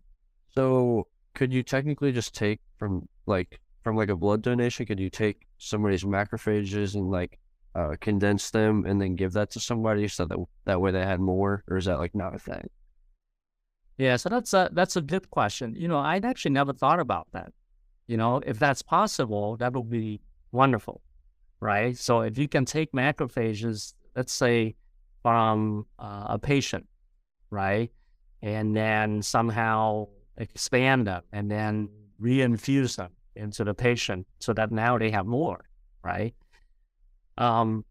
So 0.53 1.07
could 1.33 1.53
you 1.53 1.63
technically 1.63 2.11
just 2.11 2.35
take 2.35 2.59
from 2.77 3.07
like 3.25 3.59
from 3.83 3.95
like 3.95 4.09
a 4.09 4.15
blood 4.15 4.41
donation? 4.41 4.85
Could 4.85 4.99
you 4.99 5.09
take 5.09 5.47
somebody's 5.57 6.03
macrophages 6.03 6.95
and 6.95 7.09
like 7.09 7.39
uh, 7.75 7.95
condense 7.99 8.51
them 8.51 8.85
and 8.85 9.01
then 9.01 9.15
give 9.15 9.33
that 9.33 9.51
to 9.51 9.59
somebody 9.59 10.07
so 10.07 10.25
that 10.25 10.37
that 10.65 10.81
way 10.81 10.91
they 10.91 11.03
had 11.03 11.19
more, 11.19 11.63
or 11.67 11.77
is 11.77 11.85
that 11.85 11.99
like 11.99 12.15
not 12.15 12.35
a 12.35 12.39
thing? 12.39 12.69
Yeah, 13.97 14.15
so 14.17 14.29
that's 14.29 14.53
a 14.53 14.69
that's 14.73 14.95
a 14.95 15.01
good 15.01 15.29
question. 15.29 15.75
You 15.75 15.87
know, 15.87 15.99
I'd 15.99 16.25
actually 16.25 16.51
never 16.51 16.73
thought 16.73 16.99
about 16.99 17.27
that. 17.33 17.53
You 18.07 18.17
know, 18.17 18.41
if 18.45 18.59
that's 18.59 18.81
possible, 18.81 19.57
that 19.57 19.73
would 19.73 19.89
be 19.89 20.21
wonderful, 20.51 21.01
right? 21.59 21.97
So 21.97 22.21
if 22.21 22.37
you 22.37 22.47
can 22.47 22.65
take 22.65 22.91
macrophages, 22.91 23.93
let's 24.15 24.33
say 24.33 24.75
from 25.21 25.85
uh, 25.99 26.25
a 26.29 26.39
patient, 26.39 26.87
right, 27.49 27.91
and 28.41 28.75
then 28.75 29.21
somehow 29.21 30.07
expand 30.37 31.07
them 31.07 31.21
and 31.31 31.49
then 31.49 31.89
reinfuse 32.19 32.95
them 32.95 33.11
into 33.35 33.63
the 33.63 33.73
patient 33.73 34.27
so 34.39 34.53
that 34.53 34.71
now 34.71 34.97
they 34.97 35.11
have 35.11 35.25
more, 35.25 35.65
right? 36.03 36.33
Um, 37.37 37.85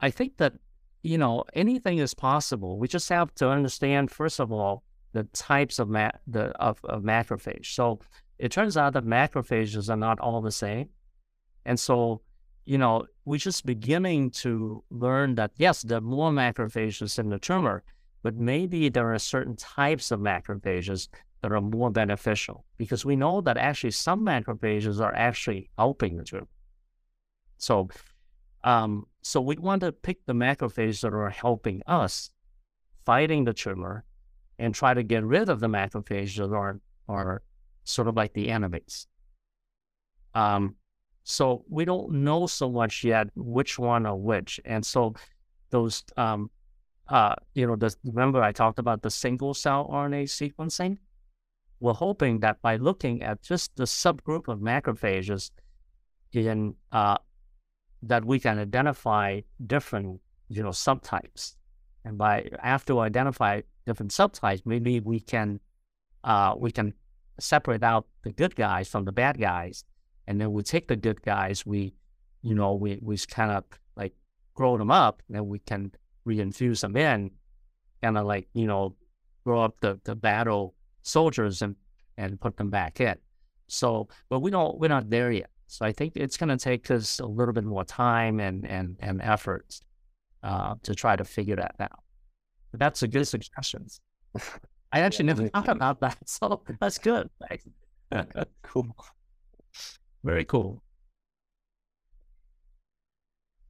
I 0.00 0.10
think 0.10 0.36
that, 0.38 0.54
you 1.02 1.18
know, 1.18 1.44
anything 1.54 1.98
is 1.98 2.14
possible. 2.14 2.78
We 2.78 2.88
just 2.88 3.08
have 3.08 3.34
to 3.36 3.48
understand, 3.48 4.10
first 4.10 4.40
of 4.40 4.52
all, 4.52 4.82
the 5.12 5.24
types 5.32 5.78
of 5.78 5.88
ma- 5.88 6.10
the 6.26 6.46
of, 6.60 6.80
of 6.84 7.02
macrophage. 7.02 7.74
So 7.74 8.00
it 8.38 8.50
turns 8.50 8.76
out 8.76 8.94
that 8.94 9.04
macrophages 9.04 9.88
are 9.88 9.96
not 9.96 10.18
all 10.18 10.40
the 10.40 10.50
same. 10.50 10.88
And 11.64 11.78
so, 11.78 12.20
you 12.64 12.78
know, 12.78 13.06
we're 13.24 13.38
just 13.38 13.64
beginning 13.64 14.30
to 14.30 14.82
learn 14.90 15.36
that, 15.36 15.52
yes, 15.56 15.82
there 15.82 15.98
are 15.98 16.00
more 16.00 16.30
macrophages 16.30 17.18
in 17.18 17.28
the 17.28 17.38
tumor, 17.38 17.84
but 18.22 18.34
maybe 18.36 18.88
there 18.88 19.14
are 19.14 19.18
certain 19.18 19.56
types 19.56 20.10
of 20.10 20.20
macrophages 20.20 21.08
that 21.44 21.52
are 21.52 21.60
more 21.60 21.90
beneficial 21.90 22.64
because 22.78 23.04
we 23.04 23.16
know 23.16 23.42
that 23.42 23.58
actually 23.58 23.90
some 23.90 24.24
macrophages 24.24 24.98
are 24.98 25.14
actually 25.14 25.68
helping 25.76 26.16
the 26.16 26.24
tumor. 26.24 26.48
So, 27.58 27.90
um, 28.64 29.04
so 29.20 29.42
we 29.42 29.58
want 29.58 29.82
to 29.82 29.92
pick 29.92 30.24
the 30.24 30.32
macrophages 30.32 31.02
that 31.02 31.12
are 31.12 31.28
helping 31.28 31.82
us 31.86 32.30
fighting 33.04 33.44
the 33.44 33.52
tumor 33.52 34.04
and 34.58 34.74
try 34.74 34.94
to 34.94 35.02
get 35.02 35.22
rid 35.22 35.50
of 35.50 35.60
the 35.60 35.66
macrophages 35.66 36.36
that 36.36 36.50
are, 36.50 36.80
are 37.10 37.42
sort 37.84 38.08
of 38.08 38.16
like 38.16 38.32
the 38.32 38.48
enemies. 38.48 39.06
Um, 40.34 40.76
so 41.24 41.66
we 41.68 41.84
don't 41.84 42.10
know 42.10 42.46
so 42.46 42.70
much 42.70 43.04
yet 43.04 43.28
which 43.34 43.78
one 43.78 44.06
or 44.06 44.16
which. 44.16 44.58
And 44.64 44.84
so 44.84 45.12
those, 45.68 46.04
um, 46.16 46.50
uh, 47.08 47.34
you 47.52 47.66
know, 47.66 47.76
the, 47.76 47.94
remember 48.02 48.42
I 48.42 48.52
talked 48.52 48.78
about 48.78 49.02
the 49.02 49.10
single 49.10 49.52
cell 49.52 49.90
RNA 49.92 50.24
sequencing? 50.24 50.96
We're 51.84 51.92
hoping 51.92 52.40
that 52.40 52.62
by 52.62 52.76
looking 52.76 53.22
at 53.22 53.42
just 53.42 53.76
the 53.76 53.84
subgroup 53.84 54.48
of 54.48 54.58
macrophages 54.58 55.50
in, 56.32 56.76
uh, 56.90 57.18
that 58.02 58.24
we 58.24 58.40
can 58.40 58.58
identify 58.58 59.42
different, 59.66 60.22
you 60.48 60.62
know, 60.62 60.70
subtypes. 60.70 61.56
And 62.02 62.16
by 62.16 62.48
after 62.62 62.94
we 62.94 63.02
identify 63.02 63.60
different 63.84 64.12
subtypes, 64.12 64.62
maybe 64.64 65.00
we 65.00 65.20
can, 65.20 65.60
uh, 66.24 66.54
we 66.56 66.72
can 66.72 66.94
separate 67.38 67.82
out 67.82 68.06
the 68.22 68.32
good 68.32 68.56
guys 68.56 68.88
from 68.88 69.04
the 69.04 69.12
bad 69.12 69.38
guys, 69.38 69.84
and 70.26 70.40
then 70.40 70.54
we 70.54 70.62
take 70.62 70.88
the 70.88 70.96
good 70.96 71.20
guys, 71.20 71.66
we, 71.66 71.92
you 72.40 72.54
know, 72.54 72.72
we 72.72 72.98
we 73.02 73.18
kind 73.18 73.50
of 73.50 73.64
like 73.94 74.14
grow 74.54 74.78
them 74.78 74.90
up, 74.90 75.20
and 75.28 75.36
then 75.36 75.48
we 75.48 75.58
can 75.58 75.92
reinfuse 76.26 76.80
them 76.80 76.96
in, 76.96 77.30
kind 78.02 78.16
of 78.16 78.24
like 78.24 78.48
you 78.54 78.66
know, 78.66 78.96
grow 79.44 79.60
up 79.60 79.80
the 79.80 80.00
the 80.04 80.16
battle 80.16 80.74
soldiers 81.04 81.62
and 81.62 81.76
and 82.16 82.40
put 82.40 82.56
them 82.56 82.70
back 82.70 83.00
in. 83.00 83.14
So, 83.68 84.08
but 84.28 84.40
we 84.40 84.50
don't 84.50 84.78
we're 84.78 84.88
not 84.88 85.08
there 85.08 85.30
yet. 85.30 85.50
So 85.66 85.86
I 85.86 85.92
think 85.92 86.12
it's 86.16 86.36
going 86.36 86.50
to 86.50 86.56
take 86.56 86.90
us 86.90 87.20
a 87.20 87.26
little 87.26 87.54
bit 87.54 87.64
more 87.64 87.84
time 87.84 88.40
and 88.40 88.66
and 88.66 88.96
and 89.00 89.22
efforts 89.22 89.82
uh, 90.42 90.74
to 90.82 90.94
try 90.94 91.16
to 91.16 91.24
figure 91.24 91.56
that 91.56 91.74
out. 91.80 92.02
But 92.70 92.80
that's 92.80 93.02
a 93.02 93.08
good 93.08 93.26
suggestion. 93.26 93.86
I 94.92 95.00
actually 95.00 95.26
yeah, 95.26 95.34
never 95.34 95.48
thought 95.48 95.68
about 95.68 96.00
that. 96.00 96.18
So 96.26 96.62
that's 96.80 96.98
good. 96.98 97.30
cool. 98.62 98.86
Very 100.22 100.44
cool. 100.44 100.82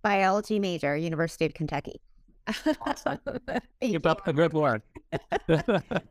Biology 0.03 0.59
major, 0.59 0.97
University 0.97 1.47
of 1.47 1.55
Kentucky. 1.55 2.01
Keep 3.81 4.05
up 4.05 4.25
the 4.27 4.33
good 4.35 4.53
work. 4.53 4.83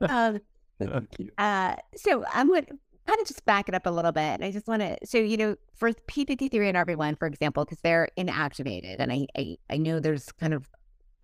um, 0.01 0.39
uh, 1.38 1.76
so 1.95 2.24
I'm 2.34 2.47
going 2.47 2.65
to 2.65 2.78
kind 3.07 3.19
of 3.19 3.28
just 3.28 3.45
back 3.45 3.67
it 3.67 3.76
up 3.76 3.86
a 3.86 3.89
little 3.89 4.11
bit. 4.11 4.21
And 4.21 4.45
I 4.45 4.51
just 4.51 4.67
want 4.67 4.82
to, 4.82 4.97
so, 5.05 5.17
you 5.17 5.38
know, 5.38 5.55
for 5.76 5.91
P53 5.91 6.69
and 6.69 6.78
RB1, 6.78 7.19
for 7.19 7.28
example, 7.28 7.65
because 7.65 7.80
they're 7.82 8.07
inactivated, 8.17 8.97
and 8.99 9.11
I, 9.11 9.28
I, 9.38 9.57
I 9.69 9.78
know 9.78 9.99
there's 9.99 10.32
kind 10.32 10.53
of 10.53 10.69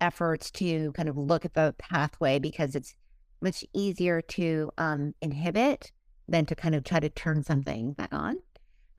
efforts 0.02 0.52
to 0.52 0.92
kind 0.94 1.10
of 1.10 1.18
look 1.18 1.46
at 1.46 1.54
the 1.54 1.76
pathway 1.78 2.40
because 2.40 2.76
it's 2.76 2.96
much 3.42 3.64
easier 3.74 4.22
to 4.22 4.70
um, 4.78 5.14
inhibit 5.22 5.92
than 6.28 6.46
to 6.46 6.56
kind 6.56 6.76
of 6.76 6.84
try 6.84 7.00
to 7.00 7.10
turn 7.10 7.44
something 7.44 7.94
back 7.94 8.14
on. 8.14 8.38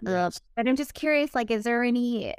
Uh, 0.07 0.11
yes. 0.11 0.37
Uh, 0.37 0.41
but 0.57 0.69
I'm 0.69 0.77
just 0.77 0.95
curious, 0.95 1.35
like, 1.35 1.51
is 1.51 1.65
there 1.65 1.83
any 1.83 2.35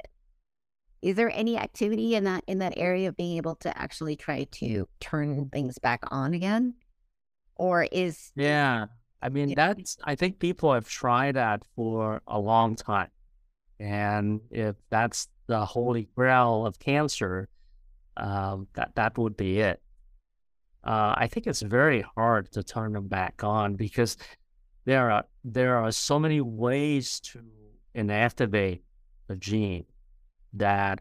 is 1.00 1.16
there 1.16 1.30
any 1.34 1.58
activity 1.58 2.14
in 2.14 2.24
that 2.24 2.44
in 2.46 2.58
that 2.58 2.74
area 2.76 3.08
of 3.08 3.16
being 3.16 3.36
able 3.36 3.56
to 3.56 3.76
actually 3.76 4.14
try 4.14 4.44
to 4.52 4.88
turn 5.00 5.48
things 5.48 5.78
back 5.78 6.00
on 6.10 6.32
again, 6.32 6.74
or 7.56 7.84
is 7.84 8.32
yeah? 8.34 8.86
I 9.20 9.28
mean, 9.28 9.54
that's 9.54 9.96
I 10.04 10.14
think 10.14 10.38
people 10.38 10.72
have 10.72 10.88
tried 10.88 11.36
that 11.36 11.62
for 11.76 12.22
a 12.26 12.38
long 12.38 12.74
time, 12.74 13.10
and 13.78 14.40
if 14.50 14.76
that's 14.90 15.28
the 15.46 15.64
holy 15.64 16.08
grail 16.16 16.66
of 16.66 16.78
cancer, 16.78 17.48
um, 18.16 18.66
that 18.74 18.94
that 18.96 19.16
would 19.18 19.36
be 19.36 19.60
it 19.60 19.80
uh, 20.84 21.14
I 21.16 21.28
think 21.28 21.46
it's 21.46 21.62
very 21.62 22.04
hard 22.16 22.50
to 22.52 22.62
turn 22.62 22.92
them 22.92 23.06
back 23.06 23.44
on 23.44 23.74
because 23.74 24.16
there 24.84 25.10
are 25.10 25.24
there 25.44 25.76
are 25.76 25.92
so 25.92 26.18
many 26.18 26.40
ways 26.40 27.20
to 27.20 27.40
inactivate 27.94 28.80
the 29.28 29.36
gene 29.36 29.84
that 30.54 31.00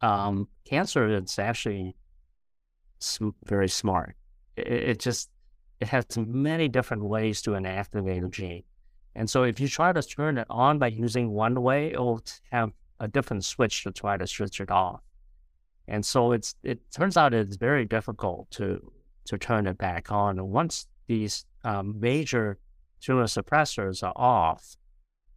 um, 0.00 0.48
cancer 0.64 1.08
is 1.08 1.38
actually 1.38 1.96
sm- 2.98 3.30
very 3.44 3.68
smart. 3.68 4.16
It, 4.56 4.66
it, 4.66 4.98
just 5.00 5.28
it 5.80 5.88
has 5.88 6.06
many 6.16 6.68
different 6.68 7.04
ways 7.04 7.42
to 7.42 7.50
inactivate 7.50 8.24
a 8.24 8.28
gene, 8.28 8.64
and 9.14 9.28
so 9.28 9.44
if 9.44 9.60
you 9.60 9.68
try 9.68 9.92
to 9.92 10.02
turn 10.02 10.38
it 10.38 10.46
on 10.50 10.78
by 10.78 10.88
using 10.88 11.30
one 11.30 11.62
way, 11.62 11.92
it 11.92 11.98
will 11.98 12.22
have 12.50 12.72
a 13.00 13.08
different 13.08 13.44
switch 13.44 13.84
to 13.84 13.92
try 13.92 14.16
to 14.16 14.26
switch 14.26 14.60
it 14.60 14.70
off. 14.70 15.00
And 15.86 16.04
so 16.04 16.32
it's 16.32 16.54
it 16.62 16.80
turns 16.90 17.16
out 17.16 17.34
it's 17.34 17.56
very 17.56 17.84
difficult 17.84 18.50
to 18.52 18.92
to 19.26 19.38
turn 19.38 19.66
it 19.66 19.78
back 19.78 20.10
on. 20.10 20.38
And 20.38 20.50
once 20.50 20.86
these 21.06 21.44
um, 21.64 21.98
major 22.00 22.58
tumor 23.00 23.24
suppressors 23.24 24.02
are 24.02 24.12
off, 24.16 24.76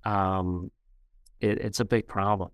um, 0.06 0.72
it, 1.42 1.60
it's 1.60 1.80
a 1.80 1.86
big 1.86 2.08
problem. 2.08 2.52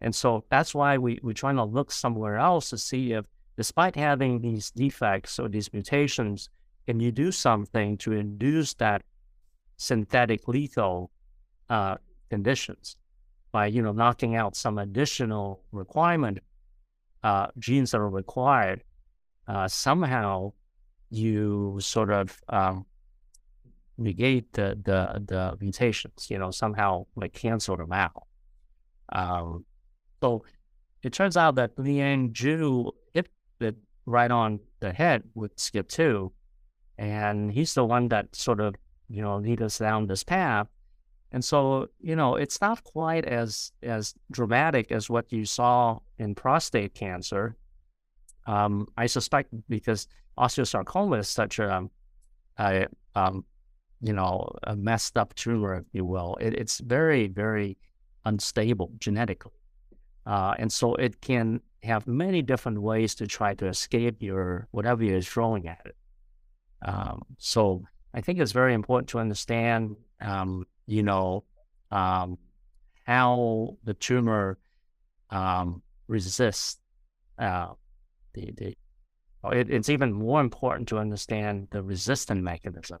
And 0.00 0.14
so 0.14 0.44
that's 0.50 0.74
why 0.74 0.98
we, 0.98 1.18
we're 1.22 1.32
trying 1.32 1.56
to 1.56 1.64
look 1.64 1.90
somewhere 1.90 2.36
else 2.36 2.70
to 2.70 2.78
see 2.78 3.12
if, 3.12 3.24
despite 3.56 3.96
having 3.96 4.40
these 4.40 4.70
defects 4.70 5.38
or 5.38 5.48
these 5.48 5.72
mutations, 5.72 6.50
can 6.86 7.00
you 7.00 7.12
do 7.12 7.32
something 7.32 7.96
to 7.98 8.12
induce 8.12 8.74
that 8.74 9.02
synthetic 9.76 10.46
lethal 10.48 11.10
uh, 11.70 11.96
conditions 12.30 12.96
by, 13.52 13.66
you 13.66 13.82
know, 13.82 13.92
knocking 13.92 14.36
out 14.36 14.56
some 14.56 14.78
additional 14.78 15.62
requirement 15.72 16.38
uh, 17.22 17.46
genes 17.58 17.92
that 17.92 17.98
are 17.98 18.08
required 18.08 18.82
uh, 19.46 19.68
somehow 19.68 20.52
you 21.10 21.76
sort 21.80 22.10
of 22.10 22.40
um, 22.48 22.86
negate 23.98 24.52
the, 24.52 24.78
the 24.84 25.22
the 25.26 25.56
mutations, 25.60 26.28
you 26.30 26.38
know, 26.38 26.50
somehow 26.50 27.06
like 27.14 27.32
cancel 27.32 27.76
them 27.76 27.92
out. 27.92 28.26
Um, 29.10 29.64
so 30.22 30.44
it 31.02 31.12
turns 31.12 31.36
out 31.36 31.56
that 31.56 31.78
Liang 31.78 32.32
Zhu 32.32 32.90
hit 33.12 33.28
it 33.60 33.76
right 34.06 34.30
on 34.30 34.60
the 34.80 34.92
head 34.92 35.22
with 35.34 35.54
Skp2, 35.56 36.30
and 36.98 37.52
he's 37.52 37.74
the 37.74 37.84
one 37.84 38.08
that 38.08 38.34
sort 38.34 38.60
of 38.60 38.74
you 39.08 39.22
know 39.22 39.36
lead 39.38 39.62
us 39.62 39.78
down 39.78 40.06
this 40.06 40.24
path. 40.24 40.68
And 41.32 41.44
so 41.44 41.88
you 42.00 42.16
know 42.16 42.36
it's 42.36 42.60
not 42.60 42.84
quite 42.84 43.24
as 43.24 43.72
as 43.82 44.14
dramatic 44.30 44.92
as 44.92 45.10
what 45.10 45.32
you 45.32 45.44
saw 45.44 45.98
in 46.18 46.34
prostate 46.34 46.94
cancer, 46.94 47.56
um, 48.46 48.86
I 48.96 49.06
suspect 49.06 49.48
because 49.68 50.06
osteosarcoma 50.38 51.20
is 51.20 51.28
such 51.28 51.58
a, 51.58 51.88
a 52.58 52.86
um, 53.14 53.44
you 54.00 54.12
know, 54.12 54.50
a 54.64 54.76
messed 54.76 55.16
up 55.16 55.34
tumor, 55.34 55.76
if 55.76 55.84
you 55.92 56.04
will. 56.04 56.36
It, 56.40 56.54
it's 56.54 56.78
very, 56.80 57.26
very 57.28 57.78
unstable 58.26 58.92
genetically. 58.98 59.52
Uh, 60.26 60.54
and 60.58 60.72
so 60.72 60.94
it 60.94 61.20
can 61.20 61.60
have 61.82 62.06
many 62.06 62.42
different 62.42 62.80
ways 62.80 63.14
to 63.14 63.26
try 63.26 63.54
to 63.54 63.66
escape 63.66 64.22
your 64.22 64.68
whatever 64.70 65.04
you're 65.04 65.22
throwing 65.22 65.68
at 65.68 65.80
it. 65.84 65.96
Um, 66.84 67.22
so 67.38 67.82
I 68.12 68.20
think 68.20 68.38
it's 68.38 68.52
very 68.52 68.74
important 68.74 69.08
to 69.10 69.18
understand, 69.18 69.96
um, 70.20 70.66
you 70.86 71.02
know, 71.02 71.44
um, 71.90 72.38
how 73.06 73.76
the 73.84 73.94
tumor 73.94 74.58
um, 75.30 75.82
resists 76.08 76.78
uh, 77.38 77.68
the, 78.34 78.52
the 78.56 78.76
it, 79.52 79.70
it's 79.70 79.88
even 79.88 80.12
more 80.12 80.40
important 80.40 80.88
to 80.88 80.98
understand 80.98 81.68
the 81.70 81.82
resistant 81.82 82.42
mechanism 82.42 82.98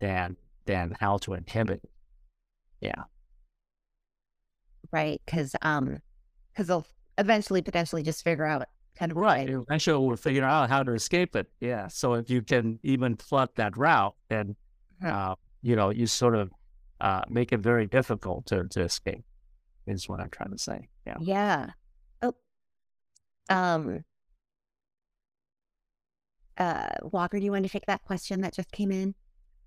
than 0.00 0.36
than 0.66 0.96
how 0.98 1.18
to 1.18 1.34
inhibit 1.34 1.80
it. 1.82 1.90
Yeah. 2.80 3.04
Right. 4.90 5.20
Cause 5.26 5.54
um 5.62 5.98
because 6.52 6.68
they'll 6.68 6.86
eventually 7.18 7.62
potentially 7.62 8.02
just 8.02 8.24
figure 8.24 8.46
out 8.46 8.66
kind 8.96 9.10
of 9.12 9.18
right. 9.18 9.48
Eventually 9.48 10.06
we'll 10.06 10.16
figure 10.16 10.44
out 10.44 10.68
how 10.68 10.82
to 10.82 10.92
escape 10.92 11.36
it. 11.36 11.48
Yeah. 11.60 11.88
So 11.88 12.14
if 12.14 12.30
you 12.30 12.42
can 12.42 12.78
even 12.82 13.16
plot 13.16 13.54
that 13.56 13.76
route, 13.76 14.14
then 14.28 14.56
uh, 15.04 15.34
you 15.62 15.76
know, 15.76 15.90
you 15.90 16.06
sort 16.06 16.34
of 16.34 16.50
uh, 17.00 17.22
make 17.28 17.52
it 17.52 17.60
very 17.60 17.86
difficult 17.86 18.46
to, 18.46 18.64
to 18.68 18.82
escape 18.82 19.24
is 19.86 20.08
what 20.08 20.20
I'm 20.20 20.30
trying 20.30 20.50
to 20.50 20.58
say. 20.58 20.88
Yeah. 21.06 21.16
Yeah. 21.20 21.70
Oh, 22.22 22.34
um, 23.48 24.04
uh, 26.56 26.88
Walker, 27.02 27.38
do 27.38 27.44
you 27.44 27.52
want 27.52 27.64
to 27.64 27.70
take 27.70 27.86
that 27.86 28.02
question 28.04 28.40
that 28.42 28.54
just 28.54 28.70
came 28.72 28.92
in? 28.92 29.14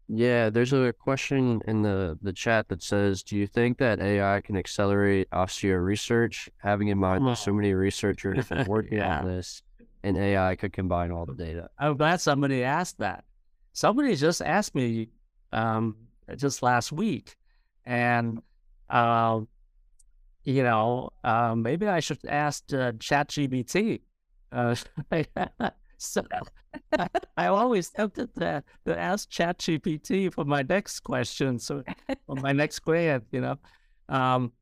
Yeah, 0.09 0.49
there's 0.49 0.71
a 0.73 0.93
question 0.93 1.61
in 1.67 1.81
the, 1.81 2.17
the 2.21 2.31
chat 2.31 2.69
that 2.69 2.81
says, 2.81 3.23
do 3.23 3.35
you 3.35 3.45
think 3.45 3.77
that 3.79 3.99
AI 3.99 4.39
can 4.41 4.55
accelerate 4.55 5.29
osteo 5.31 5.83
research? 5.83 6.49
Having 6.59 6.87
in 6.89 6.97
mind 6.97 7.27
that 7.27 7.37
so 7.37 7.51
many 7.53 7.73
researchers 7.73 8.49
working 8.67 8.99
Yeah. 8.99 9.19
on 9.19 9.25
this 9.27 9.61
and 10.03 10.17
AI 10.17 10.55
could 10.55 10.71
combine 10.71 11.11
all 11.11 11.25
the 11.25 11.33
data. 11.33 11.69
I'm 11.77 11.97
glad 11.97 12.21
somebody 12.21 12.63
asked 12.63 12.99
that. 12.99 13.25
Somebody 13.73 14.15
just 14.15 14.41
asked 14.41 14.75
me 14.75 15.09
um, 15.51 15.95
just 16.37 16.63
last 16.63 16.91
week, 16.91 17.35
and 17.85 18.41
um, 18.89 19.47
you 20.43 20.63
know, 20.63 21.09
uh, 21.23 21.53
maybe 21.55 21.87
I 21.87 21.99
should 21.99 22.19
ask 22.25 22.63
uh, 22.73 22.93
ChatGPT. 22.93 24.01
Uh, 24.51 24.75
so 25.97 26.23
I'm 26.95 27.09
always 27.53 27.89
tempted 27.89 28.33
to, 28.35 28.63
to 28.85 28.97
ask 28.97 29.29
ChatGPT 29.29 30.31
for 30.33 30.45
my 30.45 30.63
next 30.63 31.01
question, 31.01 31.59
so 31.59 31.83
for 32.25 32.35
my 32.35 32.51
next 32.53 32.79
grant, 32.79 33.25
you 33.31 33.41
know. 33.41 33.55
Um, 34.09 34.53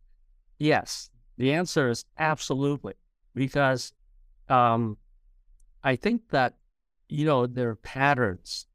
yes, 0.60 1.10
the 1.38 1.54
answer 1.54 1.90
is 1.90 2.06
absolutely 2.18 2.94
because 3.34 3.94
um, 4.50 4.98
I 5.84 5.96
think 5.96 6.30
that 6.30 6.56
you 7.10 7.26
know 7.26 7.46
there 7.46 7.70
are 7.70 7.76
patterns 7.76 8.68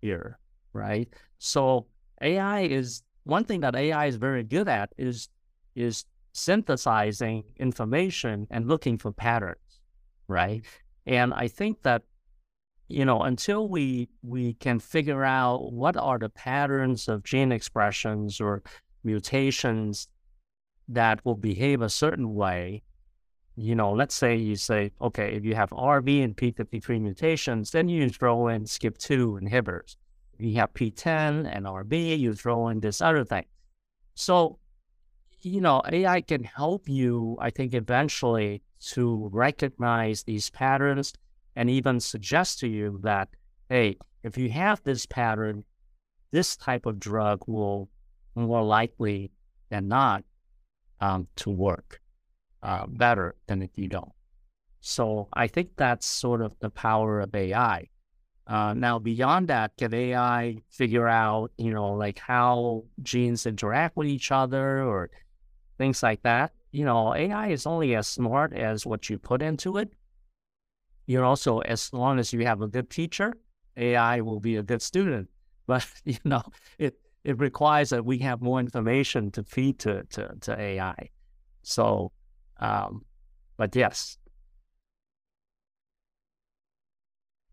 here, 0.00 0.38
right? 0.72 1.08
So 1.38 1.86
AI 2.22 2.60
is 2.62 3.02
one 3.24 3.44
thing 3.44 3.60
that 3.60 3.74
AI 3.74 4.06
is 4.06 4.16
very 4.16 4.44
good 4.44 4.68
at 4.68 4.90
is 4.96 5.28
is 5.74 6.04
synthesizing 6.32 7.44
information 7.58 8.46
and 8.50 8.68
looking 8.68 8.98
for 8.98 9.12
patterns, 9.12 9.80
right? 10.28 10.64
And 11.06 11.34
I 11.34 11.48
think 11.48 11.82
that 11.82 12.02
you 12.88 13.04
know 13.04 13.22
until 13.22 13.68
we 13.68 14.08
we 14.22 14.54
can 14.54 14.78
figure 14.78 15.24
out 15.24 15.72
what 15.72 15.96
are 15.96 16.18
the 16.18 16.28
patterns 16.28 17.08
of 17.08 17.24
gene 17.24 17.52
expressions 17.52 18.40
or 18.40 18.62
mutations 19.02 20.08
that 20.88 21.24
will 21.24 21.36
behave 21.36 21.80
a 21.80 21.88
certain 21.88 22.34
way 22.34 22.82
you 23.56 23.74
know, 23.74 23.92
let's 23.92 24.14
say 24.14 24.34
you 24.34 24.56
say, 24.56 24.90
okay, 25.00 25.34
if 25.34 25.44
you 25.44 25.54
have 25.54 25.70
RB 25.70 26.24
and 26.24 26.36
P53 26.36 27.00
mutations, 27.00 27.70
then 27.70 27.88
you 27.88 28.08
throw 28.08 28.48
in 28.48 28.64
Skp2 28.64 29.40
inhibitors. 29.40 29.96
If 30.38 30.44
you 30.44 30.56
have 30.56 30.74
PTEN 30.74 31.48
and 31.50 31.64
RB, 31.66 32.18
you 32.18 32.34
throw 32.34 32.68
in 32.68 32.80
this 32.80 33.00
other 33.00 33.24
thing. 33.24 33.44
So, 34.14 34.58
you 35.42 35.60
know, 35.60 35.82
AI 35.90 36.20
can 36.22 36.42
help 36.42 36.88
you, 36.88 37.36
I 37.40 37.50
think, 37.50 37.74
eventually 37.74 38.62
to 38.80 39.28
recognize 39.32 40.22
these 40.22 40.50
patterns 40.50 41.14
and 41.56 41.70
even 41.70 42.00
suggest 42.00 42.60
to 42.60 42.68
you 42.68 42.98
that, 43.02 43.28
hey, 43.68 43.96
if 44.22 44.36
you 44.36 44.50
have 44.50 44.82
this 44.82 45.06
pattern, 45.06 45.64
this 46.30 46.56
type 46.56 46.86
of 46.86 46.98
drug 46.98 47.44
will 47.46 47.88
more 48.34 48.62
likely 48.62 49.30
than 49.70 49.88
not 49.88 50.24
um, 51.00 51.28
to 51.36 51.50
work 51.50 52.00
uh, 52.62 52.86
better 52.86 53.34
than 53.46 53.62
if 53.62 53.70
you 53.76 53.88
don't. 53.88 54.12
So 54.80 55.28
I 55.32 55.46
think 55.46 55.70
that's 55.76 56.06
sort 56.06 56.42
of 56.42 56.52
the 56.60 56.70
power 56.70 57.20
of 57.20 57.34
AI. 57.34 57.88
Uh, 58.46 58.74
now, 58.74 58.98
beyond 58.98 59.48
that, 59.48 59.72
can 59.78 59.94
AI 59.94 60.58
figure 60.68 61.08
out, 61.08 61.50
you 61.56 61.72
know, 61.72 61.92
like 61.92 62.18
how 62.18 62.84
genes 63.02 63.46
interact 63.46 63.96
with 63.96 64.08
each 64.08 64.30
other 64.30 64.82
or 64.82 65.10
things 65.78 66.02
like 66.02 66.22
that? 66.22 66.52
You 66.74 66.84
know, 66.84 67.14
AI 67.14 67.50
is 67.50 67.66
only 67.66 67.94
as 67.94 68.08
smart 68.08 68.52
as 68.52 68.84
what 68.84 69.08
you 69.08 69.16
put 69.16 69.42
into 69.42 69.76
it. 69.76 69.92
You're 71.06 71.24
also, 71.24 71.60
as 71.60 71.92
long 71.92 72.18
as 72.18 72.32
you 72.32 72.44
have 72.44 72.62
a 72.62 72.66
good 72.66 72.90
teacher, 72.90 73.34
AI 73.76 74.20
will 74.22 74.40
be 74.40 74.56
a 74.56 74.62
good 74.64 74.82
student. 74.82 75.28
But, 75.66 75.86
you 76.04 76.18
know, 76.24 76.42
it, 76.78 76.98
it 77.22 77.38
requires 77.38 77.90
that 77.90 78.04
we 78.04 78.18
have 78.18 78.42
more 78.42 78.58
information 78.58 79.30
to 79.30 79.44
feed 79.44 79.78
to, 79.78 80.02
to, 80.10 80.34
to 80.40 80.60
AI. 80.60 81.10
So, 81.62 82.10
um, 82.58 83.04
but 83.56 83.76
yes, 83.76 84.18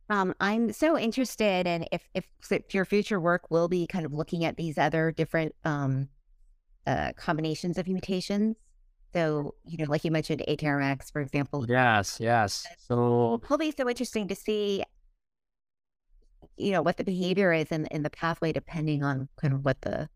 Um, 0.09 0.33
I'm 0.41 0.73
so 0.73 0.97
interested 0.97 1.67
in 1.67 1.85
if, 1.89 2.09
if 2.13 2.25
if 2.49 2.73
your 2.73 2.83
future 2.83 3.17
work 3.17 3.49
will 3.49 3.69
be 3.69 3.87
kind 3.87 4.05
of 4.05 4.11
looking 4.11 4.43
at 4.43 4.57
these 4.57 4.77
other 4.77 5.09
different 5.13 5.55
um, 5.63 6.09
uh, 6.85 7.13
combinations 7.15 7.77
of 7.77 7.87
mutations. 7.87 8.57
So, 9.13 9.55
you 9.65 9.77
know, 9.77 9.91
like 9.91 10.05
you 10.05 10.11
mentioned, 10.11 10.43
ATRX, 10.47 11.11
for 11.11 11.21
example, 11.21 11.65
yes, 11.67 12.17
yes. 12.19 12.65
So 12.77 13.41
it'll 13.43 13.57
be 13.57 13.73
so 13.77 13.89
interesting 13.89 14.27
to 14.29 14.35
see, 14.35 14.83
you 16.55 16.71
know, 16.71 16.81
what 16.81 16.97
the 16.97 17.03
behavior 17.03 17.51
is 17.51 17.71
in, 17.71 17.87
in 17.87 18.03
the 18.03 18.09
pathway 18.09 18.53
depending 18.53 19.03
on 19.03 19.27
kind 19.35 19.53
of 19.53 19.65
what 19.65 19.81
the 19.81 20.07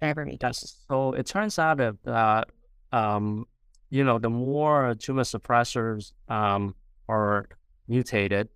driver. 0.00 0.26
Yes. 0.40 0.78
So 0.88 1.12
it 1.12 1.26
turns 1.26 1.58
out 1.58 1.76
that, 1.76 1.96
uh, 2.06 2.44
um, 2.92 3.46
you 3.90 4.04
know, 4.04 4.18
the 4.18 4.30
more 4.30 4.94
tumor 4.94 5.24
suppressors 5.24 6.12
um, 6.28 6.74
are 7.08 7.48
mutated, 7.86 8.48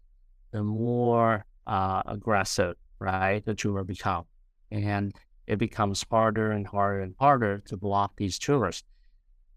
the 0.53 0.63
more 0.63 1.45
uh, 1.67 2.03
aggressive, 2.07 2.77
right, 2.99 3.45
the 3.45 3.55
tumor 3.55 3.85
become, 3.85 4.25
and 4.71 5.13
it 5.47 5.59
becomes 5.59 6.05
harder 6.11 6.53
and 6.53 6.67
harder 6.67 7.01
and 7.01 7.15
harder 7.19 7.59
to 7.67 7.77
block 7.77 8.13
these 8.17 8.39
tumors. 8.39 8.83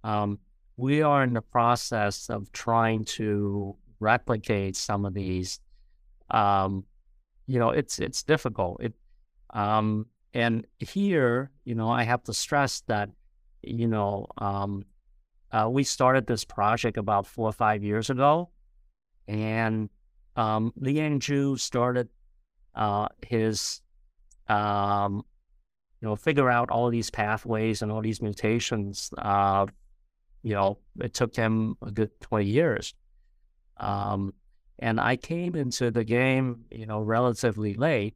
Um, 0.03 0.39
we 0.77 1.01
are 1.01 1.23
in 1.23 1.33
the 1.33 1.41
process 1.41 2.29
of 2.29 2.51
trying 2.51 3.05
to 3.05 3.75
replicate 3.99 4.75
some 4.75 5.05
of 5.05 5.13
these. 5.13 5.59
Um, 6.29 6.85
you 7.47 7.59
know, 7.59 7.69
it's 7.69 7.99
it's 7.99 8.23
difficult. 8.23 8.81
It 8.81 8.93
um, 9.51 10.05
and 10.33 10.67
here, 10.79 11.51
you 11.63 11.73
know, 11.73 11.89
I 11.89 12.03
have 12.03 12.23
to 12.25 12.33
stress 12.33 12.81
that, 12.87 13.09
you 13.63 13.87
know, 13.87 14.27
um, 14.37 14.85
uh, 15.51 15.67
we 15.71 15.83
started 15.83 16.27
this 16.27 16.43
project 16.43 16.97
about 16.97 17.25
four 17.25 17.49
or 17.49 17.53
five 17.53 17.83
years 17.83 18.09
ago, 18.09 18.49
and 19.27 19.89
um, 20.35 20.73
Liang 20.75 21.19
Zhu 21.19 21.57
started 21.59 22.09
uh, 22.75 23.07
his, 23.25 23.81
um, 24.47 25.23
you 26.01 26.07
know, 26.07 26.15
figure 26.15 26.49
out 26.49 26.69
all 26.69 26.89
these 26.89 27.09
pathways 27.09 27.81
and 27.81 27.91
all 27.91 28.01
these 28.01 28.21
mutations. 28.21 29.09
Uh, 29.17 29.65
you 30.43 30.53
know, 30.53 30.79
it 30.99 31.13
took 31.13 31.35
him 31.35 31.75
a 31.81 31.91
good 31.91 32.11
20 32.21 32.45
years. 32.45 32.93
Um, 33.77 34.33
and 34.79 34.99
I 34.99 35.15
came 35.15 35.55
into 35.55 35.91
the 35.91 36.03
game, 36.03 36.65
you 36.71 36.85
know, 36.85 37.01
relatively 37.01 37.73
late 37.73 38.15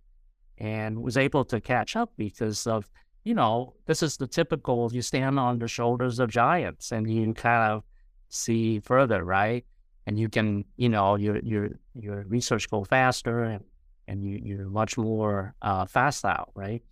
and 0.58 1.02
was 1.02 1.18
able 1.18 1.44
to 1.46 1.60
catch 1.60 1.96
up 1.96 2.12
because 2.18 2.68
of, 2.68 2.90
you 3.24 3.34
know, 3.34 3.74
this 3.86 4.04
is 4.04 4.18
the 4.18 4.28
typical 4.28 4.92
you 4.94 5.02
stand 5.02 5.40
on 5.40 5.60
the 5.60 5.68
shoulders 5.68 6.20
of 6.20 6.30
giants 6.30 6.92
and 6.92 7.10
you 7.12 7.34
kind 7.34 7.72
of 7.72 7.84
see 8.30 8.80
further, 8.80 9.24
right? 9.24 9.66
And 10.06 10.20
you 10.20 10.30
can, 10.30 10.66
you 10.78 10.90
know, 10.90 11.16
your 11.16 11.40
your 11.40 11.70
your 11.94 12.24
research 12.28 12.70
go 12.70 12.84
faster 12.84 13.44
and 13.44 13.64
and 14.08 14.24
you 14.24 14.40
you're 14.44 14.70
much 14.70 14.98
more 14.98 15.56
uh, 15.62 15.86
fast 15.86 16.26
out, 16.26 16.52
right? 16.56 16.84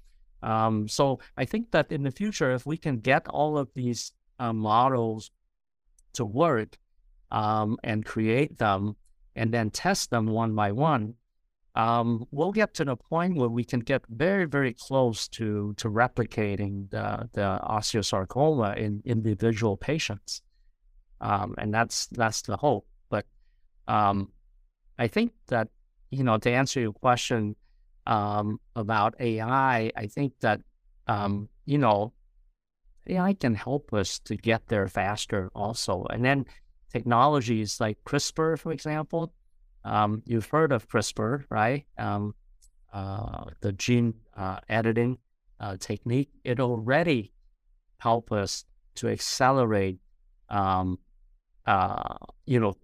Um, 0.41 0.87
so 0.87 1.19
I 1.37 1.45
think 1.45 1.71
that 1.71 1.91
in 1.91 2.03
the 2.03 2.11
future, 2.11 2.51
if 2.51 2.65
we 2.65 2.77
can 2.77 2.99
get 2.99 3.27
all 3.27 3.57
of 3.57 3.69
these 3.75 4.11
uh, 4.39 4.53
models 4.53 5.31
to 6.13 6.25
work 6.25 6.77
um, 7.31 7.77
and 7.83 8.05
create 8.05 8.57
them 8.57 8.95
and 9.35 9.53
then 9.53 9.69
test 9.69 10.09
them 10.09 10.27
one 10.27 10.55
by 10.55 10.71
one, 10.71 11.15
um, 11.75 12.25
we'll 12.31 12.51
get 12.51 12.73
to 12.75 12.85
the 12.85 12.95
point 12.95 13.35
where 13.35 13.47
we 13.47 13.63
can 13.63 13.79
get 13.79 14.01
very, 14.09 14.45
very 14.45 14.73
close 14.73 15.27
to 15.29 15.73
to 15.77 15.89
replicating 15.89 16.89
the, 16.89 17.29
the 17.33 17.59
osteosarcoma 17.63 18.75
in 18.75 19.01
individual 19.05 19.77
patients, 19.77 20.41
um, 21.21 21.55
and 21.57 21.73
that's 21.73 22.07
that's 22.07 22.41
the 22.41 22.57
hope. 22.57 22.85
But 23.09 23.25
um, 23.87 24.31
I 24.97 25.07
think 25.07 25.31
that 25.47 25.69
you 26.09 26.23
know 26.23 26.37
to 26.39 26.51
answer 26.51 26.81
your 26.81 26.93
question 26.93 27.55
um, 28.07 28.59
about 28.75 29.15
AI, 29.21 29.91
I 29.95 30.07
think 30.07 30.33
that 30.41 30.61
um, 31.07 31.47
you 31.65 31.77
know 31.77 32.13
AI 33.09 33.33
can 33.33 33.55
help 33.55 33.93
us 33.93 34.19
to 34.19 34.35
get 34.35 34.67
there 34.67 34.87
faster 34.87 35.49
also, 35.55 36.05
and 36.09 36.23
then 36.23 36.45
technologies 36.91 37.79
like 37.79 37.97
CRISPR, 38.05 38.59
for 38.59 38.71
example. 38.71 39.33
Um, 39.83 40.21
you've 40.25 40.47
heard 40.47 40.71
of 40.71 40.87
CRISPR, 40.89 41.45
right? 41.49 41.85
Um, 41.97 42.35
uh, 42.93 43.45
the 43.61 43.71
gene 43.71 44.13
uh, 44.35 44.59
editing 44.67 45.17
uh, 45.59 45.77
technique. 45.77 46.29
It 46.43 46.59
already 46.59 47.31
help 47.99 48.31
us 48.31 48.65
to 48.95 49.07
accelerate, 49.07 49.99
um, 50.49 50.99
uh, 51.65 52.15
you 52.45 52.59
know, 52.59 52.75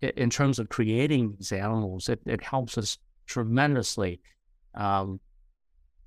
in 0.00 0.30
terms 0.30 0.58
of 0.58 0.68
creating 0.68 1.36
these 1.38 1.52
animals. 1.52 2.08
It, 2.08 2.20
it 2.26 2.42
helps 2.42 2.76
us 2.76 2.98
tremendously, 3.26 4.20
um, 4.74 5.20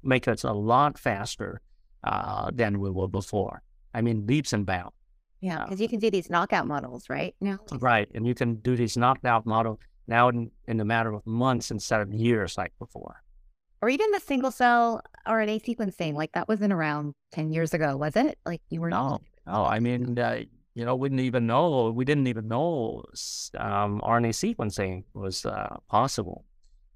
make 0.03 0.27
us 0.27 0.43
a 0.43 0.53
lot 0.53 0.97
faster 0.97 1.61
uh, 2.03 2.51
than 2.53 2.79
we 2.79 2.89
were 2.89 3.07
before. 3.07 3.61
I 3.93 4.01
mean, 4.01 4.25
leaps 4.27 4.53
and 4.53 4.65
bounds. 4.65 4.93
Yeah, 5.41 5.63
because 5.63 5.79
you 5.79 5.87
can 5.87 5.99
do 5.99 6.11
these 6.11 6.29
knockout 6.29 6.67
models, 6.67 7.09
right? 7.09 7.33
Now, 7.39 7.59
Right. 7.79 8.09
And 8.13 8.27
you 8.27 8.35
can 8.35 8.55
do 8.55 8.75
these 8.75 8.97
knockout 8.97 9.45
models 9.45 9.79
now 10.07 10.27
in, 10.29 10.51
in 10.67 10.79
a 10.79 10.85
matter 10.85 11.13
of 11.13 11.25
months 11.25 11.71
instead 11.71 12.01
of 12.01 12.13
years 12.13 12.57
like 12.57 12.73
before. 12.77 13.23
or 13.81 13.89
even 13.89 14.11
the 14.11 14.19
single 14.19 14.51
cell 14.51 15.01
RNA 15.25 15.63
sequencing. 15.63 16.13
Like 16.13 16.33
that 16.33 16.47
wasn't 16.49 16.73
around 16.73 17.13
10 17.31 17.53
years 17.53 17.73
ago, 17.73 17.95
was 17.95 18.15
it? 18.17 18.37
Like 18.45 18.61
you 18.69 18.81
were 18.81 18.89
no, 18.89 19.19
no. 19.47 19.63
I 19.63 19.79
mean, 19.79 20.19
uh, 20.19 20.39
you 20.75 20.83
know, 20.85 20.95
we 20.95 21.07
didn't 21.09 21.21
even 21.21 21.47
know, 21.47 21.89
we 21.91 22.03
didn't 22.03 22.27
even 22.27 22.47
know 22.49 23.03
um, 23.57 24.01
RNA 24.03 24.33
sequencing 24.55 25.03
was 25.13 25.45
uh, 25.45 25.77
possible. 25.89 26.43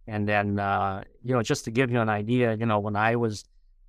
And 0.08 0.28
then, 0.28 0.60
uh, 0.60 1.04
you 1.24 1.34
know, 1.34 1.42
just 1.42 1.64
to 1.66 1.72
give 1.72 1.90
you 1.92 2.02
an 2.02 2.10
idea, 2.10 2.56
you 2.56 2.66
know, 2.66 2.80
when 2.80 2.98
I 2.98 3.16
was 3.16 3.46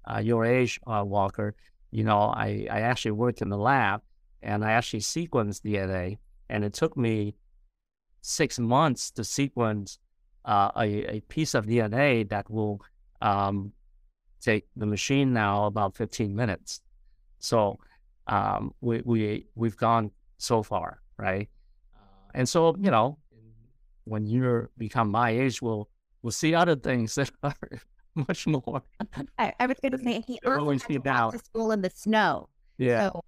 uh, 0.07 0.18
your 0.18 0.44
age, 0.44 0.80
uh, 0.86 1.02
Walker, 1.05 1.55
you 1.90 2.05
know, 2.05 2.20
I, 2.20 2.66
I 2.70 2.80
actually 2.80 3.12
worked 3.12 3.40
in 3.40 3.48
the 3.48 3.57
lab 3.57 4.02
and 4.42 4.64
I 4.64 4.72
actually 4.72 5.00
sequenced 5.00 5.62
DNA. 5.62 6.18
And 6.48 6.64
it 6.64 6.74
took 6.74 6.96
me 6.96 7.34
six 8.20 8.59
months 8.59 9.11
to 9.12 9.24
sequence 9.24 9.98
uh, 10.44 10.70
a, 10.76 11.16
a 11.16 11.20
piece 11.20 11.55
of 11.55 11.66
DNA 11.66 12.28
that 12.28 12.50
will 12.50 12.80
um, 13.22 13.72
take 14.40 14.66
the 14.76 14.86
machine 14.86 15.32
now 15.32 15.66
about 15.66 15.96
15 15.96 16.34
minutes. 16.34 16.82
So 17.38 17.78
um, 18.26 18.74
we, 18.80 19.02
we, 19.05 19.46
we've 19.55 19.76
gone 19.76 20.11
so 20.38 20.62
far, 20.62 21.00
right? 21.16 21.48
And 22.34 22.48
so, 22.48 22.76
you 22.80 22.90
know, 22.90 23.18
when 24.05 24.26
you 24.26 24.68
become 24.76 25.11
my 25.11 25.30
age, 25.30 25.62
we'll, 25.62 25.88
we'll 26.22 26.32
see 26.32 26.55
other 26.55 26.76
things 26.76 27.14
that 27.14 27.30
are 27.42 27.55
much 28.14 28.46
more. 28.46 28.82
I, 29.38 29.52
I 29.58 29.66
was 29.66 29.78
going 29.80 29.92
to 29.92 29.98
say, 29.98 30.22
he 30.26 30.38
had 30.42 30.58
to 30.58 30.98
walk 30.98 31.32
to 31.32 31.38
school 31.38 31.72
in 31.72 31.82
the 31.82 31.90
snow. 31.90 32.48
Yeah. 32.78 33.10
So. 33.10 33.24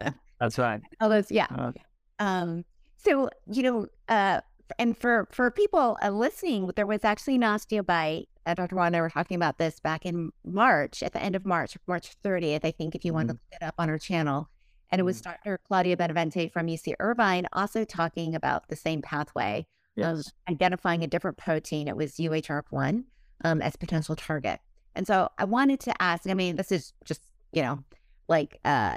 That's 0.40 0.58
right. 0.58 0.80
All 1.00 1.08
those, 1.08 1.30
yeah. 1.30 1.46
Uh, 1.50 1.72
um, 2.18 2.64
so, 2.96 3.28
you 3.50 3.62
know, 3.62 3.86
uh, 4.08 4.40
and 4.78 4.96
for 4.96 5.28
for 5.30 5.50
people 5.50 5.98
uh, 6.02 6.10
listening, 6.10 6.70
there 6.74 6.86
was 6.86 7.04
actually 7.04 7.36
an 7.36 7.42
osteobite. 7.42 8.26
Uh, 8.46 8.54
Dr. 8.54 8.76
Hoang 8.76 8.88
and 8.88 8.96
I 8.96 9.00
were 9.00 9.10
talking 9.10 9.36
about 9.36 9.58
this 9.58 9.80
back 9.80 10.04
in 10.04 10.30
March, 10.44 11.02
at 11.02 11.12
the 11.12 11.22
end 11.22 11.34
of 11.34 11.46
March, 11.46 11.76
March 11.86 12.10
30th, 12.22 12.60
I 12.64 12.70
think, 12.70 12.94
if 12.94 13.04
you 13.04 13.10
mm-hmm. 13.10 13.16
want 13.16 13.28
to 13.28 13.34
look 13.34 13.60
it 13.60 13.64
up 13.64 13.74
on 13.78 13.88
our 13.88 13.98
channel. 13.98 14.48
And 14.90 15.00
it 15.00 15.02
was 15.04 15.22
mm-hmm. 15.22 15.30
Dr. 15.30 15.60
Claudia 15.66 15.96
Benavente 15.96 16.52
from 16.52 16.66
UC 16.66 16.94
Irvine 17.00 17.46
also 17.52 17.84
talking 17.84 18.34
about 18.34 18.68
the 18.68 18.76
same 18.76 19.00
pathway 19.00 19.66
yes. 19.96 20.26
of 20.26 20.32
identifying 20.48 21.02
a 21.02 21.06
different 21.06 21.36
protein. 21.38 21.88
It 21.88 21.96
was 21.96 22.12
UHRF1 22.14 23.04
um, 23.44 23.62
as 23.62 23.76
potential 23.76 24.16
target. 24.16 24.60
And 24.96 25.06
so 25.06 25.28
I 25.38 25.44
wanted 25.44 25.80
to 25.80 26.02
ask, 26.02 26.28
I 26.28 26.34
mean, 26.34 26.56
this 26.56 26.72
is 26.72 26.92
just, 27.04 27.20
you 27.52 27.62
know, 27.62 27.84
like, 28.28 28.58
uh, 28.64 28.96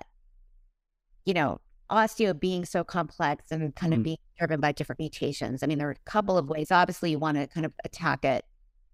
you 1.26 1.34
know, 1.34 1.60
osteo 1.92 2.38
being 2.38 2.66
so 2.66 2.84
complex 2.84 3.52
and 3.52 3.76
kind 3.76 3.94
of 3.94 4.00
mm. 4.00 4.04
being 4.04 4.18
driven 4.38 4.60
by 4.60 4.72
different 4.72 5.00
mutations. 5.00 5.64
I 5.64 5.68
mean, 5.68 5.78
there 5.78 5.88
are 5.88 5.92
a 5.92 6.10
couple 6.10 6.38
of 6.38 6.50
ways. 6.50 6.72
Obviously, 6.72 7.12
you 7.12 7.20
want 7.20 7.38
to 7.38 7.48
kind 7.48 7.66
of 7.66 7.74
attack 7.84 8.24
it 8.26 8.46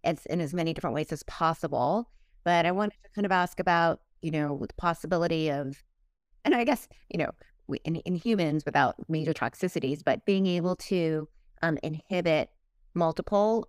as, 0.04 0.26
in 0.28 0.42
as 0.42 0.54
many 0.54 0.74
different 0.74 0.96
ways 0.96 1.12
as 1.12 1.24
possible. 1.24 2.10
But 2.44 2.66
I 2.66 2.72
wanted 2.72 2.96
to 3.04 3.10
kind 3.16 3.26
of 3.26 3.32
ask 3.32 3.60
about, 3.60 4.02
you 4.22 4.32
know, 4.32 4.60
the 4.68 4.74
possibility 4.76 5.50
of, 5.50 5.84
and 6.46 6.56
I 6.56 6.64
guess, 6.64 6.88
you 7.10 7.18
know, 7.18 7.32
in, 7.84 7.98
in 7.98 8.16
humans 8.16 8.66
without 8.66 8.96
major 9.10 9.34
toxicities, 9.34 10.02
but 10.04 10.26
being 10.26 10.46
able 10.48 10.76
to 10.78 11.28
um, 11.62 11.78
inhibit 11.84 12.50
multiple 12.94 13.68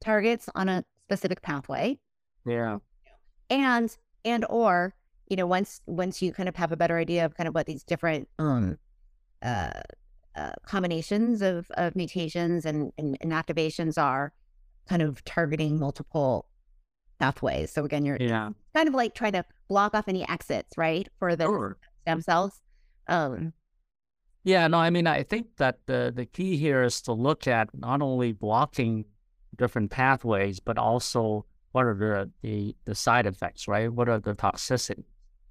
targets 0.00 0.48
on 0.54 0.68
a 0.68 0.84
specific 1.06 1.42
pathway. 1.42 1.98
Yeah. 2.46 2.78
And, 3.50 3.96
and, 4.24 4.44
or 4.48 4.94
you 5.32 5.36
know, 5.36 5.46
once 5.46 5.80
once 5.86 6.20
you 6.20 6.30
kind 6.30 6.46
of 6.46 6.56
have 6.56 6.72
a 6.72 6.76
better 6.76 6.98
idea 6.98 7.24
of 7.24 7.34
kind 7.34 7.48
of 7.48 7.54
what 7.54 7.64
these 7.64 7.84
different 7.84 8.28
um 8.38 8.78
uh, 9.42 9.80
uh 10.36 10.52
combinations 10.66 11.40
of 11.40 11.70
of 11.70 11.96
mutations 11.96 12.66
and, 12.66 12.92
and, 12.98 13.16
and 13.22 13.32
activations 13.32 13.96
are, 13.96 14.32
kind 14.86 15.00
of 15.00 15.24
targeting 15.24 15.78
multiple 15.78 16.46
pathways. 17.18 17.72
So 17.72 17.84
again, 17.84 18.04
you're 18.04 18.18
yeah. 18.20 18.50
kind 18.74 18.88
of 18.88 18.94
like 18.94 19.14
trying 19.14 19.32
to 19.32 19.44
block 19.68 19.94
off 19.94 20.06
any 20.06 20.28
exits, 20.28 20.76
right, 20.76 21.08
for 21.18 21.34
the 21.34 21.44
sure. 21.44 21.78
stem 22.02 22.20
cells. 22.20 22.60
Um, 23.08 23.54
yeah, 24.44 24.66
no, 24.66 24.78
I 24.78 24.90
mean, 24.90 25.06
I 25.06 25.22
think 25.22 25.56
that 25.56 25.78
the 25.86 26.12
the 26.14 26.26
key 26.26 26.56
here 26.56 26.82
is 26.82 27.00
to 27.02 27.12
look 27.12 27.46
at 27.46 27.68
not 27.72 28.02
only 28.02 28.32
blocking 28.32 29.06
different 29.56 29.90
pathways, 29.90 30.60
but 30.60 30.78
also 30.78 31.44
what 31.72 31.84
are 31.86 31.94
the 31.94 32.30
the, 32.42 32.76
the 32.84 32.94
side 32.94 33.26
effects, 33.26 33.68
right? 33.68 33.92
What 33.92 34.08
are 34.08 34.18
the 34.18 34.34
toxicity? 34.34 35.04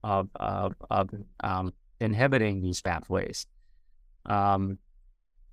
of 0.03 0.29
of, 0.35 0.73
of 0.89 1.09
um, 1.41 1.73
inhibiting 1.99 2.61
these 2.61 2.81
pathways. 2.81 3.45
Um, 4.25 4.77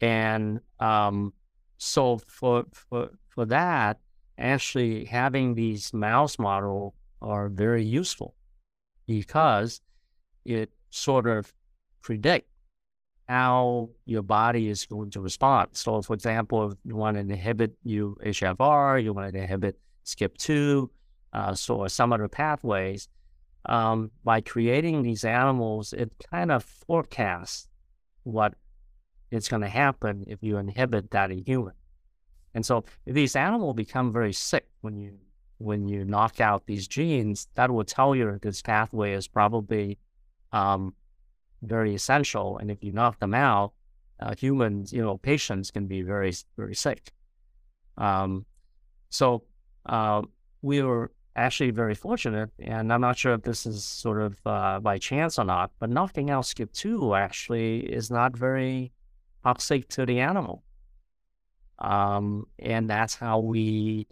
and 0.01 0.61
um, 0.81 1.33
so 1.79 2.19
for, 2.27 2.65
for 2.73 3.11
for 3.29 3.47
that, 3.47 3.99
actually 4.37 5.05
having 5.05 5.55
these 5.55 5.93
mouse 5.93 6.39
model 6.39 6.95
are 7.21 7.49
very 7.49 7.85
useful 7.85 8.35
because 9.07 9.81
it 10.45 10.71
sort 10.91 11.27
of 11.27 11.53
predict 12.03 12.49
how 13.29 13.91
your 14.07 14.23
body 14.23 14.69
is 14.69 14.87
going 14.87 15.11
to 15.11 15.21
respond. 15.21 15.69
So, 15.73 16.01
for 16.03 16.15
example, 16.15 16.73
if 16.73 16.79
you 16.85 16.97
want 16.97 17.17
to 17.17 17.21
inhibit 17.21 17.77
UHRF, 17.87 19.03
you 19.03 19.13
want 19.13 19.33
to 19.33 19.39
inhibit 19.39 19.79
Skp2, 20.07 20.89
uh, 21.35 21.55
so 21.55 21.87
some 21.89 22.13
other 22.13 22.29
pathways, 22.29 23.09
um, 23.67 24.11
by 24.25 24.41
creating 24.41 25.03
these 25.03 25.25
animals, 25.25 25.93
it 25.93 26.11
kind 26.31 26.51
of 26.51 26.65
forecasts 26.65 27.69
what 28.23 28.55
is 29.31 29.49
going 29.49 29.63
to 29.63 29.69
happen 29.69 30.25
if 30.27 30.39
you 30.43 30.57
inhibit 30.57 31.11
that 31.11 31.31
in 31.31 31.45
human. 31.45 31.75
And 32.55 32.65
so 32.65 32.85
if 33.05 33.15
these 33.15 33.37
animals 33.37 33.77
become 33.77 34.11
very 34.13 34.33
sick 34.33 34.67
when 34.81 34.97
you 34.97 35.19
when 35.61 35.89
you 35.89 36.05
knock 36.05 36.41
out 36.41 36.67
these 36.67 36.87
genes, 36.87 37.49
that 37.55 37.69
will 37.69 37.85
tell 37.85 38.15
you 38.15 38.39
this 38.41 38.63
pathway 38.63 39.13
is 39.13 39.27
probably 39.27 39.99
um, 40.53 40.95
very 41.63 41.95
essential. 41.95 42.59
And 42.59 42.71
if 42.71 42.83
you 42.83 42.93
knock 42.93 43.19
them 43.19 43.35
out, 43.35 43.73
uh, 44.21 44.35
humans, 44.35 44.93
you 44.93 45.03
know, 45.03 45.17
patients 45.19 45.71
can 45.71 45.87
be 45.87 46.03
very 46.03 46.33
very 46.57 46.75
sick. 46.75 47.13
Um, 47.97 48.47
so 49.11 49.43
uh, 49.87 50.23
we 50.63 50.83
were 50.83 51.13
actually 51.37 51.71
very 51.71 51.95
fortunate, 51.95 52.51
and 52.59 52.93
I'm 52.93 53.01
not 53.01 53.17
sure 53.17 53.35
if 53.35 53.43
this 53.43 53.65
is 53.65 53.85
sort 53.85 54.21
of 54.21 54.37
uh, 54.45 54.81
by 54.81 54.99
chance 54.99 55.39
or 55.39 55.45
not, 55.45 55.71
but 55.79 55.91
knocking 55.91 56.31
out 56.31 56.45
Skp2 56.45 57.19
actually 57.19 57.81
is 57.81 58.11
not 58.11 58.37
very 58.37 58.93
toxic 59.45 59.89
to 59.91 60.05
the 60.05 60.21
animal. 60.21 60.65
Um, 61.79 62.47
and 62.59 62.91
that's 62.91 63.15
how 63.15 63.39
we 63.39 64.09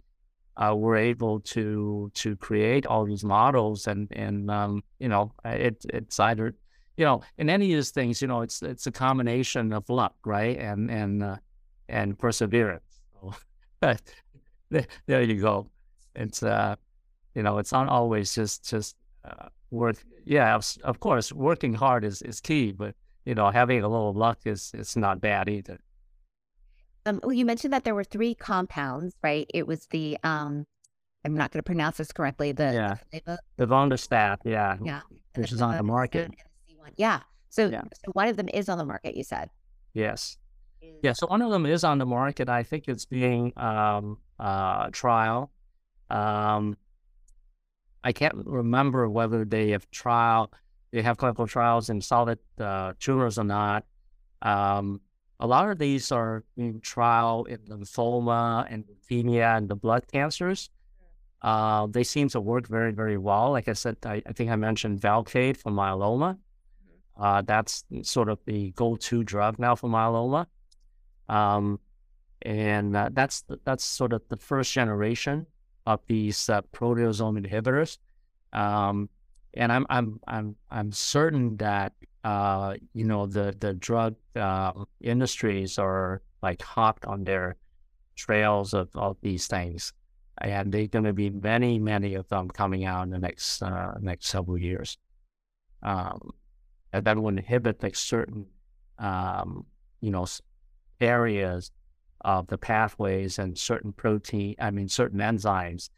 uh, 0.55 0.73
were 0.75 0.95
able 0.95 1.41
to 1.41 2.11
to 2.15 2.35
create 2.37 2.85
all 2.85 3.05
these 3.05 3.23
models, 3.23 3.87
and 3.87 4.07
and 4.11 4.49
um, 4.49 4.83
you 4.99 5.09
know, 5.09 5.33
it 5.43 5.85
it's 5.89 6.19
either 6.19 6.55
you 6.97 7.05
know, 7.05 7.21
in 7.37 7.49
any 7.49 7.71
of 7.73 7.77
these 7.77 7.91
things, 7.91 8.21
you 8.21 8.27
know, 8.27 8.41
it's 8.41 8.61
it's 8.61 8.87
a 8.87 8.91
combination 8.91 9.71
of 9.71 9.87
luck, 9.89 10.15
right, 10.25 10.57
and 10.57 10.89
and 10.89 11.23
uh, 11.23 11.37
and 11.87 12.17
perseverance. 12.17 13.01
So, 13.13 13.33
there 15.05 15.21
you 15.21 15.39
go. 15.39 15.69
It's 16.15 16.43
uh 16.43 16.75
you 17.35 17.43
know, 17.43 17.59
it's 17.59 17.71
not 17.71 17.87
always 17.87 18.33
just 18.33 18.67
just 18.67 18.95
uh, 19.23 19.49
work. 19.69 19.97
Yeah, 20.25 20.55
of, 20.55 20.65
of 20.83 20.99
course, 20.99 21.31
working 21.31 21.73
hard 21.73 22.03
is, 22.03 22.21
is 22.23 22.41
key, 22.41 22.71
but 22.71 22.95
you 23.25 23.35
know, 23.35 23.51
having 23.51 23.83
a 23.83 23.87
little 23.87 24.13
luck 24.13 24.39
is 24.45 24.71
it's 24.73 24.95
not 24.95 25.21
bad 25.21 25.47
either. 25.47 25.77
Um, 27.05 27.19
well, 27.21 27.33
you 27.33 27.45
mentioned 27.45 27.73
that 27.73 27.83
there 27.83 27.93
were 27.93 28.03
three 28.03 28.33
compounds, 28.33 29.15
right? 29.23 29.45
It 29.53 29.67
was 29.67 29.85
the 29.91 30.17
um, 30.23 30.65
I'm 31.23 31.35
not 31.35 31.51
going 31.51 31.59
to 31.59 31.63
pronounce 31.63 31.97
this 31.97 32.11
correctly. 32.11 32.53
The 32.53 32.73
yeah, 32.73 32.95
the, 33.11 33.39
the 33.57 33.67
yeah, 34.43 34.77
yeah, 34.81 35.01
which 35.35 35.51
is 35.51 35.61
on 35.61 35.77
the 35.77 35.83
market. 35.83 36.31
Yeah. 36.95 37.21
So, 37.49 37.67
yeah. 37.67 37.81
so 37.81 38.11
one 38.13 38.27
of 38.27 38.37
them 38.37 38.49
is 38.53 38.69
on 38.69 38.77
the 38.77 38.85
market. 38.85 39.15
You 39.15 39.23
said. 39.23 39.49
Yes. 39.93 40.37
Yeah. 41.01 41.13
So 41.13 41.27
one 41.27 41.41
of 41.41 41.51
them 41.51 41.65
is 41.65 41.83
on 41.83 41.97
the 41.97 42.05
market. 42.05 42.49
I 42.49 42.63
think 42.63 42.87
it's 42.87 43.05
being 43.05 43.51
um, 43.57 44.17
uh, 44.39 44.89
trial. 44.91 45.51
Um, 46.09 46.77
I 48.03 48.13
can't 48.13 48.35
remember 48.35 49.09
whether 49.09 49.43
they 49.43 49.71
have 49.71 49.89
trial, 49.91 50.51
they 50.91 51.01
have 51.01 51.17
clinical 51.17 51.47
trials 51.47 51.89
in 51.89 51.99
solid 51.99 52.39
uh, 52.59 52.93
tumors 52.99 53.37
or 53.37 53.43
not. 53.43 53.85
Um, 54.41 55.01
a 55.39 55.47
lot 55.47 55.69
of 55.69 55.77
these 55.77 56.11
are 56.11 56.43
being 56.55 56.79
trial 56.79 57.45
in 57.45 57.57
lymphoma 57.67 58.65
and 58.69 58.85
leukemia 58.85 59.57
and 59.57 59.67
the 59.67 59.75
blood 59.75 60.05
cancers. 60.11 60.69
Uh, 61.41 61.87
they 61.87 62.03
seem 62.03 62.29
to 62.29 62.39
work 62.39 62.67
very, 62.67 62.91
very 62.91 63.17
well. 63.17 63.51
Like 63.51 63.67
I 63.67 63.73
said, 63.73 63.97
I, 64.05 64.21
I 64.25 64.33
think 64.33 64.49
I 64.49 64.55
mentioned 64.55 64.99
Velcade 64.99 65.57
for 65.57 65.71
myeloma. 65.71 66.37
Uh, 67.17 67.41
that's 67.41 67.83
sort 68.03 68.29
of 68.29 68.39
the 68.45 68.71
go-to 68.71 69.23
drug 69.23 69.59
now 69.59 69.75
for 69.75 69.89
myeloma. 69.89 70.45
Um, 71.29 71.79
and 72.43 72.95
uh, 72.95 73.09
that's 73.11 73.43
that's 73.65 73.83
sort 73.83 74.13
of 74.13 74.21
the 74.29 74.37
first 74.37 74.71
generation 74.71 75.47
of 75.85 75.99
these 76.07 76.49
uh, 76.49 76.61
proteasome 76.73 77.43
inhibitors. 77.43 77.97
Um, 78.53 79.09
and 79.55 79.71
I'm 79.71 79.85
I'm 79.89 80.19
I'm 80.27 80.55
I'm 80.69 80.91
certain 80.91 81.57
that 81.57 81.93
uh, 82.23 82.75
you 82.93 83.05
know 83.05 83.25
the 83.25 83.55
the 83.59 83.73
drug 83.73 84.15
uh, 84.35 84.73
industries 85.01 85.79
are 85.79 86.21
like 86.43 86.61
hot 86.61 87.03
on 87.05 87.23
their 87.23 87.55
trails 88.15 88.73
of 88.73 88.89
all 88.95 89.17
these 89.21 89.47
things. 89.47 89.93
and 90.39 90.71
there 90.71 90.83
are 90.83 90.87
going 90.87 91.05
to 91.05 91.13
be 91.13 91.29
many, 91.29 91.79
many 91.79 92.13
of 92.13 92.27
them 92.29 92.47
coming 92.49 92.85
out 92.85 93.03
in 93.03 93.09
the 93.09 93.19
next 93.19 93.61
uh, 93.63 93.93
next 93.99 94.27
several 94.27 94.57
years. 94.57 94.97
Um, 95.83 96.31
and 96.93 97.05
that 97.05 97.17
will 97.17 97.29
inhibit 97.29 97.83
like 97.83 97.95
certain, 97.95 98.45
um, 98.99 99.65
you 100.01 100.11
know, 100.11 100.25
areas 100.99 101.71
of 102.21 102.47
the 102.47 102.57
pathways 102.57 103.39
and 103.39 103.57
certain 103.57 103.93
protein, 103.93 104.55
I 104.59 104.71
mean, 104.71 104.89
certain 104.89 105.19
enzymes, 105.19 105.89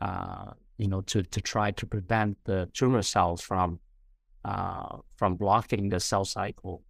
uh, 0.00 0.52
you 0.78 0.88
know, 0.88 1.00
to, 1.02 1.22
to 1.22 1.40
try 1.40 1.70
to 1.72 1.86
prevent 1.86 2.36
the 2.44 2.68
tumor 2.72 3.02
cells 3.02 3.40
from 3.40 3.80
uh, 4.44 4.98
from 5.16 5.36
blocking 5.36 5.88
the 5.88 5.98
cell 5.98 6.24
cycle 6.24 6.82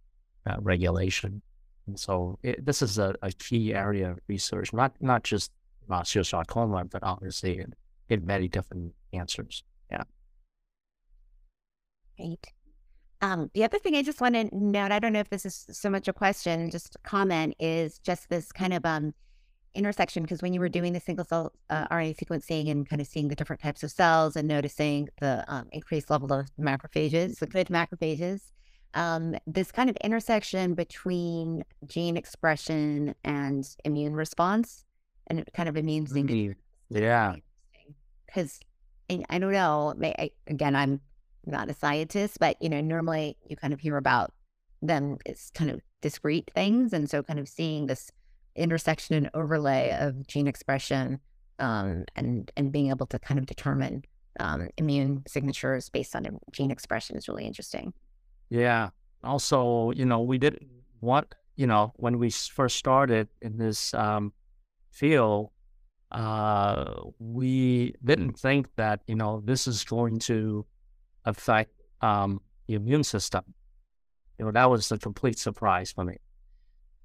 uh, 0.45 0.57
regulation. 0.59 1.41
And 1.87 1.97
so 1.97 2.37
it, 2.43 2.65
this 2.65 2.81
is 2.81 2.97
a, 2.97 3.15
a, 3.21 3.31
key 3.31 3.73
area 3.73 4.11
of 4.11 4.19
research, 4.27 4.73
not 4.73 4.93
not 4.99 5.23
just 5.23 5.51
osteosarcoma, 5.89 6.89
but 6.89 7.01
obviously 7.03 7.59
in, 7.59 7.73
in 8.09 8.25
many 8.25 8.49
different 8.49 8.93
cancers. 9.13 9.63
Yeah. 9.89 10.03
Great. 12.17 12.45
Um, 13.21 13.49
the 13.53 13.63
other 13.63 13.79
thing 13.79 13.95
I 13.95 14.03
just 14.03 14.21
want 14.21 14.35
to 14.35 14.49
note, 14.51 14.91
I 14.91 14.99
don't 14.99 15.13
know 15.13 15.19
if 15.19 15.29
this 15.29 15.45
is 15.45 15.65
so 15.71 15.89
much 15.89 16.07
a 16.07 16.13
question, 16.13 16.69
just 16.69 16.95
a 16.95 16.99
comment, 16.99 17.55
is 17.59 17.99
just 17.99 18.29
this 18.29 18.51
kind 18.51 18.73
of 18.73 18.85
um, 18.85 19.13
intersection. 19.73 20.23
Because 20.23 20.41
when 20.41 20.53
you 20.53 20.59
were 20.59 20.69
doing 20.69 20.93
the 20.93 20.99
single 20.99 21.25
cell 21.25 21.53
uh, 21.69 21.87
RNA 21.87 22.17
sequencing 22.17 22.69
and 22.69 22.87
kind 22.87 23.01
of 23.01 23.07
seeing 23.07 23.27
the 23.27 23.35
different 23.35 23.61
types 23.61 23.83
of 23.83 23.91
cells 23.91 24.35
and 24.35 24.47
noticing 24.47 25.09
the 25.19 25.45
um, 25.47 25.67
increased 25.71 26.09
level 26.09 26.31
of 26.33 26.47
macrophages, 26.59 27.39
the 27.39 27.47
good 27.47 27.67
macrophages, 27.67 28.41
um, 28.95 29.35
this 29.45 29.71
kind 29.71 29.89
of 29.89 29.95
intersection 29.97 30.73
between 30.73 31.63
gene 31.85 32.17
expression 32.17 33.13
and 33.23 33.75
immune 33.83 34.15
response 34.15 34.85
and 35.27 35.43
kind 35.53 35.69
of 35.69 35.77
immune 35.77 36.07
signature. 36.07 36.57
Yeah. 36.89 37.35
Because 38.25 38.59
I 39.09 39.37
don't 39.37 39.51
know, 39.51 39.93
I, 40.01 40.31
again, 40.47 40.75
I'm 40.75 41.01
not 41.47 41.69
a 41.69 41.73
scientist, 41.73 42.37
but 42.39 42.61
you 42.61 42.69
know, 42.69 42.81
normally 42.81 43.37
you 43.47 43.55
kind 43.55 43.73
of 43.73 43.79
hear 43.79 43.97
about 43.97 44.33
them 44.81 45.17
as 45.25 45.51
kind 45.53 45.71
of 45.71 45.81
discrete 46.01 46.51
things. 46.53 46.93
And 46.93 47.09
so 47.09 47.23
kind 47.23 47.39
of 47.39 47.47
seeing 47.47 47.87
this 47.87 48.11
intersection 48.55 49.15
and 49.15 49.29
overlay 49.33 49.95
of 49.99 50.27
gene 50.27 50.47
expression 50.47 51.19
um, 51.59 52.05
and 52.15 52.51
and 52.57 52.71
being 52.71 52.89
able 52.89 53.05
to 53.07 53.19
kind 53.19 53.39
of 53.39 53.45
determine 53.45 54.03
um, 54.39 54.69
immune 54.77 55.23
signatures 55.27 55.89
based 55.89 56.15
on 56.15 56.39
gene 56.51 56.71
expression 56.71 57.15
is 57.15 57.27
really 57.27 57.45
interesting. 57.45 57.93
Yeah. 58.49 58.89
Also, 59.23 59.91
you 59.91 60.05
know, 60.05 60.21
we 60.21 60.37
did 60.37 60.65
what 60.99 61.35
you 61.55 61.67
know 61.67 61.93
when 61.95 62.19
we 62.19 62.29
first 62.29 62.77
started 62.77 63.27
in 63.41 63.57
this 63.57 63.93
um, 63.93 64.33
field, 64.91 65.51
uh, 66.11 66.93
we 67.19 67.95
didn't 68.03 68.37
think 68.37 68.67
that 68.75 69.01
you 69.07 69.15
know 69.15 69.41
this 69.45 69.67
is 69.67 69.83
going 69.83 70.19
to 70.19 70.65
affect 71.25 71.71
um, 72.01 72.41
the 72.67 72.75
immune 72.75 73.03
system. 73.03 73.43
You 74.37 74.45
know, 74.45 74.51
that 74.51 74.69
was 74.69 74.91
a 74.91 74.97
complete 74.97 75.39
surprise 75.39 75.91
for 75.91 76.03
me. 76.03 76.17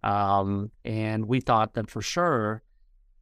Um, 0.02 0.70
and 0.84 1.26
we 1.26 1.40
thought 1.40 1.74
that 1.74 1.90
for 1.90 2.02
sure, 2.02 2.62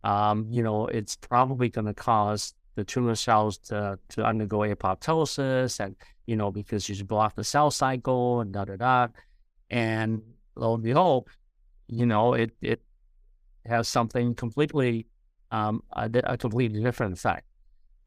um, 0.04 0.46
you 0.50 0.62
know, 0.62 0.86
it's 0.86 1.16
probably 1.16 1.68
going 1.68 1.86
to 1.86 1.94
cause 1.94 2.54
the 2.76 2.84
tumor 2.84 3.16
cells 3.16 3.58
to, 3.58 3.98
to 4.10 4.24
undergo 4.24 4.58
apoptosis 4.58 5.80
and, 5.80 5.96
you 6.26 6.36
know, 6.36 6.50
because 6.50 6.88
you 6.88 7.04
block 7.04 7.34
the 7.34 7.44
cell 7.44 7.70
cycle 7.70 8.40
and 8.40 8.52
da 8.52 8.64
da 8.64 8.76
da. 8.76 9.08
And 9.70 10.22
lo 10.54 10.74
and 10.74 10.82
behold, 10.82 11.28
you 11.88 12.06
know, 12.06 12.34
it, 12.34 12.52
it 12.62 12.80
has 13.66 13.88
something 13.88 14.34
completely, 14.34 15.06
um, 15.50 15.82
a, 15.92 16.08
a 16.24 16.38
completely 16.38 16.80
different 16.80 17.14
effect 17.14 17.47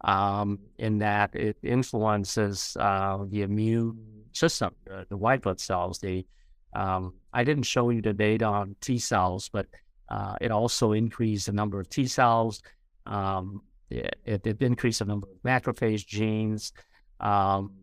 um, 0.03 0.59
in 0.77 0.97
that 0.99 1.35
it 1.35 1.57
influences 1.63 2.75
uh, 2.79 3.19
the 3.29 3.43
immune 3.43 3.97
system, 4.33 4.73
the, 5.09 5.17
white 5.17 5.41
blood 5.41 5.59
cells. 5.59 5.99
The 5.99 6.25
um, 6.73 7.13
I 7.33 7.43
didn't 7.43 7.63
show 7.63 7.89
you 7.89 8.01
the 8.01 8.13
data 8.13 8.45
on 8.45 8.75
T 8.81 8.97
cells, 8.97 9.49
but 9.49 9.67
uh, 10.09 10.35
it 10.41 10.51
also 10.51 10.93
increased 10.93 11.45
the 11.45 11.51
number 11.51 11.79
of 11.79 11.89
T 11.89 12.07
cells. 12.07 12.61
Um, 13.05 13.61
it, 13.89 14.15
it, 14.25 14.47
it, 14.47 14.61
increased 14.61 14.99
the 14.99 15.05
number 15.05 15.27
of 15.27 15.41
macrophage 15.43 16.05
genes. 16.07 16.71
Um, 17.19 17.73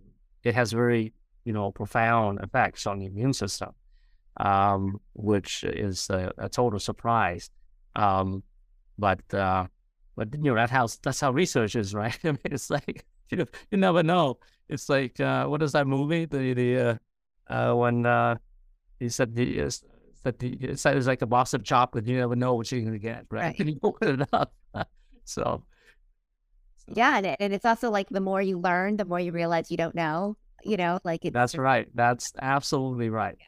it 0.43 0.55
has 0.55 0.73
very, 0.73 1.13
you 1.45 1.53
know, 1.53 1.71
profound 1.71 2.41
effects 2.43 2.87
on 2.87 2.99
the 2.99 3.07
immune 3.07 3.35
system, 3.35 3.71
um, 4.39 5.01
which 5.15 5.65
is 5.65 6.09
a, 6.11 6.33
a, 6.39 6.49
total 6.49 6.79
surprise. 6.79 7.51
Um, 7.95 8.43
but 8.99 9.21
uh, 9.35 9.67
but 10.19 10.33
then 10.33 10.45
you 10.45 10.51
know 10.51 10.57
that 10.57 10.69
how 10.69 10.89
that's 11.05 11.21
how 11.21 11.31
research 11.31 11.77
is, 11.77 11.95
right? 12.03 12.19
I 12.25 12.33
mean, 12.33 12.39
it's 12.45 12.69
like 12.69 13.07
you 13.31 13.39
know, 13.39 13.47
you 13.71 13.79
never 13.79 14.03
know. 14.03 14.39
It's 14.69 14.89
like 14.89 15.19
uh, 15.21 15.47
what 15.47 15.63
is 15.63 15.73
that 15.73 15.87
movie? 15.87 16.27
The 16.27 16.53
the 16.53 16.79
uh, 16.79 16.95
uh, 17.49 17.75
when 17.75 18.05
uh, 18.05 18.37
he 18.99 19.09
said 19.09 19.35
the 19.35 19.63
uh, 19.63 19.71
that 20.25 20.41
the 20.41 20.53
it 20.55 20.81
said 20.81 20.97
it's 20.97 21.07
like 21.07 21.23
a 21.23 21.27
box 21.27 21.55
of 21.55 21.63
chocolate. 21.63 22.07
You 22.07 22.19
never 22.19 22.35
know 22.35 22.55
what 22.55 22.71
you're 22.71 22.83
gonna 22.83 22.99
get, 22.99 23.27
right? 23.31 23.57
right. 23.57 23.67
You 23.67 23.79
open 23.83 24.21
it 24.21 24.29
up. 24.33 24.53
so 25.25 25.63
yeah, 26.89 27.19
and, 27.19 27.27
it, 27.27 27.37
and 27.39 27.53
it's 27.53 27.65
also 27.65 27.91
like 27.91 28.09
the 28.09 28.21
more 28.21 28.43
you 28.43 28.59
learn, 28.59 28.97
the 28.97 29.05
more 29.05 29.21
you 29.21 29.31
realize 29.31 29.71
you 29.71 29.77
don't 29.77 29.95
know. 29.95 30.37
You 30.65 30.77
know, 30.77 30.99
like 31.05 31.25
it's 31.25 31.33
that's 31.33 31.57
right. 31.57 31.89
That's 31.95 32.33
absolutely 32.43 33.09
right. 33.09 33.39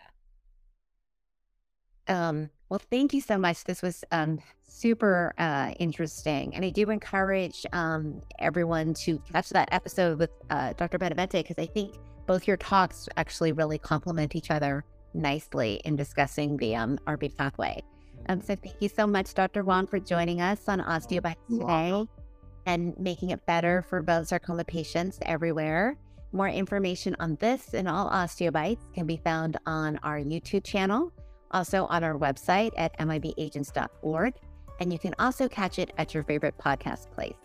Um, 2.07 2.51
well, 2.69 2.81
thank 2.91 3.13
you 3.13 3.21
so 3.21 3.37
much. 3.37 3.65
This 3.65 3.83
was 3.83 4.05
um, 4.13 4.39
super 4.71 5.35
uh, 5.39 5.73
interesting. 5.79 6.55
And 6.55 6.65
I 6.65 6.71
do 6.71 6.91
encourage 6.91 7.67
um, 7.73 8.21
everyone 8.39 8.95
to 8.95 9.19
catch 9.33 9.51
that 9.51 9.69
episode 9.73 10.19
with 10.19 10.31
uh, 10.51 10.73
Dr. 10.75 10.99
Benavente 10.99 11.43
because 11.43 11.59
I 11.59 11.67
think 11.67 11.97
both 12.27 12.47
your 12.47 12.57
talks 12.57 13.09
actually 13.17 13.53
really 13.53 13.79
complement 13.79 14.37
each 14.37 14.51
other 14.51 14.85
nicely 15.15 15.81
in 15.85 15.97
discussing 15.97 16.57
the 16.57 16.77
um, 16.77 16.99
RB 17.07 17.37
pathway. 17.37 17.83
Um, 18.29 18.41
so 18.41 18.55
thank 18.55 18.77
you 18.81 18.89
so 18.89 19.07
much, 19.07 19.35
Dr. 19.35 19.63
Hoang, 19.63 19.89
for 19.89 19.99
joining 19.99 20.41
us 20.41 20.69
on 20.69 20.81
Osteobites 20.81 21.37
today 21.49 22.05
and 22.67 22.95
making 22.99 23.31
it 23.31 23.45
better 23.47 23.83
for 23.89 24.03
bone 24.03 24.25
sarcoma 24.25 24.65
patients 24.65 25.19
everywhere. 25.23 25.97
More 26.33 26.49
information 26.49 27.17
on 27.19 27.37
this 27.41 27.75
and 27.75 27.89
all 27.89 28.09
osteobites 28.09 28.93
can 28.95 29.07
be 29.07 29.17
found 29.17 29.57
on 29.67 29.99
our 30.05 30.21
YouTube 30.21 30.63
channel 30.63 31.13
also 31.51 31.87
on 31.87 32.05
our 32.05 32.17
website 32.17 32.73
at 32.77 32.97
mibagents.org. 32.99 34.35
And 34.81 34.93
you 34.93 34.99
can 34.99 35.15
also 35.19 35.49
catch 35.49 35.79
it 35.79 35.93
at 35.99 36.15
your 36.15 36.23
favorite 36.25 36.57
podcast 36.59 37.11
place. 37.13 37.37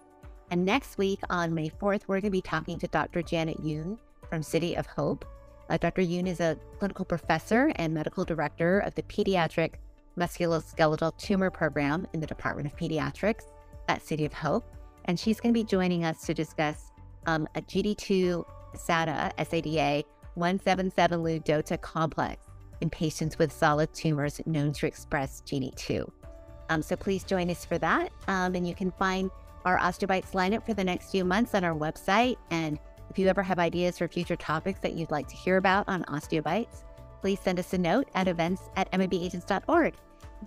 And 0.52 0.66
next 0.66 0.98
week 0.98 1.20
on 1.30 1.54
May 1.54 1.70
4th, 1.70 2.04
we're 2.08 2.22
going 2.22 2.24
to 2.24 2.30
be 2.30 2.42
talking 2.42 2.80
to 2.80 2.88
Dr. 2.88 3.22
Janet 3.22 3.62
Yoon 3.62 3.98
from 4.30 4.42
City 4.42 4.76
of 4.76 4.86
Hope. 4.86 5.26
Uh, 5.70 5.78
Dr. 5.78 6.02
Yoon 6.02 6.28
is 6.28 6.40
a 6.40 6.58
clinical 6.80 7.04
professor 7.04 7.72
and 7.76 7.94
medical 7.94 8.24
director 8.24 8.80
of 8.80 8.94
the 8.96 9.04
Pediatric 9.04 9.76
Musculoskeletal 10.18 11.18
Tumor 11.18 11.50
Program 11.50 12.08
in 12.14 12.20
the 12.20 12.28
Department 12.28 12.72
of 12.72 12.78
Pediatrics 12.78 13.46
at 13.90 14.02
City 14.02 14.26
of 14.26 14.34
Hope. 14.34 14.66
And 15.06 15.20
she's 15.20 15.40
going 15.40 15.54
to 15.54 15.60
be 15.60 15.64
joining 15.64 16.06
us 16.06 16.26
to 16.26 16.34
discuss 16.34 16.92
um, 17.26 17.48
a 17.56 17.62
GD2 17.62 18.46
SADA, 18.76 19.34
SADA 19.44 20.04
177 20.36 21.22
Ludota 21.22 21.82
complex 21.82 22.46
in 22.82 22.90
patients 22.90 23.40
with 23.40 23.52
solid 23.52 23.94
tumors 23.94 24.42
known 24.46 24.74
to 24.74 24.86
express 24.86 25.42
GD2. 25.46 26.10
Um, 26.70 26.82
so 26.82 26.96
please 26.96 27.24
join 27.24 27.50
us 27.50 27.66
for 27.66 27.78
that. 27.78 28.12
Um, 28.28 28.56
and 28.56 28.68
you 28.68 28.76
can 28.76 28.92
find 28.92 29.30
our 29.66 29.78
Osteobites 29.80 30.32
lineup 30.32 30.66
for 30.66 30.74
the 30.74 30.84
next 30.84 31.12
few 31.12 31.26
months 31.26 31.56
on 31.56 31.64
our 31.64 31.74
website. 31.74 32.38
And 32.52 32.80
if 33.10 33.20
you 33.20 33.28
ever 33.28 33.44
have 33.44 33.60
ideas 33.60 33.98
for 33.98 34.08
future 34.08 34.36
topics 34.36 34.80
that 34.82 34.94
you'd 34.94 35.12
like 35.12 35.28
to 35.28 35.36
hear 35.36 35.58
about 35.58 35.88
on 35.88 36.04
Osteobites, 36.06 36.84
please 37.22 37.40
send 37.40 37.60
us 37.60 37.74
a 37.74 37.78
note 37.78 38.08
at 38.14 38.28
events 38.28 38.64
at 38.76 38.92
mibagents.org. 38.92 39.94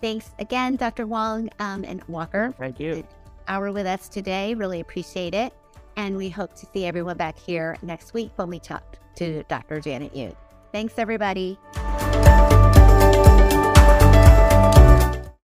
Thanks 0.01 0.31
again, 0.39 0.77
Dr. 0.77 1.07
Hoang 1.07 1.51
um, 1.59 1.85
and 1.85 2.03
Walker. 2.05 2.55
Thank 2.59 2.79
you. 2.79 3.05
Hour 3.49 3.73
with 3.73 3.87
us 3.87 4.09
today. 4.09 4.55
Really 4.55 4.81
appreciate 4.81 5.35
it. 5.35 5.53
And 5.97 6.17
we 6.17 6.29
hope 6.29 6.55
to 6.55 6.67
see 6.67 6.87
everyone 6.87 7.17
back 7.17 7.37
here 7.37 7.77
next 7.83 8.15
week 8.15 8.31
when 8.37 8.49
we 8.49 8.61
talk 8.61 8.97
to 9.17 9.43
Dr. 9.45 9.81
Janet 9.81 10.15
Yoon. 10.15 10.37
Thanks, 10.73 10.95
everybody. 10.99 11.59